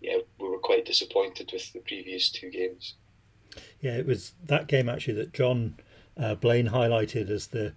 yeah, 0.00 0.18
we 0.40 0.48
were 0.48 0.58
quite 0.58 0.86
disappointed 0.86 1.50
with 1.52 1.72
the 1.72 1.80
previous 1.80 2.30
two 2.30 2.50
games. 2.50 2.94
Yeah, 3.80 3.96
it 3.96 4.06
was 4.06 4.32
that 4.44 4.68
game 4.68 4.88
actually 4.88 5.14
that 5.14 5.32
John 5.32 5.76
uh, 6.16 6.34
Blain 6.36 6.68
highlighted 6.68 7.28
as 7.28 7.48
the 7.48 7.74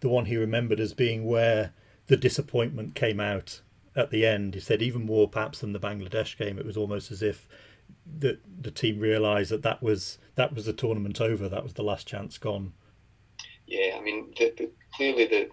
the 0.00 0.08
one 0.08 0.26
he 0.26 0.36
remembered 0.36 0.80
as 0.80 0.92
being 0.92 1.24
where 1.24 1.72
the 2.06 2.16
disappointment 2.16 2.94
came 2.94 3.20
out 3.20 3.60
at 3.96 4.10
the 4.10 4.26
end. 4.26 4.54
He 4.54 4.60
said 4.60 4.82
even 4.82 5.06
more 5.06 5.28
perhaps 5.28 5.60
than 5.60 5.72
the 5.72 5.80
Bangladesh 5.80 6.36
game. 6.36 6.58
It 6.58 6.66
was 6.66 6.76
almost 6.76 7.10
as 7.10 7.22
if 7.22 7.48
the 8.06 8.38
the 8.60 8.70
team 8.70 9.00
realised 9.00 9.50
that 9.50 9.62
that 9.62 9.82
was 9.82 10.18
that 10.36 10.54
was 10.54 10.66
the 10.66 10.72
tournament 10.72 11.20
over. 11.20 11.48
That 11.48 11.64
was 11.64 11.74
the 11.74 11.82
last 11.82 12.06
chance 12.06 12.38
gone. 12.38 12.72
Yeah, 13.66 13.96
I 13.96 14.02
mean, 14.02 14.34
the, 14.38 14.52
the, 14.56 14.70
clearly 14.94 15.24
the 15.24 15.48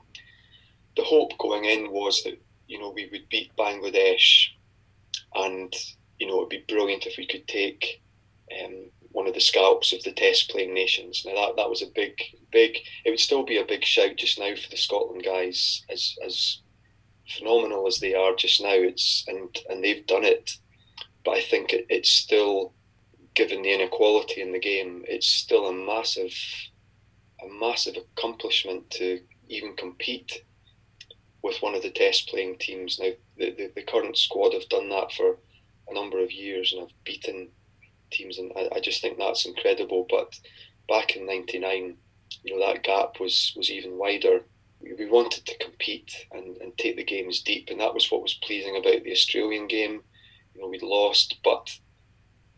the 0.96 1.04
hope 1.04 1.38
going 1.38 1.66
in 1.66 1.92
was 1.92 2.24
that 2.24 2.40
you 2.68 2.80
know 2.80 2.90
we 2.90 3.10
would 3.12 3.30
beat 3.30 3.56
Bangladesh, 3.58 4.48
and 5.36 5.74
you 6.20 6.28
know 6.28 6.38
it'd 6.38 6.50
be 6.50 6.66
brilliant 6.68 7.06
if 7.06 7.18
we 7.18 7.28
could 7.28 7.48
take 7.48 8.02
um, 8.64 8.90
one 9.12 9.28
of 9.28 9.34
the 9.34 9.42
scalps 9.42 9.94
of 9.94 10.04
the 10.04 10.12
Test 10.12 10.50
playing 10.50 10.74
nations. 10.74 11.24
Now 11.26 11.36
that 11.36 11.56
that 11.58 11.70
was 11.70 11.82
a 11.82 11.88
big 11.96 12.20
big. 12.52 12.78
It 13.06 13.10
would 13.10 13.20
still 13.20 13.44
be 13.44 13.58
a 13.58 13.66
big 13.66 13.84
shout 13.84 14.18
just 14.18 14.40
now 14.40 14.56
for 14.56 14.70
the 14.70 14.78
Scotland 14.78 15.24
guys 15.24 15.84
as 15.90 16.16
as 16.26 16.62
phenomenal 17.38 17.88
as 17.88 18.00
they 18.00 18.14
are 18.14 18.36
just 18.36 18.62
now, 18.62 18.74
it's 18.74 19.24
and 19.28 19.56
and 19.70 19.84
they've 19.84 20.06
done 20.08 20.24
it. 20.24 20.58
But 21.24 21.32
I 21.32 21.42
think 21.42 21.74
it, 21.74 21.86
it's 21.90 22.10
still, 22.10 22.74
given 23.36 23.62
the 23.62 23.74
inequality 23.74 24.42
in 24.42 24.52
the 24.52 24.60
game, 24.60 25.04
it's 25.08 25.28
still 25.28 25.68
a 25.68 25.74
massive, 25.74 26.36
a 27.44 27.48
massive 27.48 27.96
accomplishment 27.98 28.90
to 28.92 29.20
even 29.48 29.76
compete 29.76 30.44
with 31.44 31.62
one 31.62 31.76
of 31.76 31.82
the 31.82 31.92
test 31.92 32.30
playing 32.30 32.58
teams. 32.60 33.00
Now 33.00 33.12
the, 33.38 33.52
the, 33.52 33.72
the 33.76 33.84
current 33.84 34.18
squad 34.18 34.54
have 34.54 34.70
done 34.70 34.90
that 34.90 35.12
for 35.12 35.38
a 35.90 35.94
number 35.94 36.20
of 36.20 36.32
years 36.32 36.72
and 36.72 36.82
have 36.82 37.04
beaten 37.04 37.50
teams, 38.12 38.38
and 38.38 38.52
I, 38.56 38.70
I 38.76 38.80
just 38.80 39.02
think 39.02 39.18
that's 39.18 39.46
incredible. 39.46 40.06
But 40.10 40.40
back 40.88 41.16
in 41.16 41.26
'99, 41.26 41.96
you 42.44 42.58
know 42.58 42.66
that 42.66 42.84
gap 42.84 43.20
was 43.20 43.54
was 43.56 43.72
even 43.72 43.98
wider 43.98 44.44
we 44.98 45.10
wanted 45.10 45.46
to 45.46 45.58
compete 45.58 46.28
and, 46.32 46.58
and 46.58 46.78
take 46.78 46.96
the 46.96 47.04
games 47.04 47.42
deep, 47.42 47.70
and 47.70 47.80
that 47.80 47.94
was 47.94 48.10
what 48.12 48.22
was 48.22 48.34
pleasing 48.34 48.76
about 48.76 49.04
the 49.04 49.12
Australian 49.12 49.68
game. 49.68 50.02
You 50.54 50.62
know, 50.62 50.68
we'd 50.68 50.82
lost, 50.82 51.38
but 51.44 51.78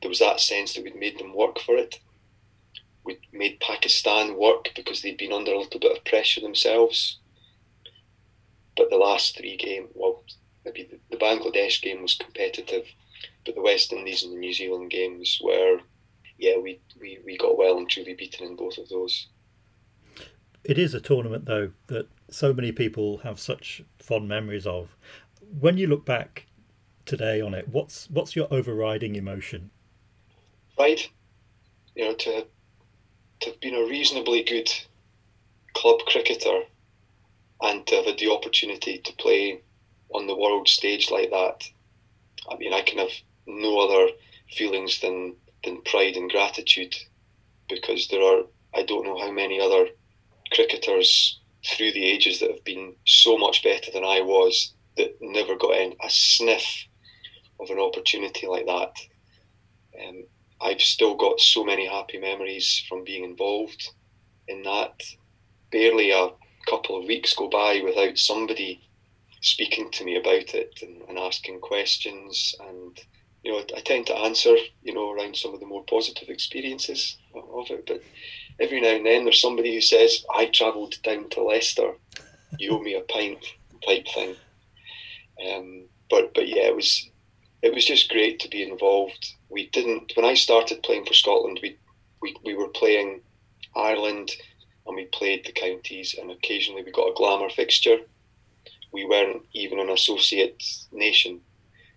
there 0.02 0.10
was 0.10 0.20
that 0.20 0.40
sense 0.40 0.74
that 0.74 0.84
we'd 0.84 0.96
made 0.96 1.20
them 1.20 1.36
work 1.36 1.60
for 1.60 1.76
it. 1.76 2.00
We'd 3.04 3.20
made 3.32 3.60
Pakistan 3.60 4.38
work 4.38 4.70
because 4.76 5.02
they'd 5.02 5.18
been 5.18 5.34
under 5.34 5.52
a 5.52 5.60
little 5.60 5.80
bit 5.80 5.96
of 5.96 6.06
pressure 6.06 6.42
themselves. 6.42 7.20
But 8.76 8.90
the 8.90 8.98
last 8.98 9.38
three 9.38 9.58
games, 9.58 9.90
well, 9.94 10.24
maybe 10.66 10.90
the, 10.90 11.00
the 11.12 11.24
Bangladesh 11.24 11.82
game 11.82 12.02
was 12.02 12.16
competitive, 12.16 12.86
but 13.46 13.56
the 13.56 13.62
West 13.62 13.94
Indies 13.94 14.24
and 14.24 14.34
the 14.34 14.40
New 14.40 14.54
Zealand 14.54 14.90
games 14.90 15.40
were, 15.44 15.80
yeah, 16.38 16.58
we, 16.58 16.80
we, 17.00 17.20
we 17.26 17.38
got 17.38 17.58
well 17.58 17.78
and 17.78 17.90
truly 17.90 18.14
beaten 18.14 18.48
in 18.48 18.56
both 18.56 18.78
of 18.78 18.90
those. 18.90 19.28
It 20.64 20.78
is 20.78 20.94
a 20.94 21.02
tournament, 21.02 21.46
though, 21.46 21.72
that 21.88 22.08
so 22.30 22.54
many 22.54 22.72
people 22.72 23.18
have 23.20 23.40
such 23.40 23.84
fond 24.00 24.28
memories 24.28 24.66
of. 24.66 24.96
When 25.60 25.78
you 25.78 25.88
look 25.88 26.06
back 26.06 26.48
today 27.06 27.42
on 27.42 27.54
it, 27.54 27.68
what's 27.68 28.10
what's 28.10 28.36
your 28.36 28.48
overriding 28.50 29.16
emotion? 29.16 29.72
Right, 30.80 31.10
you 31.96 32.06
know, 32.06 32.14
to 32.16 32.48
to 33.42 33.50
have 33.50 33.60
been 33.60 33.76
a 33.76 33.86
reasonably 33.86 34.42
good 34.42 34.72
club 35.74 36.00
cricketer 36.08 36.62
and 37.64 37.88
to 37.88 37.96
have 37.96 38.06
had 38.06 38.20
the 38.20 38.32
opportunity 38.32 39.00
to 39.00 39.14
play 39.14 39.62
on 40.14 40.28
the 40.28 40.36
world 40.36 40.68
stage 40.68 41.10
like 41.10 41.32
that. 41.32 41.64
I 42.52 42.58
mean, 42.58 42.74
I 42.74 42.82
can 42.82 43.00
have 43.00 43.12
no 43.48 43.80
other 43.80 44.12
feelings 44.52 45.00
than 45.00 45.36
than 45.64 45.82
pride 45.84 46.16
and 46.18 46.30
gratitude 46.30 46.96
because 47.70 48.08
there 48.10 48.22
are 48.22 48.44
I 48.76 48.84
don't 48.84 49.06
know 49.06 49.18
how 49.18 49.32
many 49.32 49.60
other 49.62 49.88
cricketers 50.52 51.40
through 51.66 51.94
the 51.94 52.06
ages 52.06 52.40
that 52.40 52.52
have 52.52 52.64
been 52.66 52.96
so 53.06 53.38
much 53.38 53.64
better 53.64 53.92
than 53.92 54.04
I 54.04 54.22
was 54.22 54.74
that 54.98 55.16
never 55.22 55.56
got 55.56 55.78
in 55.78 55.96
a 56.04 56.10
sniff 56.10 56.86
of 57.60 57.70
an 57.70 57.80
opportunity 57.80 58.46
like 58.46 58.66
that. 58.66 58.94
Um, 60.02 60.26
I've 60.62 60.82
still 60.82 61.16
got 61.16 61.40
so 61.40 61.64
many 61.64 61.88
happy 61.88 62.20
memories 62.20 62.84
from 62.90 63.06
being 63.06 63.24
involved 63.24 63.90
in 64.48 64.64
that. 64.64 65.02
Barely 65.72 66.12
a 66.12 66.30
couple 66.70 66.98
of 66.98 67.06
weeks 67.06 67.34
go 67.34 67.50
by 67.50 67.82
without 67.84 68.18
somebody 68.18 68.82
speaking 69.42 69.92
to 69.92 70.06
me 70.06 70.16
about 70.16 70.54
it 70.54 70.80
and, 70.82 71.02
and 71.10 71.20
asking 71.20 71.60
questions. 71.60 72.56
And 72.60 73.00
you 73.44 73.52
know 73.52 73.64
I 73.76 73.82
tend 73.82 74.08
to 74.08 74.18
answer 74.18 74.56
you 74.82 74.94
know 74.94 75.12
around 75.12 75.36
some 75.36 75.54
of 75.54 75.60
the 75.60 75.66
more 75.66 75.84
positive 75.84 76.30
experiences 76.30 77.18
of 77.36 77.70
it. 77.70 77.86
But 77.86 78.02
every 78.60 78.82
now 78.82 78.96
and 78.96 79.06
then 79.06 79.26
there's 79.26 79.42
somebody 79.42 79.74
who 79.74 79.82
says 79.82 80.26
I 80.34 80.48
travelled 80.48 81.02
down 81.04 81.30
to 81.30 81.44
Leicester. 81.44 81.94
You 82.58 82.72
owe 82.72 82.82
me 82.82 82.96
a 82.96 83.02
pint 83.02 83.46
type 83.86 84.08
thing. 84.08 84.36
Um, 85.52 85.84
but 86.10 86.34
but 86.34 86.48
yeah 86.48 86.68
it 86.68 86.76
was 86.76 87.10
it 87.62 87.74
was 87.74 87.86
just 87.86 88.10
great 88.10 88.40
to 88.40 88.50
be 88.50 88.64
involved. 88.64 89.34
We 89.50 89.68
didn't 89.70 90.14
when 90.16 90.26
I 90.26 90.34
started 90.34 90.84
playing 90.84 91.06
for 91.06 91.14
Scotland 91.14 91.60
we 91.62 91.78
we, 92.22 92.36
we 92.46 92.56
were 92.56 92.70
playing 92.70 93.22
Ireland 93.76 94.32
and 94.86 94.96
we 94.96 95.06
played 95.06 95.46
the 95.46 95.52
counties 95.52 96.16
and 96.20 96.32
occasionally 96.32 96.84
we 96.84 96.92
got 96.92 97.10
a 97.10 97.16
glamour 97.16 97.50
fixture 97.50 98.00
we 98.94 99.06
weren't 99.06 99.42
even 99.54 99.80
an 99.80 99.90
associate 99.90 100.64
nation. 100.92 101.42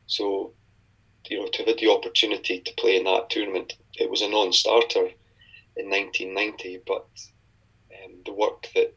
So, 0.06 0.52
you 1.28 1.38
know, 1.38 1.48
to 1.48 1.64
have 1.64 1.78
the 1.78 1.90
opportunity 1.90 2.60
to 2.60 2.74
play 2.74 2.96
in 2.96 3.04
that 3.04 3.30
tournament, 3.30 3.74
it 3.98 4.10
was 4.10 4.22
a 4.22 4.28
non-starter 4.28 5.10
in 5.76 5.90
1990. 5.90 6.80
But 6.86 7.06
um, 8.02 8.14
the 8.24 8.32
work 8.32 8.68
that 8.74 8.94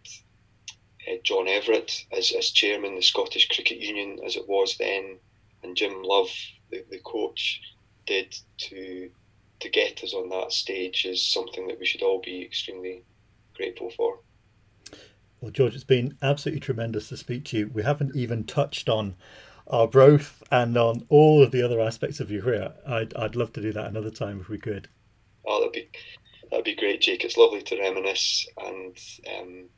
uh, 1.07 1.15
John 1.23 1.47
Everett, 1.47 2.05
as, 2.17 2.31
as 2.31 2.51
chairman, 2.51 2.93
of 2.93 2.99
the 2.99 3.03
Scottish 3.03 3.49
Cricket 3.49 3.79
Union, 3.79 4.19
as 4.25 4.37
it 4.37 4.47
was 4.47 4.77
then, 4.77 5.17
and 5.61 5.75
Jim 5.75 6.01
Love, 6.01 6.29
the, 6.71 6.85
the 6.89 6.99
coach, 6.99 7.61
did 8.07 8.35
to 8.57 9.11
to 9.59 9.69
get 9.69 10.01
us 10.05 10.13
on 10.13 10.29
that 10.29 10.53
stage 10.53 11.03
is 11.03 11.21
something 11.21 11.67
that 11.67 11.77
we 11.77 11.85
should 11.85 12.01
all 12.01 12.21
be 12.21 12.41
extremely 12.41 13.03
grateful 13.59 13.91
for. 13.91 14.19
Well, 15.41 15.51
George, 15.51 15.75
it's 15.75 15.83
been 15.83 16.17
absolutely 16.21 16.61
tremendous 16.61 17.09
to 17.09 17.17
speak 17.17 17.43
to 17.45 17.57
you. 17.57 17.71
We 17.73 17.83
haven't 17.83 18.15
even 18.15 18.45
touched 18.45 18.89
on 18.89 19.15
Arbroath 19.67 20.41
and 20.49 20.77
on 20.77 21.05
all 21.09 21.43
of 21.43 21.51
the 21.51 21.61
other 21.61 21.79
aspects 21.79 22.19
of 22.19 22.31
your 22.31 22.41
career. 22.41 22.73
I'd, 22.87 23.13
I'd 23.15 23.35
love 23.35 23.53
to 23.53 23.61
do 23.61 23.71
that 23.73 23.87
another 23.87 24.11
time 24.11 24.39
if 24.39 24.49
we 24.49 24.57
could. 24.57 24.87
Oh, 25.45 25.59
that'd 25.59 25.73
be 25.73 25.89
that'd 26.49 26.65
be 26.65 26.75
great, 26.75 27.01
Jake. 27.01 27.23
It's 27.23 27.37
lovely 27.37 27.61
to 27.63 27.79
reminisce, 27.79 28.47
and 28.57 28.97
um, 29.37 29.69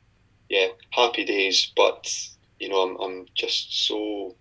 yeah, 0.48 0.68
happy 0.90 1.24
days. 1.24 1.72
But 1.76 2.12
you 2.58 2.68
know, 2.68 2.82
I'm 2.82 2.96
I'm 3.00 3.26
just 3.34 3.86
so 3.86 4.36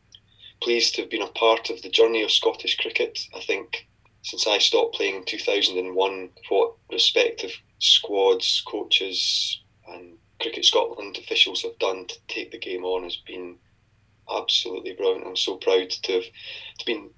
pleased 0.62 0.96
to 0.96 1.02
have 1.02 1.12
been 1.12 1.22
a 1.22 1.28
part 1.28 1.70
of 1.70 1.82
the 1.82 1.90
journey 1.90 2.24
of 2.24 2.32
Scottish 2.32 2.78
cricket. 2.78 3.20
I 3.36 3.40
think 3.42 3.88
since 4.24 4.48
I 4.48 4.58
stopped 4.60 4.96
playing 4.96 5.16
in 5.16 5.26
2001, 5.26 6.30
what 6.50 6.74
respective 6.92 7.52
squads, 7.82 8.64
coaches, 8.66 9.62
and 9.88 10.18
Cricket 10.40 10.66
Scotland 10.66 11.18
officials 11.18 11.64
have 11.64 11.78
done 11.80 12.08
to 12.08 12.16
take 12.28 12.52
the 12.52 12.58
game 12.58 12.86
on 12.86 13.04
has 13.04 13.18
been 13.28 13.58
absolutely 14.34 14.94
brilliant. 14.94 15.28
I'm 15.28 15.36
so 15.36 15.58
proud 15.58 15.90
to 15.90 16.14
have 16.14 16.24
to 16.80 16.86
been 16.86 17.10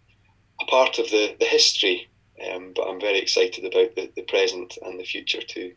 a 0.61 0.66
part 0.66 0.97
of 0.99 1.09
the, 1.09 1.36
the 1.39 1.45
history, 1.45 2.09
um, 2.51 2.74
but 2.76 2.88
I'm 2.88 2.99
very 2.99 3.20
excited 3.20 3.64
about 3.66 3.95
the, 3.95 4.11
the 4.16 4.24
present 4.24 4.78
and 4.82 4.99
the 4.99 5.03
future 5.03 5.41
too. 5.41 5.74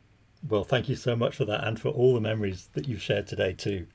Well, 0.49 0.65
thank 0.65 0.89
you 0.89 0.97
so 0.97 1.17
much 1.17 1.35
for 1.35 1.45
that 1.45 1.65
and 1.65 1.81
for 1.81 1.89
all 1.89 2.15
the 2.15 2.21
memories 2.21 2.69
that 2.75 2.89
you've 2.89 3.03
shared 3.03 3.27
today 3.27 3.53
too. 3.53 3.87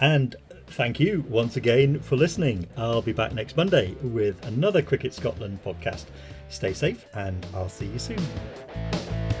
And 0.00 0.34
thank 0.66 0.98
you 0.98 1.24
once 1.28 1.56
again 1.56 2.00
for 2.00 2.16
listening. 2.16 2.66
I'll 2.76 3.02
be 3.02 3.12
back 3.12 3.32
next 3.32 3.56
Monday 3.56 3.94
with 4.02 4.44
another 4.46 4.82
Cricket 4.82 5.14
Scotland 5.14 5.62
podcast. 5.64 6.06
Stay 6.48 6.72
safe 6.72 7.06
and 7.14 7.46
I'll 7.54 7.68
see 7.68 7.86
you 7.86 7.98
soon. 7.98 9.31